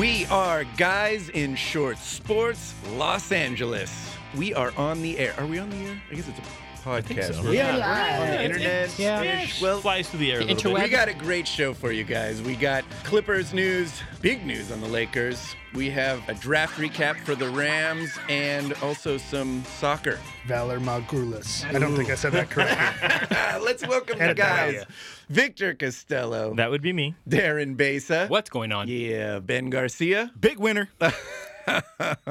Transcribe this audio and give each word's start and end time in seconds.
We 0.00 0.24
are 0.30 0.64
Guys 0.78 1.28
in 1.28 1.54
Short 1.54 1.98
Sports, 1.98 2.72
Los 2.94 3.32
Angeles. 3.32 4.16
We 4.34 4.54
are 4.54 4.72
on 4.78 5.02
the 5.02 5.18
air. 5.18 5.34
Are 5.36 5.44
we 5.44 5.58
on 5.58 5.68
the 5.68 5.76
air? 5.76 6.02
I 6.10 6.14
guess 6.14 6.26
it's 6.26 6.38
a 6.38 6.69
podcast. 6.80 7.34
so. 7.34 7.42
We're 7.42 7.54
Yeah. 7.54 7.76
not 7.76 8.20
on 8.20 8.26
the 8.30 8.44
internet. 8.44 8.98
Yeah. 8.98 9.22
ish. 9.22 9.60
Well, 9.62 9.80
flies 9.80 10.08
through 10.08 10.20
the 10.20 10.32
air 10.32 10.40
a 10.40 10.44
interweb. 10.44 10.74
bit. 10.76 10.82
we 10.84 10.88
got 10.88 11.08
a 11.08 11.14
great 11.14 11.46
show 11.46 11.74
for 11.74 11.92
you 11.92 12.04
guys. 12.04 12.40
We 12.42 12.56
got 12.56 12.84
Clippers 13.04 13.52
news, 13.52 13.92
big 14.20 14.44
news 14.46 14.70
on 14.72 14.80
the 14.80 14.88
Lakers. 14.88 15.54
We 15.74 15.88
have 15.90 16.28
a 16.28 16.34
draft 16.34 16.78
recap 16.78 17.20
for 17.24 17.34
the 17.36 17.48
Rams 17.48 18.10
and 18.28 18.72
also 18.82 19.16
some 19.18 19.62
soccer. 19.78 20.18
Valor 20.46 20.80
Magrulis. 20.80 21.64
I 21.72 21.78
don't 21.78 21.94
think 21.94 22.10
I 22.10 22.16
said 22.16 22.32
that 22.32 22.50
correctly. 22.50 23.64
Let's 23.64 23.86
welcome 23.86 24.18
the 24.18 24.24
Edit 24.24 24.36
that 24.38 24.68
out. 24.68 24.72
guys. 24.74 24.84
Victor 25.28 25.74
Costello, 25.74 26.54
That 26.56 26.72
would 26.72 26.82
be 26.82 26.92
me. 26.92 27.14
Darren 27.28 27.76
Besa. 27.76 28.26
What's 28.26 28.50
going 28.50 28.72
on? 28.72 28.88
Yeah, 28.88 29.38
Ben 29.38 29.70
Garcia. 29.70 30.32
Big 30.40 30.58
winner. 30.58 30.88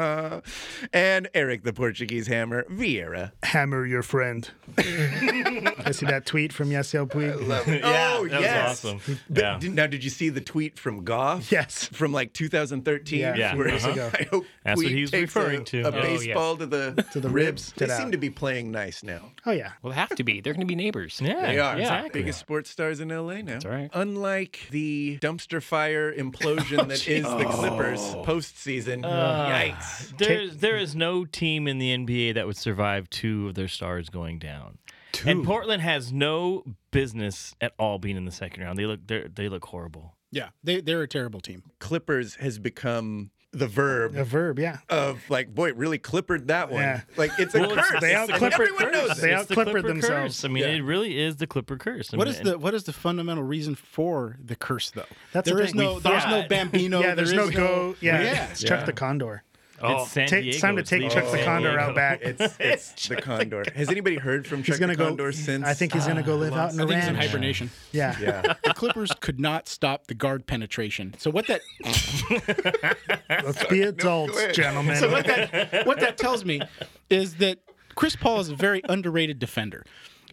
and 0.93 1.29
Eric 1.33 1.63
the 1.63 1.73
Portuguese 1.73 2.27
Hammer 2.27 2.63
Vieira. 2.69 3.31
Hammer 3.43 3.85
your 3.85 4.03
friend. 4.03 4.49
I 4.77 5.91
see 5.91 6.05
that 6.05 6.23
tweet 6.25 6.53
from 6.53 6.69
Yasiel 6.69 7.07
Puig. 7.09 7.35
oh, 7.83 8.27
that 8.27 8.41
yes. 8.41 8.83
was 8.83 8.93
awesome. 8.93 9.17
But 9.29 9.41
Yeah. 9.41 9.57
did- 9.59 9.73
now, 9.75 9.87
did 9.87 10.03
you 10.03 10.09
see 10.09 10.29
the 10.29 10.41
tweet 10.41 10.77
from 10.77 11.03
Goff? 11.03 11.51
Yes. 11.51 11.85
From 11.85 12.11
like 12.11 12.33
2013? 12.33 13.19
Yeah, 13.19 13.35
Yeah. 13.35 13.55
Where 13.55 13.67
years 13.69 13.83
uh-huh. 13.85 13.93
ago. 13.93 14.11
I 14.19 14.23
hope 14.23 14.45
That's 14.63 14.77
what 14.77 14.85
Puig 14.85 14.89
he 14.95 15.01
was 15.01 15.11
takes 15.11 15.35
referring 15.35 15.61
a, 15.61 15.65
to. 15.65 15.81
A 15.83 15.87
Oh, 15.89 15.91
baseball 16.01 16.57
to 16.57 16.65
the 16.65 17.05
To 17.13 17.19
the 17.19 17.29
ribs. 17.29 17.69
ribs. 17.69 17.73
They 17.73 17.87
Get 17.87 17.97
seem 17.97 18.11
to 18.11 18.17
be 18.17 18.29
playing 18.29 18.71
nice 18.71 19.03
now. 19.03 19.31
Oh 19.45 19.51
yeah. 19.51 19.71
Well, 19.81 19.91
they 19.91 19.99
have 19.99 20.15
to 20.15 20.23
be. 20.23 20.41
They're 20.41 20.53
going 20.53 20.65
to 20.65 20.67
be 20.67 20.75
neighbors. 20.75 21.19
Yeah, 21.23 21.41
They 21.41 21.59
are. 21.59 21.77
exactly. 21.77 22.21
Biggest 22.21 22.39
sports 22.39 22.69
stars 22.69 22.99
in 22.99 23.09
LA 23.09 23.41
now. 23.41 23.53
That's 23.53 23.65
right. 23.65 23.89
Unlike 23.93 24.67
the 24.71 25.17
dumpster 25.21 25.61
fire 25.61 26.13
implosion 26.13 26.87
that 26.87 27.07
is 27.07 27.23
the 27.23 27.45
Clippers 27.45 27.99
postseason. 28.25 29.03
Yikes. 29.19 30.17
There's 30.17 30.57
there 30.57 30.77
is 30.77 30.95
no 30.95 31.25
team 31.25 31.67
in 31.67 31.77
the 31.77 31.95
NBA 31.95 32.35
that 32.35 32.47
would 32.47 32.57
survive 32.57 33.09
two 33.09 33.47
of 33.47 33.55
their 33.55 33.67
stars 33.67 34.09
going 34.09 34.39
down. 34.39 34.77
And 35.25 35.43
Portland 35.43 35.81
has 35.81 36.13
no 36.13 36.63
business 36.91 37.53
at 37.59 37.73
all 37.77 37.99
being 37.99 38.15
in 38.15 38.25
the 38.25 38.31
second 38.31 38.63
round. 38.63 38.77
They 38.77 38.85
look 38.85 39.05
they 39.07 39.27
they 39.33 39.49
look 39.49 39.65
horrible. 39.65 40.15
Yeah, 40.31 40.49
they, 40.63 40.79
they're 40.81 41.01
a 41.01 41.07
terrible 41.07 41.41
team. 41.41 41.63
Clippers 41.79 42.35
has 42.35 42.59
become 42.59 43.31
the 43.51 43.67
verb 43.67 44.13
The 44.13 44.23
verb, 44.23 44.59
yeah. 44.59 44.77
of 44.89 45.27
like, 45.29 45.53
boy, 45.55 45.69
it 45.69 45.75
really 45.77 45.97
clippered 45.97 46.49
that 46.49 46.69
one. 46.71 46.81
Yeah. 46.83 47.01
Like 47.17 47.31
it's 47.39 47.55
a 47.55 47.59
Well, 47.61 47.71
it's- 47.71 47.87
curse. 47.89 48.01
they 48.01 48.13
And 48.13 48.29
out-clippered- 48.31 48.53
Everyone 48.69 48.91
knows 48.91 49.07
They 49.19 49.29
it. 49.29 49.31
The 49.31 49.33
out-clippered 49.37 49.71
Clipper 49.73 49.87
themselves. 49.87 50.35
curse. 50.41 50.45
I 50.45 50.47
mean, 50.49 50.63
Yeah. 50.63 50.69
it 50.69 50.81
really 50.81 51.19
is 51.19 51.37
the 51.37 51.47
Clipper 51.47 51.77
curse. 51.77 52.13
I 52.13 52.17
What 52.17 52.27
mean, 52.27 52.35
is 52.35 52.41
the 52.41 52.59
what 52.59 52.73
is 52.75 52.83
the 52.83 52.93
fundamental 52.93 53.43
reason 53.43 53.73
for 53.75 54.37
the 54.43 54.55
curse 54.55 54.91
though? 54.91 55.05
That's 55.33 55.47
there 55.49 55.57
the 55.57 55.63
is 55.63 55.71
thing. 55.71 55.81
no 55.81 55.93
We 55.95 55.99
there's 56.01 56.25
no 56.27 56.47
Bambino. 56.47 57.01
yeah, 57.01 57.15
there's 57.15 57.29
there 57.31 57.39
no 57.39 57.45
is 57.49 57.55
go. 57.55 57.95
Yeah, 58.01 58.21
Yeah. 58.21 58.49
it's 58.51 58.61
Chuck 58.63 58.85
the 58.85 58.93
Condor. 58.93 59.43
Oh, 59.81 60.03
it's 60.03 60.11
San 60.11 60.27
Ta- 60.27 60.35
Diego. 60.37 60.49
it's 60.49 60.59
time 60.61 60.75
to 60.75 60.83
take 60.83 61.09
Chuck 61.09 61.31
the 61.31 61.43
Condor 61.43 61.79
out 61.79 61.95
back. 61.95 62.19
It's, 62.21 62.55
it's 62.59 63.07
the 63.07 63.15
Condor. 63.15 63.63
Has 63.75 63.89
anybody 63.89 64.17
heard 64.17 64.45
from 64.47 64.59
Chuck 64.63 64.73
He's 64.73 64.79
gonna 64.79 64.93
the 64.93 64.97
go. 64.97 65.07
Condor 65.07 65.31
since? 65.31 65.65
I 65.65 65.73
think 65.73 65.93
he's 65.93 66.05
gonna 66.07 66.23
go 66.23 66.33
uh, 66.33 66.37
live 66.37 66.53
out 66.53 66.73
in 66.73 66.79
I 66.79 66.83
a 66.83 66.87
think 66.87 66.99
it's 66.99 67.07
in 67.07 67.15
hibernation. 67.15 67.71
Yeah. 67.91 68.15
Yeah. 68.19 68.53
The 68.63 68.73
Clippers 68.73 69.11
could 69.19 69.39
not 69.39 69.67
stop 69.67 70.07
the 70.07 70.13
guard 70.13 70.45
penetration. 70.47 71.15
So 71.17 71.31
what 71.31 71.47
that 71.47 71.61
Let's 73.29 73.65
be 73.65 73.81
adults, 73.81 74.37
ahead. 74.37 74.53
gentlemen. 74.53 74.95
so 74.97 75.09
what 75.11 75.25
that 75.25 75.85
what 75.87 75.99
that 75.99 76.17
tells 76.17 76.45
me 76.45 76.61
is 77.09 77.35
that 77.35 77.59
Chris 77.95 78.15
Paul 78.15 78.39
is 78.39 78.49
a 78.49 78.55
very 78.55 78.81
underrated 78.87 79.39
defender. 79.39 79.85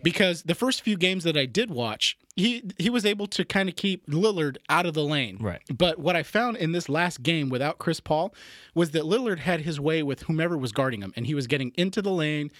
Because 0.02 0.42
the 0.42 0.54
first 0.54 0.82
few 0.82 0.96
games 0.96 1.24
that 1.24 1.36
I 1.36 1.46
did 1.46 1.70
watch, 1.70 2.16
he 2.36 2.62
he 2.78 2.90
was 2.90 3.04
able 3.06 3.26
to 3.28 3.44
kind 3.44 3.68
of 3.68 3.76
keep 3.76 4.06
Lillard 4.06 4.58
out 4.68 4.86
of 4.86 4.94
the 4.94 5.02
lane. 5.02 5.38
Right. 5.40 5.62
But 5.76 5.98
what 5.98 6.14
I 6.14 6.22
found 6.22 6.58
in 6.58 6.72
this 6.72 6.88
last 6.88 7.22
game 7.22 7.48
without 7.48 7.78
Chris 7.78 7.98
Paul 7.98 8.34
was 8.74 8.90
that 8.90 9.02
Lillard 9.04 9.38
had 9.38 9.60
his 9.60 9.80
way 9.80 10.02
with 10.02 10.22
whomever 10.22 10.56
was 10.56 10.72
guarding 10.72 11.00
him, 11.00 11.12
and 11.16 11.26
he 11.26 11.34
was 11.34 11.46
getting 11.46 11.72
into 11.76 12.02
the 12.02 12.12
lane, 12.12 12.50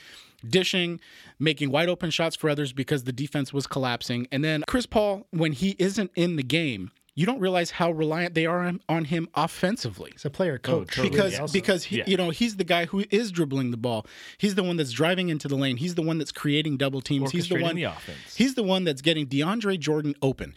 dishing, 0.48 0.98
making 1.38 1.70
wide 1.70 1.90
open 1.90 2.10
shots 2.10 2.34
for 2.34 2.48
others 2.48 2.72
because 2.72 3.04
the 3.04 3.12
defense 3.12 3.52
was 3.52 3.66
collapsing. 3.66 4.26
And 4.32 4.42
then 4.42 4.64
Chris 4.66 4.86
Paul, 4.86 5.26
when 5.30 5.52
he 5.52 5.76
isn't 5.78 6.10
in 6.16 6.36
the 6.36 6.42
game, 6.42 6.90
you 7.16 7.26
don't 7.26 7.40
realize 7.40 7.72
how 7.72 7.90
reliant 7.90 8.34
they 8.34 8.46
are 8.46 8.60
on, 8.60 8.80
on 8.88 9.06
him 9.06 9.28
offensively 9.34 10.10
He's 10.12 10.24
a 10.24 10.30
player 10.30 10.60
oh, 10.64 10.84
coach. 10.84 11.00
because 11.02 11.40
Also. 11.40 11.52
because 11.52 11.84
he, 11.84 11.98
Yeah. 11.98 12.04
you 12.06 12.16
know 12.16 12.30
he's 12.30 12.56
the 12.56 12.64
guy 12.64 12.84
who 12.86 13.04
is 13.10 13.32
dribbling 13.32 13.72
the 13.72 13.76
ball. 13.76 14.06
He's 14.38 14.54
the 14.54 14.62
one 14.62 14.76
that's 14.76 14.92
driving 14.92 15.30
into 15.30 15.48
the 15.48 15.56
lane. 15.56 15.78
He's 15.78 15.96
the 15.96 16.02
one 16.02 16.18
that's 16.18 16.30
creating 16.30 16.76
double 16.76 17.00
teams. 17.00 17.32
He's 17.32 17.48
the 17.48 17.60
one 17.60 17.74
the 17.74 17.84
offense. 17.84 18.36
He's 18.36 18.54
the 18.54 18.62
one 18.62 18.84
that's 18.84 19.02
getting 19.02 19.26
DeAndre 19.26 19.80
Jordan 19.80 20.14
open. 20.22 20.54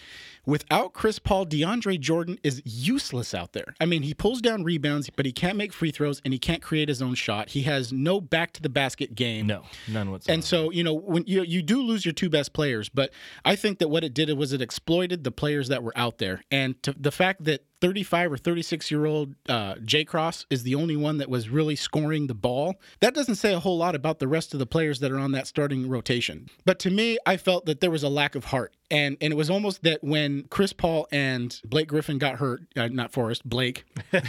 Without 0.49 0.93
Chris 0.93 1.19
Paul, 1.19 1.45
DeAndre 1.45 1.99
Jordan 1.99 2.39
is 2.43 2.63
useless 2.65 3.35
out 3.35 3.53
there. 3.53 3.75
I 3.79 3.85
mean, 3.85 4.01
he 4.01 4.15
pulls 4.15 4.41
down 4.41 4.63
rebounds, 4.63 5.07
but 5.11 5.27
he 5.27 5.31
can't 5.31 5.55
make 5.55 5.71
free 5.71 5.91
throws 5.91 6.23
and 6.25 6.33
he 6.33 6.39
can't 6.39 6.59
create 6.59 6.89
his 6.89 7.03
own 7.03 7.13
shot. 7.13 7.49
He 7.49 7.61
has 7.63 7.93
no 7.93 8.19
back 8.19 8.53
to 8.53 8.61
the 8.61 8.69
basket 8.69 9.13
game. 9.13 9.45
No, 9.45 9.61
none 9.87 10.09
whatsoever. 10.09 10.33
And 10.33 10.43
so, 10.43 10.71
you 10.71 10.83
know, 10.83 10.95
when 10.95 11.23
you 11.27 11.43
you 11.43 11.61
do 11.61 11.83
lose 11.83 12.03
your 12.03 12.13
two 12.13 12.31
best 12.31 12.51
players, 12.53 12.89
but 12.89 13.11
I 13.45 13.55
think 13.55 13.77
that 13.77 13.89
what 13.89 14.03
it 14.03 14.15
did 14.15 14.35
was 14.35 14.51
it 14.51 14.59
exploited 14.59 15.23
the 15.23 15.31
players 15.31 15.67
that 15.67 15.83
were 15.83 15.93
out 15.95 16.17
there, 16.17 16.43
and 16.49 16.81
to, 16.81 16.95
the 16.97 17.11
fact 17.11 17.43
that 17.43 17.65
35 17.81 18.33
or 18.33 18.37
36 18.37 18.91
year 18.91 19.05
old 19.05 19.35
uh, 19.47 19.75
Jay 19.83 20.03
Cross 20.03 20.45
is 20.49 20.63
the 20.63 20.75
only 20.75 20.95
one 20.95 21.17
that 21.17 21.29
was 21.29 21.49
really 21.49 21.75
scoring 21.75 22.27
the 22.27 22.33
ball. 22.33 22.75
That 22.99 23.13
doesn't 23.13 23.35
say 23.35 23.53
a 23.53 23.59
whole 23.59 23.77
lot 23.77 23.95
about 23.95 24.19
the 24.19 24.27
rest 24.27 24.53
of 24.53 24.59
the 24.59 24.65
players 24.65 24.99
that 24.99 25.11
are 25.11 25.19
on 25.19 25.31
that 25.33 25.47
starting 25.47 25.87
rotation. 25.89 26.47
But 26.65 26.79
to 26.79 26.89
me, 26.89 27.17
I 27.25 27.37
felt 27.37 27.65
that 27.65 27.79
there 27.79 27.91
was 27.91 28.03
a 28.03 28.09
lack 28.09 28.35
of 28.35 28.45
heart, 28.45 28.73
and 28.91 29.17
and 29.21 29.31
it 29.31 29.35
was 29.35 29.49
almost 29.49 29.83
that 29.83 30.03
when 30.03 30.43
Chris 30.49 30.73
Paul 30.73 31.07
and 31.11 31.59
Blake 31.65 31.87
Griffin 31.87 32.17
got 32.17 32.35
hurt, 32.35 32.61
uh, 32.75 32.87
not 32.87 33.11
Forrest, 33.11 33.47
Blake, 33.47 33.85
they, 34.11 34.21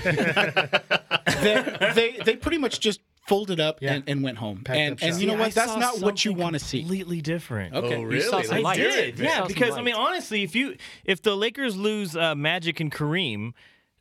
they 1.94 2.18
they 2.24 2.36
pretty 2.36 2.58
much 2.58 2.80
just 2.80 3.00
folded 3.30 3.60
up 3.60 3.78
Yeah. 3.80 3.94
and, 3.94 4.04
and 4.06 4.22
went 4.22 4.36
home. 4.38 4.62
Packed 4.64 4.78
And 4.78 5.02
and 5.02 5.20
you 5.20 5.26
know 5.28 5.34
See, 5.34 5.38
I 5.38 5.42
what? 5.46 5.54
That's 5.54 5.76
not 5.76 6.00
what 6.00 6.24
you 6.24 6.32
want 6.34 6.52
to 6.54 6.58
see. 6.60 6.80
Completely 6.80 7.20
different. 7.22 7.74
Okay. 7.74 7.96
Oh, 7.96 8.00
You 8.00 8.06
really? 8.06 8.20
saw 8.20 8.42
some 8.42 8.58
I 8.58 8.60
light. 8.60 8.76
did, 8.76 9.18
You 9.18 9.24
yeah. 9.24 9.46
Because 9.46 9.74
I 9.76 9.82
mean, 9.82 9.94
honestly, 9.94 10.42
if 10.42 10.54
you 10.54 10.76
if 11.04 11.22
the 11.22 11.34
Lakers 11.36 11.76
lose 11.76 12.14
uh, 12.16 12.34
Magic 12.34 12.80
and 12.80 12.92
Kareem, 12.92 13.52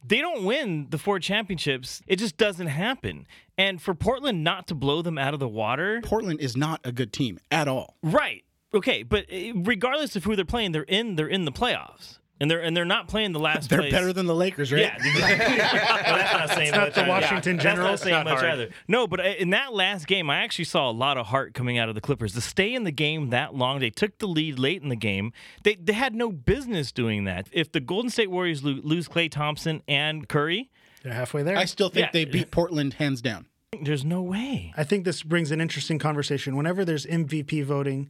they 0.06 0.20
don't 0.20 0.44
win 0.46 0.88
the 0.90 0.98
four 0.98 1.20
championships. 1.20 2.02
It 2.08 2.18
just 2.18 2.38
doesn't 2.38 2.68
happen. 2.68 3.28
And 3.58 3.82
for 3.82 3.94
Portland 3.94 4.44
not 4.44 4.68
to 4.68 4.76
blow 4.76 5.02
them 5.02 5.18
out 5.18 5.34
of 5.34 5.40
the 5.40 5.48
water, 5.48 6.02
Portland 6.04 6.40
is 6.40 6.56
not 6.58 6.80
a 6.84 6.92
good 6.92 7.12
team 7.14 7.40
at 7.52 7.68
all. 7.68 7.98
right? 8.04 8.44
Okay, 8.74 9.04
but 9.04 9.26
uh, 9.34 9.54
regardless 9.56 10.16
of 10.16 10.24
who 10.24 10.36
they're 10.36 10.46
playing, 10.46 10.72
they're 10.74 10.84
in 10.84 11.16
they're 11.16 11.28
in 11.28 11.46
the 11.46 11.52
playoffs, 11.52 12.20
and 12.40 12.50
they're 12.50 12.62
and 12.62 12.76
they're 12.76 12.86
not 12.86 13.08
playing 13.08 13.32
the 13.34 13.40
last. 13.40 13.70
They're 13.70 13.80
place. 13.80 13.92
better 13.92 14.14
than 14.14 14.26
the 14.26 14.36
Lakers, 14.36 14.72
right? 14.72 14.82
Yeah, 14.82 14.96
exactly. 14.96 15.48
well, 15.58 16.18
that's 16.18 16.34
not 16.34 16.50
saying 16.50 16.72
not 16.72 16.82
much 16.82 16.94
the 16.96 17.02
either. 17.02 17.10
Washington 17.10 17.56
That's 17.58 17.64
Generals. 17.64 17.90
not 17.92 18.00
saying 18.00 18.14
Not 18.16 18.26
much 18.26 18.40
hard. 18.40 18.52
either. 18.54 18.70
No, 18.88 19.08
but 19.08 19.20
uh, 19.20 19.24
in 19.24 19.50
that 19.52 19.74
last 19.74 20.08
game, 20.08 20.30
I 20.30 20.38
actually 20.44 20.66
saw 20.66 20.90
a 20.90 20.94
lot 20.94 21.18
of 21.18 21.28
heart 21.28 21.54
coming 21.54 21.78
out 21.78 21.90
of 21.90 21.96
the 21.96 22.02
Clippers. 22.02 22.34
To 22.34 22.42
stay 22.42 22.74
in 22.74 22.84
the 22.86 22.92
game 22.92 23.30
that 23.32 23.56
long, 23.56 23.80
they 23.80 23.90
took 23.90 24.18
the 24.20 24.28
lead 24.28 24.58
late 24.58 24.82
in 24.82 24.90
the 24.90 24.96
game. 24.96 25.34
They 25.64 25.76
they 25.76 25.94
had 25.94 26.16
no 26.16 26.32
business 26.32 26.92
doing 26.92 27.26
that. 27.26 27.48
If 27.52 27.72
the 27.72 27.80
Golden 27.82 28.10
State 28.10 28.32
Warriors 28.32 28.64
lo- 28.64 28.80
lose 28.84 29.08
Klay 29.10 29.30
Thompson 29.30 29.82
and 29.88 30.28
Curry, 30.30 30.70
They're 31.04 31.14
halfway 31.14 31.44
there. 31.44 31.58
I 31.58 31.66
still 31.66 31.90
think 31.90 32.06
Yeah. 32.08 32.12
they 32.14 32.26
beat 32.26 32.52
Portland 32.52 32.94
hands 32.94 33.22
down. 33.22 33.48
There's 33.82 34.04
no 34.04 34.22
way. 34.22 34.74
I 34.76 34.84
think 34.84 35.06
this 35.06 35.24
brings 35.24 35.52
an 35.52 35.62
interesting 35.62 36.00
conversation. 36.00 36.56
Whenever 36.56 36.84
there's 36.84 37.06
MVP 37.06 37.64
voting, 37.64 38.10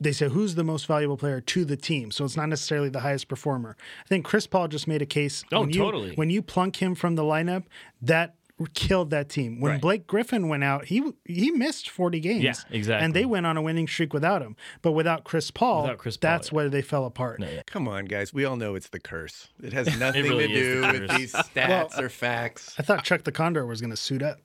they 0.00 0.12
say 0.12 0.28
who's 0.28 0.54
the 0.54 0.64
most 0.64 0.86
valuable 0.86 1.16
player 1.16 1.40
to 1.40 1.64
the 1.64 1.76
team. 1.76 2.10
So 2.10 2.24
it's 2.24 2.36
not 2.36 2.48
necessarily 2.48 2.88
the 2.88 3.00
highest 3.00 3.28
performer. 3.28 3.76
I 4.04 4.08
think 4.08 4.24
Chris 4.24 4.46
Paul 4.46 4.68
just 4.68 4.88
made 4.88 5.02
a 5.02 5.06
case. 5.06 5.44
Oh, 5.52 5.60
when 5.60 5.70
you, 5.70 5.78
totally. 5.78 6.14
When 6.14 6.30
you 6.30 6.42
plunk 6.42 6.76
him 6.76 6.94
from 6.94 7.16
the 7.16 7.22
lineup, 7.22 7.64
that 8.00 8.36
killed 8.72 9.10
that 9.10 9.28
team. 9.28 9.60
When 9.60 9.72
Right. 9.72 9.80
Blake 9.80 10.06
Griffin 10.06 10.48
went 10.48 10.64
out, 10.64 10.86
he 10.86 11.02
he 11.26 11.50
missed 11.50 11.90
40 11.90 12.20
games. 12.20 12.42
Yeah, 12.42 12.54
exactly. 12.70 13.04
And 13.04 13.12
they 13.12 13.24
went 13.24 13.46
on 13.46 13.56
a 13.56 13.62
winning 13.62 13.88
streak 13.88 14.12
without 14.14 14.42
him. 14.42 14.56
But 14.80 14.92
without 14.92 15.24
Chris 15.24 15.50
Paul, 15.50 15.82
Without 15.82 15.98
Chris 15.98 16.16
Paul, 16.16 16.30
that's 16.30 16.48
yeah. 16.48 16.54
where 16.54 16.68
they 16.68 16.80
fell 16.82 17.04
apart. 17.04 17.42
Come 17.66 17.88
on, 17.88 18.06
guys. 18.06 18.32
We 18.32 18.44
all 18.44 18.56
know 18.56 18.74
it's 18.74 18.88
the 18.88 19.00
curse. 19.00 19.48
It 19.62 19.72
has 19.72 19.98
nothing 19.98 20.22
really 20.22 20.48
to 20.48 20.54
do 20.54 20.80
the 20.80 20.92
with 21.00 21.10
these 21.18 21.32
stats 21.32 21.98
or 21.98 22.08
facts. 22.08 22.74
I 22.78 22.82
thought 22.82 23.04
Chuck 23.04 23.24
the 23.24 23.32
Condor 23.32 23.66
was 23.66 23.80
going 23.80 23.90
to 23.90 23.96
suit 23.96 24.22
up. 24.22 24.38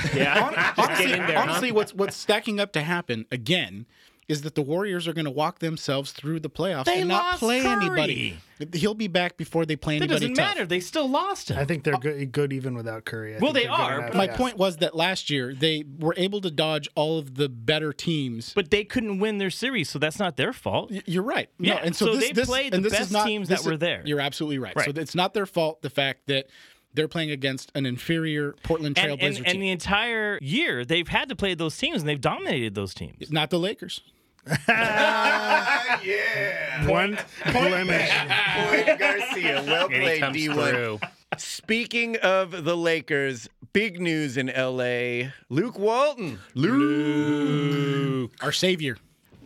Yeah, 0.14 0.72
honestly, 0.76 1.12
in 1.12 1.26
there, 1.26 1.38
honestly 1.38 1.68
huh? 1.68 1.74
what's 1.74 1.94
what's 1.94 2.16
stacking 2.16 2.60
up 2.60 2.72
to 2.72 2.82
happen 2.82 3.26
again 3.30 3.86
is 4.28 4.42
that 4.42 4.54
the 4.54 4.62
Warriors 4.62 5.08
are 5.08 5.12
going 5.12 5.24
to 5.24 5.30
walk 5.32 5.58
themselves 5.58 6.12
through 6.12 6.38
the 6.40 6.48
playoffs 6.48 6.84
They 6.84 7.00
and 7.00 7.08
not 7.08 7.24
lost 7.24 7.38
play 7.40 7.60
Curry. 7.60 7.72
anybody. 7.86 8.38
He'll 8.72 8.94
be 8.94 9.08
back 9.08 9.36
before 9.36 9.66
they 9.66 9.74
play 9.74 9.98
that 9.98 10.04
anybody. 10.04 10.26
It 10.26 10.28
doesn't 10.28 10.34
tough. 10.36 10.54
matter. 10.56 10.66
They 10.66 10.78
still 10.78 11.08
lost 11.10 11.50
him. 11.50 11.58
I 11.58 11.64
think 11.64 11.82
they're 11.82 11.98
good, 11.98 12.30
good 12.30 12.52
even 12.52 12.74
without 12.76 13.04
Curry. 13.04 13.34
I 13.34 13.38
Well, 13.40 13.52
they 13.52 13.64
they're 13.64 13.70
good 14.00 14.06
but 14.12 14.14
My 14.14 14.24
yeah. 14.26 14.36
point 14.36 14.56
was 14.56 14.76
that 14.76 14.94
last 14.94 15.28
year 15.28 15.52
they 15.52 15.82
were 15.98 16.14
able 16.16 16.40
to 16.42 16.50
dodge 16.52 16.88
all 16.94 17.18
of 17.18 17.34
the 17.34 17.48
better 17.48 17.92
teams. 17.92 18.52
but 18.54 18.70
they 18.70 18.84
couldn't 18.84 19.18
win 19.18 19.38
their 19.38 19.50
series, 19.50 19.90
so 19.90 19.98
that's 19.98 20.20
not 20.20 20.36
their 20.36 20.52
fault. 20.52 20.92
Y- 20.92 21.02
You're 21.04 21.24
right. 21.24 21.50
No, 21.58 21.74
Yeah, 21.74 21.80
and 21.82 21.94
so, 21.94 22.06
so 22.06 22.12
this, 22.14 22.28
they 22.28 22.32
this, 22.32 22.46
played 22.48 22.74
and 22.74 22.84
the 22.84 22.90
this 22.90 22.98
best 23.00 23.06
is 23.08 23.12
not, 23.12 23.26
teams 23.26 23.48
this 23.48 23.62
that 23.62 23.66
were 23.66 23.74
is- 23.74 23.80
there. 23.80 24.02
You're 24.06 24.20
absolutely 24.20 24.58
right. 24.60 24.76
Right. 24.76 24.94
So 24.94 25.00
it's 25.00 25.16
not 25.16 25.34
their 25.34 25.46
fault. 25.46 25.82
The 25.82 25.90
fact 25.90 26.28
that 26.28 26.46
they're 26.94 27.08
playing 27.08 27.30
against 27.30 27.72
an 27.74 27.86
inferior 27.86 28.54
Portland 28.62 28.98
And, 28.98 29.18
Trailblazer 29.18 29.24
and, 29.24 29.36
team, 29.36 29.44
and 29.46 29.62
the 29.62 29.70
entire 29.70 30.38
year, 30.40 30.84
they've 30.84 31.08
had 31.08 31.28
to 31.28 31.36
play 31.36 31.54
those 31.54 31.76
teams, 31.76 32.02
and 32.02 32.08
they've 32.08 32.20
dominated 32.20 32.74
those 32.74 32.94
teams. 32.94 33.30
not 33.30 33.50
the 33.50 33.58
Lakers. 33.58 34.00
yeah. 36.04 36.88
One 36.88 37.16
blemish. 37.52 38.10
Boy, 38.56 38.96
Garcia. 38.98 39.62
Well 39.66 39.88
played, 39.88 40.22
D1. 40.22 40.70
through. 40.70 41.00
Speaking 41.38 42.16
of 42.16 42.64
the 42.64 42.76
Lakers, 42.76 43.48
big 43.72 44.00
news 44.00 44.36
in 44.36 44.48
LA. 44.48 45.30
Luke 45.48 45.78
Walton. 45.78 46.40
Luke. 46.54 46.72
Luke, 46.72 48.32
our 48.42 48.52
savior. 48.52 48.96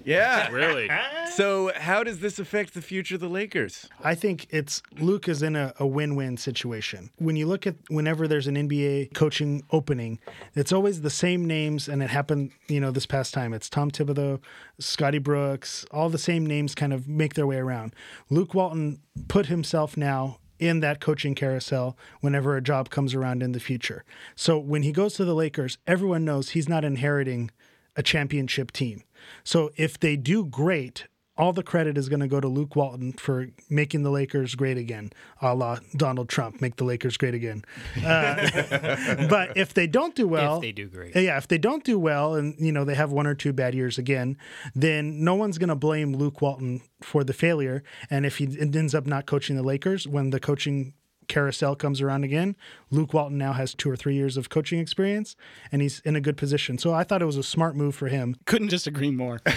Yeah. 0.06 0.48
Really? 0.56 0.90
So, 1.36 1.70
how 1.76 2.02
does 2.02 2.20
this 2.20 2.38
affect 2.38 2.72
the 2.72 2.80
future 2.80 3.16
of 3.16 3.20
the 3.20 3.28
Lakers? 3.28 3.90
I 4.02 4.14
think 4.14 4.46
it's 4.48 4.80
Luke 4.98 5.28
is 5.28 5.42
in 5.42 5.54
a, 5.54 5.74
a 5.78 5.86
win-win 5.86 6.38
situation. 6.38 7.10
When 7.18 7.36
you 7.36 7.46
look 7.46 7.66
at 7.66 7.74
whenever 7.90 8.26
there's 8.26 8.46
an 8.46 8.54
NBA 8.54 9.12
coaching 9.12 9.62
opening, 9.70 10.18
it's 10.54 10.72
always 10.72 11.02
the 11.02 11.10
same 11.10 11.44
names, 11.44 11.88
and 11.88 12.02
it 12.02 12.08
happened, 12.08 12.52
you 12.68 12.80
know, 12.80 12.90
this 12.90 13.04
past 13.04 13.34
time. 13.34 13.52
It's 13.52 13.68
Tom 13.68 13.90
Thibodeau, 13.90 14.40
Scotty 14.78 15.18
Brooks, 15.18 15.84
all 15.90 16.08
the 16.08 16.16
same 16.16 16.46
names 16.46 16.74
kind 16.74 16.94
of 16.94 17.06
make 17.06 17.34
their 17.34 17.46
way 17.46 17.58
around. 17.58 17.94
Luke 18.30 18.54
Walton 18.54 19.00
put 19.28 19.46
himself 19.46 19.94
now 19.94 20.38
in 20.58 20.80
that 20.80 21.00
coaching 21.00 21.34
carousel 21.34 21.98
whenever 22.22 22.56
a 22.56 22.62
job 22.62 22.88
comes 22.88 23.14
around 23.14 23.42
in 23.42 23.52
the 23.52 23.60
future. 23.60 24.04
So 24.36 24.58
when 24.58 24.84
he 24.84 24.92
goes 24.92 25.14
to 25.14 25.26
the 25.26 25.34
Lakers, 25.34 25.76
everyone 25.86 26.24
knows 26.24 26.50
he's 26.50 26.68
not 26.68 26.82
inheriting 26.82 27.50
a 27.96 28.02
championship 28.02 28.72
team. 28.72 29.02
So 29.44 29.70
if 29.76 29.98
they 29.98 30.16
do 30.16 30.44
great, 30.44 31.06
all 31.38 31.52
the 31.52 31.62
credit 31.62 31.98
is 31.98 32.08
going 32.08 32.20
to 32.20 32.28
go 32.28 32.40
to 32.40 32.48
Luke 32.48 32.76
Walton 32.76 33.12
for 33.12 33.48
making 33.68 34.04
the 34.04 34.10
Lakers 34.10 34.54
great 34.54 34.78
again, 34.78 35.10
a 35.42 35.54
la 35.54 35.78
Donald 35.94 36.30
Trump, 36.30 36.62
make 36.62 36.76
the 36.76 36.84
Lakers 36.84 37.16
great 37.18 37.34
again. 37.34 37.62
Uh, 38.02 39.26
but 39.28 39.54
if 39.56 39.74
they 39.74 39.86
don't 39.86 40.14
do 40.14 40.26
well, 40.26 40.56
If 40.56 40.62
they 40.62 40.72
do 40.72 40.88
great. 40.88 41.14
yeah, 41.14 41.36
if 41.36 41.46
they 41.46 41.58
don't 41.58 41.84
do 41.84 41.98
well, 41.98 42.34
and 42.36 42.54
you 42.58 42.72
know 42.72 42.84
they 42.84 42.94
have 42.94 43.12
one 43.12 43.26
or 43.26 43.34
two 43.34 43.52
bad 43.52 43.74
years 43.74 43.98
again, 43.98 44.38
then 44.74 45.22
no 45.24 45.34
one's 45.34 45.58
going 45.58 45.68
to 45.68 45.74
blame 45.76 46.14
Luke 46.14 46.40
Walton 46.40 46.80
for 47.02 47.22
the 47.22 47.34
failure. 47.34 47.82
And 48.08 48.24
if 48.24 48.38
he 48.38 48.56
ends 48.58 48.94
up 48.94 49.06
not 49.06 49.26
coaching 49.26 49.56
the 49.56 49.62
Lakers 49.62 50.08
when 50.08 50.30
the 50.30 50.40
coaching 50.40 50.94
carousel 51.28 51.76
comes 51.76 52.00
around 52.00 52.24
again, 52.24 52.56
Luke 52.90 53.12
Walton 53.14 53.38
now 53.38 53.52
has 53.52 53.74
two 53.74 53.90
or 53.90 53.96
three 53.96 54.14
years 54.14 54.36
of 54.36 54.48
coaching 54.48 54.78
experience, 54.78 55.36
and 55.72 55.82
he's 55.82 56.00
in 56.00 56.16
a 56.16 56.20
good 56.20 56.36
position. 56.36 56.78
So 56.78 56.92
I 56.92 57.04
thought 57.04 57.22
it 57.22 57.26
was 57.26 57.36
a 57.36 57.42
smart 57.42 57.76
move 57.76 57.94
for 57.94 58.08
him. 58.08 58.36
Couldn't 58.46 58.68
disagree 58.68 59.10
more. 59.10 59.40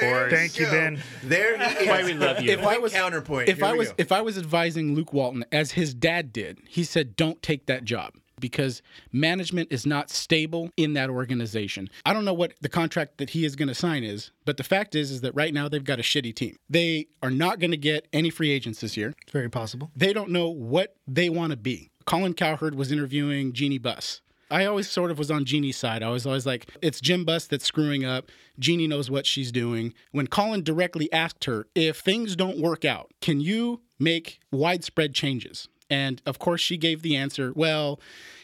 Thank 0.00 0.58
you, 0.58 0.66
Ben. 0.66 1.00
There 1.22 1.58
he 1.58 1.64
is. 1.84 1.88
Why 1.88 2.04
we 2.04 2.14
love 2.14 2.40
you. 2.40 2.50
If 2.52 2.64
I 2.64 2.78
was 2.78 2.92
counterpoint. 2.92 3.48
if 3.48 3.58
Here 3.58 3.66
I 3.66 3.72
was 3.74 3.88
go. 3.88 3.94
if 3.98 4.12
I 4.12 4.20
was 4.22 4.38
advising 4.38 4.94
Luke 4.94 5.12
Walton 5.12 5.44
as 5.52 5.72
his 5.72 5.92
dad 5.94 6.32
did, 6.32 6.58
he 6.68 6.84
said, 6.84 7.16
"Don't 7.16 7.42
take 7.42 7.66
that 7.66 7.84
job." 7.84 8.14
Because 8.40 8.82
management 9.12 9.68
is 9.70 9.86
not 9.86 10.10
stable 10.10 10.70
in 10.76 10.94
that 10.94 11.10
organization. 11.10 11.88
I 12.04 12.12
don't 12.12 12.24
know 12.24 12.34
what 12.34 12.54
the 12.60 12.68
contract 12.68 13.18
that 13.18 13.30
he 13.30 13.44
is 13.44 13.54
going 13.56 13.68
to 13.68 13.74
sign 13.74 14.02
is, 14.02 14.30
but 14.44 14.56
the 14.56 14.64
fact 14.64 14.94
is, 14.94 15.10
is 15.10 15.20
that 15.20 15.34
right 15.34 15.52
now 15.54 15.68
they've 15.68 15.84
got 15.84 15.98
a 15.98 16.02
shitty 16.02 16.34
team. 16.34 16.56
They 16.68 17.08
are 17.22 17.30
not 17.30 17.58
going 17.58 17.70
to 17.70 17.76
get 17.76 18.08
any 18.12 18.30
free 18.30 18.50
agents 18.50 18.80
this 18.80 18.96
year. 18.96 19.14
It's 19.22 19.32
very 19.32 19.50
possible. 19.50 19.90
They 19.94 20.12
don't 20.12 20.30
know 20.30 20.48
what 20.48 20.96
they 21.06 21.28
want 21.28 21.50
to 21.50 21.56
be. 21.56 21.90
Colin 22.06 22.34
Cowherd 22.34 22.74
was 22.74 22.90
interviewing 22.90 23.52
Jeannie 23.52 23.78
Buss. 23.78 24.20
I 24.50 24.64
always 24.64 24.90
sort 24.90 25.12
of 25.12 25.18
was 25.18 25.30
on 25.30 25.44
Jeannie's 25.44 25.76
side. 25.76 26.02
I 26.02 26.08
was 26.08 26.26
always 26.26 26.44
like, 26.44 26.68
it's 26.82 27.00
Jim 27.00 27.24
Buss 27.24 27.46
that's 27.46 27.64
screwing 27.64 28.04
up. 28.04 28.30
Jeannie 28.58 28.88
knows 28.88 29.08
what 29.08 29.24
she's 29.24 29.52
doing. 29.52 29.94
When 30.10 30.26
Colin 30.26 30.64
directly 30.64 31.12
asked 31.12 31.44
her, 31.44 31.68
if 31.76 31.98
things 31.98 32.34
don't 32.34 32.58
work 32.58 32.84
out, 32.84 33.12
can 33.20 33.40
you 33.40 33.82
make 34.00 34.40
widespread 34.50 35.14
changes? 35.14 35.68
And 35.90 36.22
of 36.26 36.38
course, 36.38 36.60
she 36.60 36.76
gave 36.76 37.02
the 37.02 37.16
answer, 37.16 37.52
well, 37.54 38.00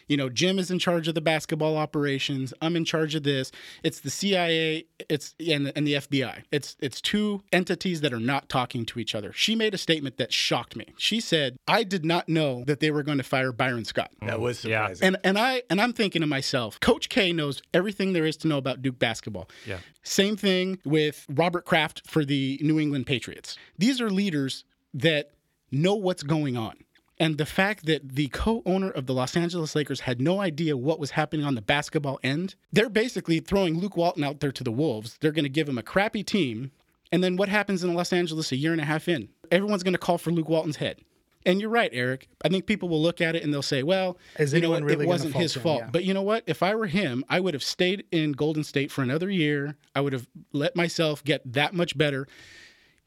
you 0.09 0.17
know, 0.17 0.29
Jim 0.29 0.61
is 0.61 0.71
in 0.71 0.79
charge 0.79 1.09
of 1.09 1.17
the 1.17 1.21
basketball 1.21 1.77
operations. 1.77 2.55
I'm 2.63 2.77
in 2.77 2.85
charge 2.85 3.17
of 3.17 3.25
this. 3.25 3.51
It's 3.83 3.99
the 3.99 4.11
CIA, 4.11 4.85
it's 5.09 5.35
and, 5.41 5.73
and 5.75 5.85
the 5.85 5.95
FBI. 5.95 6.45
It's 6.53 6.77
it's 6.79 7.01
two 7.01 7.43
entities 7.51 8.03
that 8.03 8.13
are 8.13 8.21
not 8.21 8.49
talking 8.49 8.87
to 8.87 9.01
each 9.01 9.17
other. 9.17 9.33
She 9.33 9.57
made 9.57 9.75
a 9.75 9.79
statement 9.79 10.17
that 10.19 10.33
shocked 10.33 10.77
me. 10.77 10.87
She 10.97 11.19
said, 11.19 11.57
"I 11.67 11.83
did 11.83 12.05
not 12.05 12.29
know 12.29 12.63
that 12.69 12.79
they 12.79 12.93
were 12.93 13.03
going 13.03 13.19
to 13.19 13.25
fire 13.25 13.51
Byron 13.51 13.85
Scott." 13.85 14.13
that 14.23 14.37
mm, 14.37 14.41
was 14.41 14.65
Yeah. 14.65 14.83
surprising. 14.85 15.07
And 15.09 15.17
and 15.25 15.39
I 15.41 15.63
and 15.71 15.81
I'm 15.81 15.93
thinking 15.93 16.21
to 16.21 16.27
myself, 16.29 16.79
Coach 16.79 17.09
K 17.09 17.33
knows 17.33 17.61
everything 17.75 18.13
there 18.13 18.27
is 18.27 18.37
to 18.39 18.49
know 18.49 18.59
about 18.59 18.83
Duke 18.83 19.01
basketball. 19.01 19.49
Yeah. 19.67 19.79
Same 20.05 20.37
thing 20.37 20.79
with 20.85 21.27
Robert 21.29 21.65
Kraft 21.65 22.03
for 22.07 22.25
the 22.25 22.61
New 22.63 22.79
England 22.79 23.07
Patriots. 23.09 23.59
These 23.77 24.01
are 24.01 24.09
leaders 24.09 24.63
that 24.95 25.33
know 25.73 25.97
what's 25.97 26.23
going 26.23 26.57
on. 26.57 26.77
And 27.19 27.39
the 27.39 27.47
fact 27.47 27.87
that 27.87 28.11
the 28.11 28.29
co-owner 28.29 28.91
of 28.91 29.07
the 29.07 29.15
Los 29.15 29.37
Angeles 29.37 29.75
Lakers 29.75 30.01
had 30.01 30.21
no 30.21 30.41
idea 30.41 30.77
what 30.77 30.99
was 30.99 31.13
happening 31.13 31.47
on 31.47 31.55
the 31.55 31.63
basketball 31.63 32.19
end, 32.23 32.55
they're 32.73 32.91
basically 32.91 33.41
throwing 33.41 33.79
Luke 33.79 33.97
Walton 33.97 34.23
out 34.23 34.41
there 34.41 34.53
to 34.53 34.63
the 34.63 34.71
Wolves. 34.73 35.17
They're 35.21 35.33
going 35.33 35.45
to 35.45 35.49
give 35.49 35.69
him 35.69 35.79
a 35.79 35.83
crappy 35.83 36.23
team. 36.23 36.73
And 37.11 37.25
then 37.25 37.37
what 37.37 37.49
happens 37.49 37.83
in 37.83 37.95
Los 37.95 38.13
Angeles 38.13 38.53
a 38.53 38.57
year 38.57 38.73
and 38.73 38.81
a 38.81 38.85
half 38.85 39.09
in? 39.09 39.29
Everyone's 39.51 39.83
going 39.83 39.95
to 39.95 39.99
call 39.99 40.19
for 40.19 40.31
Luke 40.31 40.49
Walton's 40.49 40.77
head. 40.77 41.01
And 41.47 41.61
you're 41.61 41.71
right, 41.71 41.91
Eric. 41.93 42.27
I 42.45 42.49
think 42.49 42.67
people 42.67 42.89
will 42.89 43.01
look 43.01 43.21
at 43.21 43.37
it 43.37 43.45
and 43.45 43.55
they'll 43.55 43.63
say, 43.63 43.85
well, 43.85 44.19
Is 44.37 44.53
you 44.53 44.61
know 44.61 44.71
what? 44.71 44.83
really 44.83 45.05
it 45.07 45.09
wasn't 45.09 45.35
his 45.37 45.55
him? 45.55 45.63
fault. 45.63 45.83
Yeah. 45.83 45.91
But 45.93 46.03
you 46.05 46.13
know 46.13 46.23
what? 46.23 46.43
If 46.49 46.61
I 46.61 46.75
were 46.75 46.89
him, 46.89 47.25
I 47.29 47.39
would 47.39 47.55
have 47.55 47.63
stayed 47.63 48.05
in 48.11 48.33
Golden 48.33 48.65
State 48.65 48.91
for 48.91 49.03
another 49.03 49.31
year. 49.31 49.77
I 49.95 50.01
would 50.01 50.13
have 50.13 50.27
let 50.53 50.75
myself 50.75 51.23
get 51.23 51.41
that 51.53 51.73
much 51.73 51.97
better, 51.97 52.27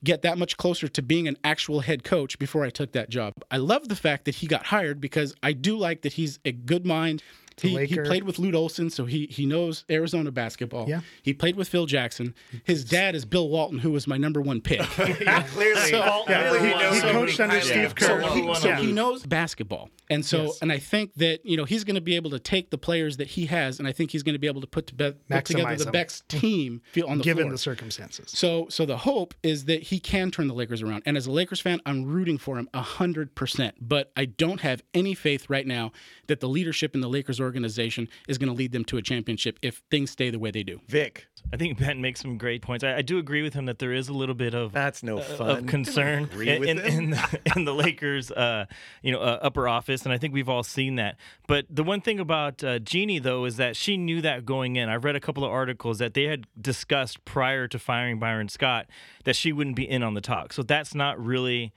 get 0.03 0.21
that 0.21 0.37
much 0.37 0.57
closer 0.57 0.87
to 0.87 1.01
being 1.01 1.27
an 1.27 1.37
actual 1.43 1.81
head 1.81 2.03
coach 2.03 2.39
before 2.39 2.63
I 2.63 2.69
took 2.69 2.93
that 2.93 3.09
job. 3.09 3.33
I 3.51 3.57
love 3.57 3.89
the 3.89 3.95
fact 3.95 4.25
that 4.25 4.35
he 4.35 4.47
got 4.47 4.67
hired 4.67 5.01
because 5.01 5.35
I 5.43 5.53
do 5.53 5.77
like 5.77 6.01
that 6.03 6.13
he's 6.13 6.39
a 6.45 6.51
good 6.51 6.85
mind. 6.85 7.23
He, 7.61 7.69
he 7.69 7.75
Laker. 7.75 8.05
played 8.05 8.23
with 8.23 8.39
Lute 8.39 8.55
Olson, 8.55 8.89
so 8.89 9.05
he 9.05 9.25
he 9.27 9.45
knows 9.45 9.85
Arizona 9.89 10.31
basketball. 10.31 10.87
Yeah. 10.89 11.01
He 11.21 11.33
played 11.33 11.55
with 11.55 11.67
Phil 11.67 11.85
Jackson. 11.85 12.33
His 12.63 12.83
dad 12.85 13.15
is 13.15 13.25
Bill 13.25 13.49
Walton, 13.49 13.79
who 13.79 13.91
was 13.91 14.07
my 14.07 14.17
number 14.17 14.41
one 14.41 14.61
pick. 14.61 14.81
clearly, 14.81 15.25
Yeah, 15.25 15.41
clearly 15.43 16.59
he- 16.59 16.65
he 16.67 16.99
somebody 16.99 17.11
coached 17.11 17.39
under 17.39 17.61
Steve 17.61 17.85
of 17.85 17.95
Kerr. 17.95 18.21
So, 18.21 18.29
he, 18.33 18.55
so 18.55 18.67
Yeah. 18.69 18.79
he 18.79 18.91
knows 18.91 19.25
basketball 19.25 19.89
and 20.09 20.25
so 20.25 20.45
Yes. 20.45 20.59
and 20.63 20.71
i 20.71 20.79
think 20.79 21.13
that 21.15 21.45
you 21.45 21.55
know 21.55 21.65
he's 21.65 21.83
going 21.83 21.93
to 21.95 22.01
be 22.01 22.15
able 22.15 22.31
to 22.31 22.39
take 22.39 22.71
the 22.71 22.77
players 22.79 23.17
that 23.17 23.27
he 23.27 23.45
has 23.45 23.77
and 23.77 23.87
i 23.87 23.91
think 23.91 24.09
he's 24.11 24.23
going 24.23 24.33
to 24.33 24.39
be 24.39 24.47
able 24.47 24.61
to 24.61 24.65
put, 24.67 24.87
to 24.87 24.95
be, 24.95 25.11
put 25.29 25.45
together 25.45 25.75
the 25.75 25.83
them. 25.83 25.91
best 25.93 26.27
team 26.29 26.81
on 27.07 27.19
the 27.19 27.23
given 27.23 27.43
floor 27.43 27.51
the 27.51 27.57
circumstances. 27.59 28.31
so 28.31 28.65
so 28.69 28.85
the 28.87 28.97
hope 28.97 29.35
is 29.43 29.65
that 29.65 29.83
he 29.83 29.99
can 29.99 30.31
turn 30.31 30.47
the 30.47 30.53
lakers 30.55 30.81
around 30.81 31.03
and 31.05 31.15
as 31.15 31.27
a 31.27 31.31
lakers 31.31 31.59
fan 31.59 31.79
i'm 31.85 32.05
rooting 32.05 32.37
for 32.39 32.57
him 32.57 32.67
100% 32.73 33.71
but 33.79 34.11
i 34.17 34.25
don't 34.25 34.61
have 34.61 34.81
any 34.93 35.13
faith 35.13 35.49
right 35.49 35.67
now 35.67 35.91
that 36.27 36.39
the 36.39 36.49
leadership 36.49 36.95
in 36.95 37.01
the 37.01 37.09
lakers 37.09 37.39
organization 37.39 37.48
is 37.57 38.37
going 38.37 38.49
to 38.49 38.53
lead 38.53 38.71
them 38.71 38.85
to 38.85 38.97
a 38.97 39.01
championship 39.01 39.57
if 39.61 39.81
things 39.89 40.11
stay 40.11 40.29
the 40.29 40.39
way 40.39 40.51
they 40.51 40.63
do 40.63 40.79
Vic, 40.87 41.27
I 41.53 41.57
think 41.57 41.77
Ben 41.79 42.01
makes 42.01 42.21
some 42.21 42.37
great 42.37 42.61
points. 42.61 42.83
I, 42.83 42.97
I 42.97 43.01
do 43.01 43.17
agree 43.17 43.41
with 43.41 43.53
him 43.53 43.65
that 43.65 43.79
there 43.79 43.93
is 43.93 44.09
a 44.09 44.13
little 44.13 44.35
bit 44.35 44.53
of 44.53 44.71
that's 44.71 45.03
no 45.03 45.19
fun. 45.19 45.49
of 45.49 45.67
concern 45.67 46.29
in, 46.33 46.63
in, 46.63 46.79
in, 46.79 47.09
the, 47.11 47.39
in 47.55 47.65
the 47.65 47.73
Lakers, 47.73 48.31
uh, 48.31 48.65
you 49.01 49.11
know, 49.11 49.19
uh, 49.19 49.39
upper 49.41 49.67
office, 49.67 50.03
and 50.03 50.13
I 50.13 50.17
think 50.17 50.33
we've 50.33 50.49
all 50.49 50.63
seen 50.63 50.95
that. 50.95 51.17
But 51.47 51.65
the 51.69 51.83
one 51.83 52.01
thing 52.01 52.19
about 52.19 52.63
uh, 52.63 52.79
Jeannie 52.79 53.19
though 53.19 53.45
is 53.45 53.57
that 53.57 53.75
she 53.75 53.97
knew 53.97 54.21
that 54.21 54.45
going 54.45 54.75
in. 54.75 54.89
I've 54.89 55.03
read 55.03 55.15
a 55.15 55.19
couple 55.19 55.43
of 55.43 55.51
articles 55.51 55.99
that 55.99 56.13
they 56.13 56.25
had 56.25 56.45
discussed 56.59 57.23
prior 57.25 57.67
to 57.67 57.79
firing 57.79 58.19
Byron 58.19 58.49
Scott 58.49 58.87
that 59.23 59.35
she 59.35 59.51
wouldn't 59.51 59.75
be 59.75 59.89
in 59.89 60.03
on 60.03 60.13
the 60.13 60.21
talk. 60.21 60.53
So 60.53 60.63
that's 60.63 60.93
not 60.93 61.23
really 61.23 61.73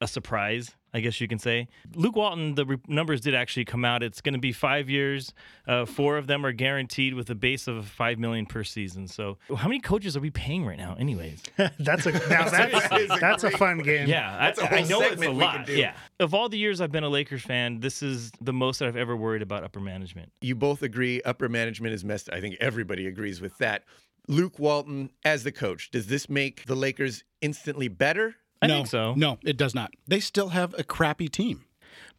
a 0.00 0.06
surprise. 0.06 0.74
I 0.96 1.00
guess 1.00 1.20
you 1.20 1.28
can 1.28 1.38
say. 1.38 1.68
Luke 1.94 2.16
Walton, 2.16 2.54
the 2.54 2.64
re- 2.64 2.78
numbers 2.88 3.20
did 3.20 3.34
actually 3.34 3.66
come 3.66 3.84
out. 3.84 4.02
It's 4.02 4.22
going 4.22 4.32
to 4.32 4.40
be 4.40 4.50
five 4.50 4.88
years. 4.88 5.34
Uh, 5.68 5.84
four 5.84 6.16
of 6.16 6.26
them 6.26 6.46
are 6.46 6.52
guaranteed 6.52 7.12
with 7.12 7.28
a 7.28 7.34
base 7.34 7.68
of 7.68 7.86
five 7.86 8.18
million 8.18 8.46
per 8.46 8.64
season. 8.64 9.06
So, 9.06 9.36
how 9.54 9.68
many 9.68 9.80
coaches 9.80 10.16
are 10.16 10.20
we 10.20 10.30
paying 10.30 10.64
right 10.64 10.78
now, 10.78 10.96
anyways? 10.98 11.42
that's 11.78 12.06
a 12.06 12.12
now 12.12 12.48
that's, 12.48 13.20
that's 13.20 13.44
a 13.44 13.50
fun 13.50 13.80
game. 13.80 14.08
Yeah, 14.08 14.38
That's 14.38 14.58
a 14.58 14.62
I, 14.62 14.66
I 14.66 14.80
whole 14.80 14.88
know 14.88 15.00
it's 15.02 15.06
a 15.06 15.10
segment 15.10 15.34
we 15.34 15.46
could 15.46 15.58
lot. 15.58 15.68
Yeah, 15.68 15.96
of 16.18 16.32
all 16.32 16.48
the 16.48 16.56
years 16.56 16.80
I've 16.80 16.92
been 16.92 17.04
a 17.04 17.10
Lakers 17.10 17.42
fan, 17.42 17.80
this 17.80 18.02
is 18.02 18.32
the 18.40 18.54
most 18.54 18.78
that 18.78 18.88
I've 18.88 18.96
ever 18.96 19.14
worried 19.14 19.42
about 19.42 19.64
upper 19.64 19.80
management. 19.80 20.32
you 20.40 20.54
both 20.54 20.82
agree 20.82 21.20
upper 21.26 21.50
management 21.50 21.92
is 21.92 22.04
messed. 22.04 22.30
I 22.32 22.40
think 22.40 22.56
everybody 22.58 23.06
agrees 23.06 23.42
with 23.42 23.58
that. 23.58 23.84
Luke 24.28 24.58
Walton 24.58 25.10
as 25.26 25.44
the 25.44 25.52
coach, 25.52 25.90
does 25.90 26.06
this 26.06 26.30
make 26.30 26.64
the 26.64 26.74
Lakers 26.74 27.22
instantly 27.42 27.88
better? 27.88 28.34
I 28.62 28.66
no 28.66 28.74
think 28.74 28.86
so. 28.88 29.14
no 29.14 29.38
it 29.42 29.56
does 29.56 29.74
not 29.74 29.92
they 30.06 30.20
still 30.20 30.48
have 30.50 30.74
a 30.78 30.84
crappy 30.84 31.28
team 31.28 31.64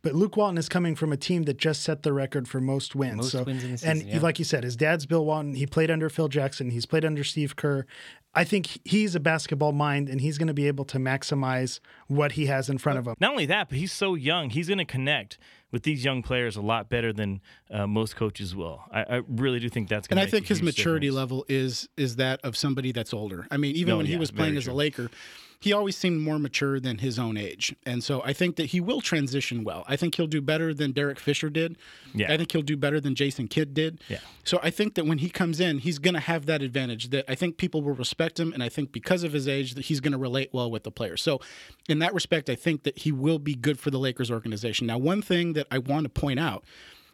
But 0.03 0.13
Luke 0.13 0.37
Walton 0.37 0.57
is 0.57 0.69
coming 0.69 0.95
from 0.95 1.11
a 1.11 1.17
team 1.17 1.43
that 1.43 1.57
just 1.57 1.81
set 1.81 2.03
the 2.03 2.13
record 2.13 2.47
for 2.47 2.61
most 2.61 2.95
wins. 2.95 3.17
Most 3.17 3.31
so, 3.31 3.43
wins 3.43 3.63
in 3.63 3.75
the 3.75 3.87
and 3.87 3.99
season, 3.99 4.07
yeah. 4.07 4.19
like 4.21 4.39
you 4.39 4.45
said, 4.45 4.63
his 4.63 4.75
dad's 4.75 5.05
Bill 5.05 5.25
Walton. 5.25 5.55
He 5.55 5.65
played 5.65 5.89
under 5.89 6.09
Phil 6.09 6.27
Jackson. 6.27 6.69
He's 6.69 6.85
played 6.85 7.03
under 7.03 7.23
Steve 7.23 7.55
Kerr. 7.55 7.85
I 8.33 8.43
think 8.43 8.79
he's 8.85 9.15
a 9.15 9.19
basketball 9.19 9.71
mind, 9.71 10.09
and 10.09 10.21
he's 10.21 10.37
going 10.37 10.47
to 10.47 10.53
be 10.53 10.67
able 10.67 10.85
to 10.85 10.99
maximize 10.99 11.79
what 12.05 12.33
he 12.33 12.45
has 12.45 12.69
in 12.69 12.77
front 12.77 12.99
of 12.99 13.07
him. 13.07 13.15
Not 13.19 13.31
only 13.31 13.47
that, 13.47 13.69
but 13.69 13.79
he's 13.79 13.91
so 13.91 14.13
young. 14.13 14.51
He's 14.51 14.67
going 14.67 14.77
to 14.77 14.85
connect 14.85 15.39
with 15.71 15.81
these 15.83 16.05
young 16.05 16.21
players 16.21 16.55
a 16.55 16.61
lot 16.61 16.87
better 16.87 17.11
than 17.11 17.41
uh, 17.71 17.87
most 17.87 18.15
coaches 18.15 18.55
will. 18.55 18.83
I, 18.91 19.01
I 19.01 19.21
really 19.27 19.59
do 19.59 19.69
think 19.69 19.89
that's 19.89 20.07
going 20.07 20.17
to 20.17 20.21
and 20.21 20.29
to. 20.29 20.37
I 20.37 20.39
think 20.39 20.47
his 20.47 20.61
maturity 20.61 21.09
level 21.09 21.45
is 21.49 21.89
is 21.97 22.17
that 22.17 22.39
of 22.43 22.55
somebody 22.55 22.91
that's 22.91 23.13
older. 23.13 23.47
I 23.49 23.57
mean, 23.57 23.75
even 23.75 23.93
No, 23.93 23.97
when 23.97 24.05
he 24.05 24.17
was 24.17 24.29
playing 24.29 24.55
as 24.55 24.67
a 24.67 24.91
true. 24.91 25.09
He 25.59 25.73
always 25.73 25.97
seemed 25.97 26.21
more 26.21 26.37
mature 26.37 26.79
than 26.79 26.99
his 26.99 27.17
own 27.17 27.35
age. 27.35 27.75
And 27.85 28.03
so 28.03 28.21
I 28.23 28.33
think 28.33 28.57
that 28.57 28.67
he 28.67 28.79
will 28.79 29.01
transition 29.01 29.63
well. 29.63 29.83
I 29.87 29.95
think 29.95 30.15
he'll 30.15 30.27
do 30.27 30.39
better 30.39 30.73
than 30.73 30.91
Derek 30.91 31.19
Fisher 31.19 31.49
did. 31.49 31.77
Yeah. 32.13 32.31
I 32.31 32.37
think 32.37 32.51
he'll 32.51 32.61
do 32.61 32.77
better 32.77 32.99
than 32.99 33.15
Jason 33.15 33.47
Kidd 33.47 33.73
did. 33.73 33.99
Yeah. 34.07 34.19
So 34.43 34.59
I 34.61 34.69
think 34.69 34.93
that 34.95 35.07
when 35.07 35.17
he 35.17 35.29
comes 35.29 35.59
in, 35.59 35.79
he's 35.79 35.97
going 35.97 36.13
to 36.13 36.19
have 36.19 36.45
that 36.45 36.61
advantage 36.61 37.09
that 37.09 37.25
I 37.27 37.35
think 37.35 37.57
people 37.57 37.81
will 37.81 37.95
respect 37.95 38.39
him. 38.39 38.53
And 38.53 38.61
I 38.61 38.69
think 38.69 38.91
because 38.91 39.23
of 39.23 39.33
his 39.33 39.47
age, 39.47 39.73
that 39.73 39.85
he's 39.85 39.99
going 39.99 40.11
to 40.11 40.17
relate 40.17 40.49
well 40.53 40.69
with 40.69 40.83
the 40.83 40.91
players. 40.91 41.23
So 41.23 41.41
in 41.89 41.99
that 41.99 42.13
respect, 42.13 42.49
I 42.49 42.55
think 42.55 42.83
that 42.83 42.99
he 42.99 43.11
will 43.11 43.39
be 43.39 43.55
good 43.55 43.79
for 43.79 43.89
the 43.89 43.99
Lakers 43.99 44.29
organization. 44.29 44.85
Now, 44.85 44.99
one 44.99 45.23
thing 45.23 45.53
that 45.53 45.65
I 45.71 45.79
want 45.79 46.03
to 46.03 46.09
point 46.09 46.39
out 46.39 46.63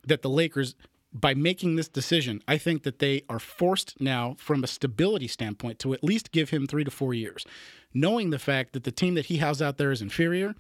that 0.06 0.22
the 0.22 0.30
Lakers 0.30 0.76
by 1.14 1.34
making 1.34 1.76
this 1.76 1.88
decision, 1.88 2.42
I 2.48 2.58
think 2.58 2.84
that 2.84 3.00
they 3.00 3.24
are 3.30 3.40
forced 3.40 4.00
now, 4.02 4.36
from 4.40 4.64
a 4.64 4.68
stability 4.68 5.28
standpoint, 5.28 5.80
to 5.80 5.94
at 5.94 6.04
least 6.04 6.32
give 6.32 6.50
him 6.50 6.66
three 6.66 6.84
to 6.84 6.92
four 6.92 7.14
years, 7.14 7.46
knowing 7.94 8.32
the 8.32 8.40
fact 8.40 8.74
that 8.74 8.84
the 8.84 8.92
team 8.92 9.14
that 9.14 9.28
he 9.28 9.38
has 9.38 9.62
out 9.62 9.78
there 9.78 9.92
is 9.92 10.02
inferior, 10.02 10.56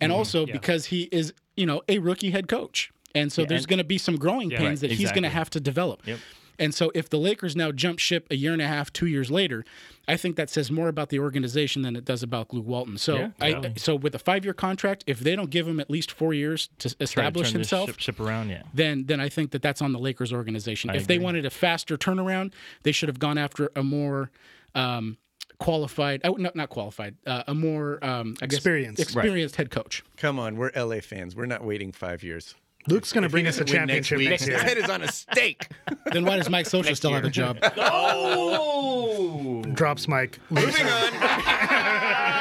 and 0.00 0.10
mm-hmm. 0.10 0.18
also 0.18 0.44
because 0.46 0.86
he 0.86 1.04
is, 1.04 1.32
you 1.56 1.64
know, 1.64 1.82
a 1.88 1.98
rookie 1.98 2.30
head 2.30 2.48
coach, 2.48 2.92
and 3.14 3.32
so 3.32 3.44
there's 3.44 3.66
going 3.66 3.78
to 3.78 3.84
be 3.84 3.98
some 3.98 4.16
growing 4.16 4.50
pains 4.50 4.82
right, 4.82 4.90
that 4.90 4.92
he's 4.92 5.10
going 5.10 5.22
to 5.22 5.28
have 5.28 5.48
to 5.50 5.60
develop. 5.60 6.06
Yep. 6.06 6.18
And 6.58 6.74
so 6.74 6.92
if 6.94 7.08
the 7.08 7.18
Lakers 7.18 7.56
now 7.56 7.72
jump 7.72 7.98
ship 7.98 8.26
a 8.30 8.36
year 8.36 8.52
and 8.52 8.60
a 8.62 8.66
half, 8.66 8.92
two 8.92 9.06
years 9.06 9.30
later, 9.30 9.64
I 10.06 10.16
think 10.16 10.36
that 10.36 10.50
says 10.50 10.70
more 10.70 10.88
about 10.88 11.08
the 11.08 11.18
organization 11.18 11.82
than 11.82 11.96
it 11.96 12.04
does 12.04 12.22
about 12.22 12.52
Luke 12.52 12.66
Walton. 12.66 12.98
So 12.98 13.16
Yeah, 13.16 13.30
I 13.40 13.52
totally. 13.52 13.74
so 13.76 13.94
with 13.96 14.14
a 14.14 14.18
five 14.18 14.44
year 14.44 14.54
contract, 14.54 15.04
if 15.06 15.20
they 15.20 15.34
don't 15.36 15.50
give 15.50 15.66
him 15.66 15.80
at 15.80 15.90
least 15.90 16.12
four 16.12 16.34
years 16.34 16.68
to 16.78 16.88
Try 16.88 16.96
to 16.98 17.04
establish 17.04 17.52
himself, 17.52 17.88
ship, 17.90 17.98
ship 18.00 18.20
around. 18.20 18.50
Yeah. 18.50 18.62
then 18.74 19.04
then 19.06 19.20
I 19.20 19.28
think 19.28 19.52
that 19.52 19.62
that's 19.62 19.80
on 19.82 19.92
the 19.92 19.98
Lakers 19.98 20.32
organization. 20.32 20.90
if 20.90 21.06
they 21.06 21.18
wanted 21.18 21.46
a 21.46 21.50
faster 21.50 21.96
turnaround, 21.96 22.52
they 22.82 22.92
should 22.92 23.08
have 23.08 23.18
gone 23.18 23.38
after 23.38 23.70
a 23.76 23.82
more 23.82 24.30
um, 24.74 25.16
qualified, 25.58 26.20
oh, 26.24 26.32
not 26.32 26.56
not 26.56 26.68
qualified, 26.68 27.14
uh, 27.26 27.44
a 27.46 27.54
more 27.54 28.04
um, 28.04 28.34
I 28.42 28.46
guess, 28.46 28.58
Experienced. 28.58 29.00
experienced 29.00 29.56
head 29.56 29.70
coach. 29.70 30.02
Come 30.16 30.38
on, 30.38 30.56
we're 30.56 30.70
LA 30.74 31.00
fans. 31.00 31.36
We're 31.36 31.46
not 31.46 31.64
waiting 31.64 31.92
five 31.92 32.22
years. 32.22 32.54
Luke's 32.88 33.12
going 33.12 33.22
to 33.22 33.28
bring 33.28 33.46
us 33.46 33.58
a 33.58 33.64
doesn't 33.64 33.78
win 33.80 33.86
next 33.88 34.08
championship 34.08 34.52
his 34.52 34.62
head 34.62 34.76
is 34.78 34.90
on 34.90 35.02
a 35.02 35.12
stake. 35.12 35.68
then 36.12 36.24
why 36.24 36.36
does 36.36 36.50
Mike 36.50 36.66
Social 36.66 36.96
still 36.96 37.12
have 37.12 37.24
a 37.24 37.30
job? 37.30 37.58
Oh, 37.76 39.62
Drops 39.72 40.08
Mike. 40.08 40.38
Moving 40.50 40.86
on. 40.86 41.12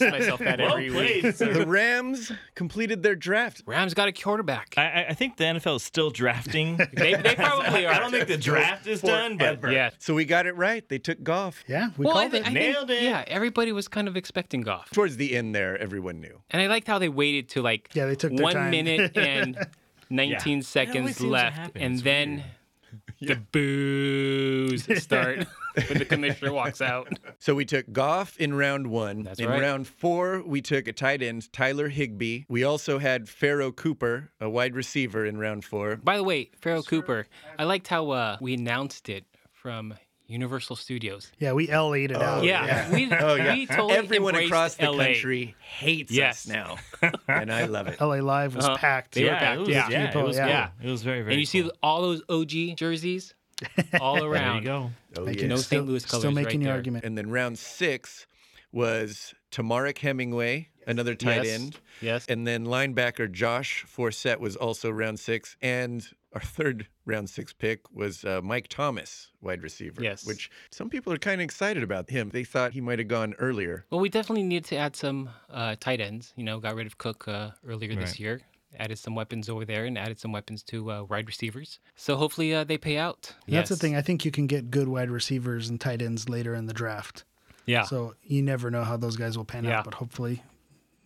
I 0.00 0.04
kind 0.04 0.14
ask 0.14 0.20
myself 0.20 0.40
that 0.40 0.58
well 0.60 0.72
every 0.72 0.90
week. 0.90 1.34
sir. 1.34 1.52
The 1.52 1.66
Rams 1.66 2.32
completed 2.54 3.02
their 3.02 3.14
draft. 3.16 3.62
Rams 3.66 3.94
got 3.94 4.08
a 4.08 4.12
quarterback. 4.12 4.74
I, 4.76 4.82
I- 4.82 5.06
I 5.10 5.14
think 5.14 5.36
the 5.36 5.44
NFL 5.44 5.76
is 5.76 5.82
still 5.82 6.10
drafting. 6.10 6.78
They, 6.92 7.14
they 7.14 7.34
probably 7.34 7.86
are. 7.86 7.92
I 7.94 7.98
don't 7.98 8.10
think 8.10 8.28
the 8.28 8.36
draft 8.36 8.86
is 8.86 9.00
done, 9.02 9.36
but 9.36 9.60
Yeah. 9.72 9.90
So 9.98 10.14
we 10.14 10.24
got 10.24 10.46
it 10.46 10.56
right. 10.56 10.88
They 10.88 10.98
took 10.98 11.22
Goff. 11.22 11.64
Yeah, 11.66 11.90
we 11.96 12.04
Well, 12.06 12.14
called 12.14 12.30
thi- 12.32 12.36
it. 12.38 12.40
I 12.42 12.44
think, 12.44 12.54
Nailed 12.54 12.90
it. 12.90 13.02
Yeah, 13.02 13.24
everybody 13.26 13.72
was 13.72 13.88
kind 13.88 14.08
of 14.08 14.16
expecting 14.16 14.60
Goff. 14.62 14.90
Towards 14.90 15.16
the 15.16 15.36
end 15.36 15.54
there, 15.54 15.76
everyone 15.78 16.20
knew. 16.20 16.40
and 16.50 16.62
I 16.62 16.66
liked 16.68 16.86
how 16.86 16.98
they 16.98 17.08
waited 17.08 17.48
to 17.50 17.62
like 17.62 17.90
Yeah, 17.94 18.06
they 18.06 18.14
took 18.14 18.32
one 18.32 18.52
time. 18.54 18.70
minute 18.70 19.16
and 19.16 19.56
19 20.10 20.30
It 20.32 20.46
always 20.52 20.68
seconds 20.68 21.20
left, 21.20 21.56
happen. 21.56 21.82
and 21.82 21.94
It's 21.94 22.02
then 23.26 23.28
the 23.28 23.46
boos 23.52 25.02
start 25.02 25.46
when 25.88 25.98
the 25.98 26.04
commissioner 26.04 26.52
walks 26.52 26.80
out. 26.80 27.08
So 27.38 27.54
we 27.54 27.64
took 27.64 27.90
Goff 27.92 28.36
in 28.38 28.54
round 28.54 28.86
one. 28.88 29.22
That's 29.22 29.40
in 29.40 29.48
right. 29.48 29.60
round 29.60 29.86
four, 29.86 30.42
we 30.44 30.60
took 30.60 30.88
a 30.88 30.92
tight 30.92 31.22
end, 31.22 31.52
Tyler 31.52 31.88
Higbee. 31.88 32.44
We 32.48 32.64
also 32.64 32.98
had 32.98 33.28
Pharoh 33.28 33.72
Cooper, 33.72 34.30
a 34.40 34.48
wide 34.48 34.74
receiver, 34.74 35.24
in 35.24 35.38
round 35.38 35.64
four. 35.64 35.96
By 35.96 36.16
the 36.16 36.24
way, 36.24 36.50
Pharoh 36.60 36.82
Cooper, 36.82 37.26
I 37.58 37.64
liked 37.64 37.88
how 37.88 38.10
uh, 38.10 38.36
we 38.40 38.54
announced 38.54 39.08
it 39.08 39.24
from 39.50 39.94
Universal 40.32 40.76
Studios. 40.76 41.30
Yeah, 41.38 41.52
we 41.52 41.68
LA'd 41.68 42.10
it 42.10 42.16
out. 42.16 42.42
yeah, 42.44 42.92
we, 42.92 43.08
Oh 43.12 43.34
yeah, 43.34 43.54
we 43.54 43.66
totally 43.66 43.94
everyone 43.94 44.34
across 44.34 44.74
the 44.74 44.90
LA. 44.90 45.04
country 45.04 45.54
hates 45.60 46.10
Yes. 46.10 46.46
us 46.46 46.52
now, 46.52 46.76
and 47.28 47.52
I 47.52 47.66
love 47.66 47.86
it. 47.88 48.00
LA 48.00 48.16
Live 48.16 48.56
was 48.56 48.64
Uh-huh. 48.64 48.76
packed. 48.76 49.14
They 49.14 49.22
were 49.24 49.30
yeah, 49.30 49.38
packed, 49.38 49.56
it 49.56 49.60
was, 49.60 49.68
yeah. 49.68 49.88
yeah, 49.90 50.06
People, 50.06 50.20
it 50.22 50.24
was 50.28 50.36
yeah. 50.36 50.46
Yeah. 50.48 50.68
It 50.82 50.90
was 50.90 51.02
very, 51.02 51.20
very. 51.22 51.34
And 51.34 51.40
you 51.40 51.46
see 51.46 51.70
all 51.82 52.02
those 52.02 52.22
OG 52.28 52.76
jerseys 52.76 53.34
all 54.00 54.24
around. 54.24 54.64
There 54.64 54.74
you 54.74 54.80
go. 54.80 54.90
Oh, 55.18 55.24
Making- 55.24 55.42
yeah. 55.42 55.48
No 55.48 55.56
still, 55.56 55.78
St. 55.80 55.86
Louis 55.88 56.04
colors 56.04 56.22
Still 56.22 56.32
making 56.32 56.46
right 56.46 56.54
your 56.54 56.64
there. 56.68 56.74
argument. 56.74 57.04
And 57.04 57.16
then 57.18 57.30
round 57.30 57.58
six 57.58 58.26
was 58.72 59.34
Temarrick 59.52 59.98
Hemingway, 59.98 60.68
another 60.86 61.14
tight 61.14 61.44
Yes. 61.44 61.60
end. 61.60 61.80
Yes. 62.00 62.26
And 62.26 62.46
then 62.46 62.64
linebacker 62.64 63.30
Josh 63.30 63.84
Forrest 63.86 64.40
was 64.40 64.56
also 64.56 64.90
round 64.90 65.20
six. 65.20 65.56
And 65.60 66.04
our 66.34 66.40
third 66.40 66.86
round 67.04 67.28
six 67.30 67.52
pick 67.52 67.80
was 67.92 68.24
uh, 68.24 68.40
Mike 68.42 68.68
Thomas, 68.68 69.32
wide 69.40 69.62
receiver. 69.62 70.02
Yes. 70.02 70.24
Which 70.26 70.50
some 70.70 70.88
people 70.88 71.12
are 71.12 71.18
kind 71.18 71.40
of 71.40 71.44
excited 71.44 71.82
about 71.82 72.08
him. 72.10 72.30
They 72.30 72.44
thought 72.44 72.72
he 72.72 72.80
might 72.80 72.98
have 72.98 73.08
gone 73.08 73.34
earlier. 73.38 73.84
Well, 73.90 74.00
we 74.00 74.08
definitely 74.08 74.44
needed 74.44 74.64
to 74.66 74.76
add 74.76 74.96
some 74.96 75.30
uh, 75.50 75.76
tight 75.78 76.00
ends. 76.00 76.32
You 76.36 76.44
know, 76.44 76.58
got 76.60 76.74
rid 76.74 76.86
of 76.86 76.98
Cook 76.98 77.28
uh, 77.28 77.50
earlier 77.66 77.94
this 77.94 78.10
Right. 78.12 78.20
year, 78.20 78.40
added 78.78 78.98
some 78.98 79.14
weapons 79.14 79.48
over 79.48 79.64
there, 79.64 79.84
and 79.84 79.98
added 79.98 80.18
some 80.18 80.32
weapons 80.32 80.62
to 80.64 80.90
uh, 80.90 81.02
wide 81.04 81.26
receivers. 81.26 81.78
So 81.96 82.16
hopefully 82.16 82.54
uh, 82.54 82.64
they 82.64 82.78
pay 82.78 82.96
out. 82.96 83.34
That's 83.46 83.68
the 83.68 83.76
thing. 83.76 83.94
I 83.96 84.00
think 84.02 84.24
you 84.24 84.30
can 84.30 84.46
get 84.46 84.70
good 84.70 84.88
wide 84.88 85.10
receivers 85.10 85.68
and 85.68 85.80
tight 85.80 86.00
ends 86.02 86.28
later 86.28 86.54
in 86.54 86.66
the 86.66 86.72
draft. 86.74 87.24
Yeah. 87.66 87.82
So 87.82 88.14
you 88.22 88.42
never 88.42 88.70
know 88.70 88.82
how 88.84 88.96
those 88.96 89.16
guys 89.16 89.36
will 89.36 89.44
pan 89.44 89.64
Yeah. 89.64 89.78
out, 89.80 89.84
but 89.84 89.94
hopefully 89.94 90.42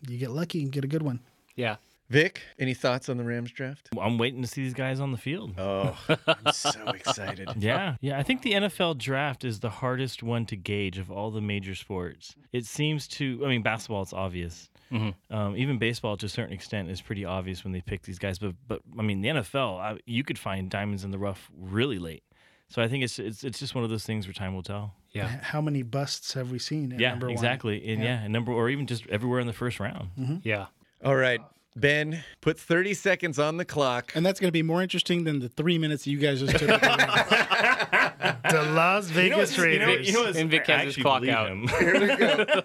you 0.08 0.18
get 0.18 0.30
lucky 0.30 0.62
and 0.62 0.70
get 0.70 0.84
a 0.84 0.88
good 0.88 1.02
one. 1.02 1.20
yeah. 1.56 1.76
Vic, 2.08 2.42
any 2.58 2.72
thoughts 2.74 3.08
on 3.08 3.16
the 3.16 3.24
Rams 3.24 3.50
draft? 3.50 3.88
I'm 4.00 4.16
waiting 4.18 4.40
to 4.42 4.48
see 4.48 4.62
these 4.62 4.74
guys 4.74 5.00
on 5.00 5.10
the 5.12 5.18
field. 5.18 5.54
Oh, 5.58 5.96
I'm 6.26 6.52
so 6.52 6.88
excited. 6.90 7.48
Yeah, 7.58 7.96
yeah. 8.00 8.18
I 8.18 8.22
think 8.22 8.42
the 8.42 8.52
NFL 8.52 8.98
draft 8.98 9.44
is 9.44 9.60
the 9.60 9.70
hardest 9.70 10.22
one 10.22 10.46
to 10.46 10.56
gauge 10.56 10.98
of 10.98 11.10
all 11.10 11.30
the 11.30 11.40
major 11.40 11.74
sports. 11.74 12.36
It 12.52 12.64
seems 12.64 13.08
to. 13.08 13.42
I 13.44 13.48
mean, 13.48 13.62
basketball 13.62 14.02
it's 14.02 14.12
obvious. 14.12 14.70
Um, 14.92 15.56
even 15.56 15.78
baseball, 15.78 16.16
to 16.16 16.26
a 16.26 16.28
certain 16.28 16.52
extent, 16.54 16.90
is 16.90 17.00
pretty 17.02 17.24
obvious 17.24 17.64
when 17.64 17.72
they 17.72 17.80
pick 17.80 18.02
these 18.02 18.20
guys. 18.20 18.38
But, 18.38 18.54
but 18.68 18.82
I 18.96 19.02
mean, 19.02 19.20
the 19.20 19.28
NFL, 19.30 19.80
I, 19.80 19.98
you 20.06 20.22
could 20.22 20.38
find 20.38 20.70
diamonds 20.70 21.02
in 21.02 21.10
the 21.10 21.18
rough 21.18 21.50
really 21.58 21.98
late. 21.98 22.22
So 22.68 22.80
I 22.82 22.88
think 22.88 23.02
it's 23.04 23.18
it's 23.18 23.44
it's 23.44 23.58
just 23.58 23.74
one 23.74 23.84
of 23.84 23.90
those 23.90 24.04
things 24.04 24.26
where 24.26 24.32
time 24.34 24.54
will 24.54 24.62
tell. 24.62 24.94
Yeah. 25.12 25.28
How 25.42 25.60
many 25.60 25.82
busts 25.82 26.34
have 26.34 26.50
we 26.50 26.58
seen? 26.58 26.92
At 26.92 27.00
Yeah, 27.00 27.10
number 27.10 27.30
exactly. 27.30 27.76
And 27.88 28.00
Yeah. 28.02 28.18
yeah. 28.18 28.22
and 28.24 28.32
number 28.32 28.52
or 28.52 28.68
even 28.68 28.86
just 28.86 29.06
everywhere 29.08 29.40
in 29.40 29.46
the 29.46 29.52
first 29.52 29.80
round. 29.80 30.40
Yeah. 30.44 30.66
All 31.04 31.14
right, 31.14 31.40
Ben, 31.76 32.24
put 32.40 32.58
30 32.58 32.94
seconds 32.94 33.38
on 33.38 33.58
the 33.58 33.64
clock. 33.64 34.12
And 34.14 34.24
that's 34.24 34.40
going 34.40 34.48
to 34.48 34.52
be 34.52 34.62
more 34.62 34.82
interesting 34.82 35.24
than 35.24 35.40
the 35.40 35.48
three 35.50 35.76
minutes 35.78 36.06
you 36.06 36.18
guys 36.18 36.40
just 36.40 36.52
took. 36.56 36.68
the 36.68 36.78
Rams. 36.78 37.30
one? 37.30 38.36
The 38.50 38.70
Las 38.72 39.06
Vegas 39.08 39.58
Raiders. 39.58 40.06
You 40.06 40.14
know 40.14 40.22
what's- 40.22 40.36
And 40.38 40.50
Vic 40.50 40.66
has 40.66 40.94
his 40.94 40.96
clock 40.96 41.26
out. 41.28 41.48
him. 41.48 41.68
Here 41.78 42.00
we 42.00 42.16
go. 42.16 42.62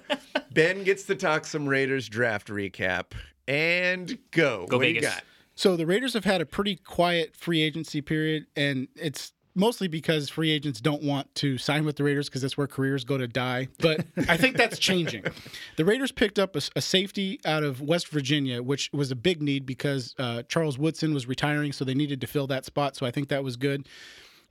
ben 0.54 0.84
gets 0.84 1.04
to 1.06 1.16
talk 1.16 1.46
some 1.46 1.68
Raiders 1.68 2.08
draft 2.08 2.48
recap. 2.48 3.12
And 3.48 4.18
go. 4.32 4.66
Go 4.68 4.78
what 4.78 4.84
do 4.84 4.90
you 4.90 4.96
Vegas. 4.96 5.14
got? 5.16 5.24
So 5.56 5.76
the 5.76 5.86
Raiders 5.86 6.14
have 6.14 6.24
had 6.26 6.40
a 6.42 6.46
pretty 6.46 6.76
quiet 6.78 7.36
free 7.36 7.62
agency 7.62 8.02
period, 8.02 8.48
and 8.56 8.88
it's 8.96 9.34
mostly 9.56 9.88
because 9.88 10.30
free 10.30 10.52
agents 10.52 10.80
don't 10.82 11.04
want 11.04 11.34
to 11.36 11.58
sign 11.58 11.86
with 11.86 11.96
the 11.98 12.04
Raiders 12.04 12.30
because 12.30 12.42
that's 12.42 12.58
where 12.58 12.68
careers 12.68 13.04
go 13.04 13.18
to 13.18 13.28
die. 13.28 13.68
But 13.80 14.06
I 14.30 14.38
think 14.38 14.58
that's 14.58 14.80
changing. 14.80 15.24
The 15.78 15.86
Raiders 15.86 16.12
picked 16.12 16.38
up 16.38 16.56
a, 16.56 16.62
a 16.76 16.82
safety 16.82 17.40
out 17.46 17.64
of 17.64 17.82
West 17.82 18.10
Virginia, 18.10 18.62
which 18.62 18.90
was 18.94 19.10
a 19.10 19.16
big 19.16 19.42
need 19.42 19.66
because 19.66 20.14
uh, 20.20 20.44
Charles 20.44 20.78
Woodson 20.78 21.14
was 21.14 21.28
retiring, 21.28 21.72
so 21.72 21.86
they 21.86 21.94
needed 21.94 22.22
to 22.22 22.28
fill 22.28 22.46
that 22.48 22.66
spot. 22.66 22.96
So 22.96 23.06
I 23.06 23.12
think 23.12 23.30
that 23.30 23.44
was 23.44 23.56
good. 23.56 23.88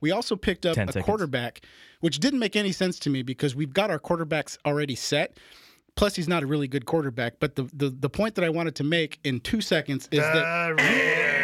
We 0.01 0.11
also 0.11 0.35
picked 0.35 0.65
up 0.65 0.77
a 0.77 0.87
seconds. 0.87 1.05
quarterback, 1.05 1.61
which 2.01 2.19
didn't 2.19 2.39
make 2.39 2.55
any 2.55 2.71
sense 2.71 2.99
to 2.99 3.09
me 3.09 3.21
because 3.21 3.55
we've 3.55 3.73
got 3.73 3.91
our 3.91 3.99
quarterbacks 3.99 4.57
already 4.65 4.95
set. 4.95 5.37
Plus, 5.95 6.15
he's 6.15 6.27
not 6.27 6.43
a 6.43 6.47
really 6.47 6.67
good 6.67 6.85
quarterback. 6.85 7.35
But 7.39 7.55
the, 7.55 7.63
the, 7.73 7.89
the 7.89 8.09
point 8.09 8.35
that 8.35 8.43
I 8.43 8.49
wanted 8.49 8.75
to 8.75 8.83
make 8.83 9.19
in 9.23 9.39
two 9.39 9.61
seconds 9.61 10.09
is 10.11 10.19
that 10.19 10.45
Raiders. 10.77 11.40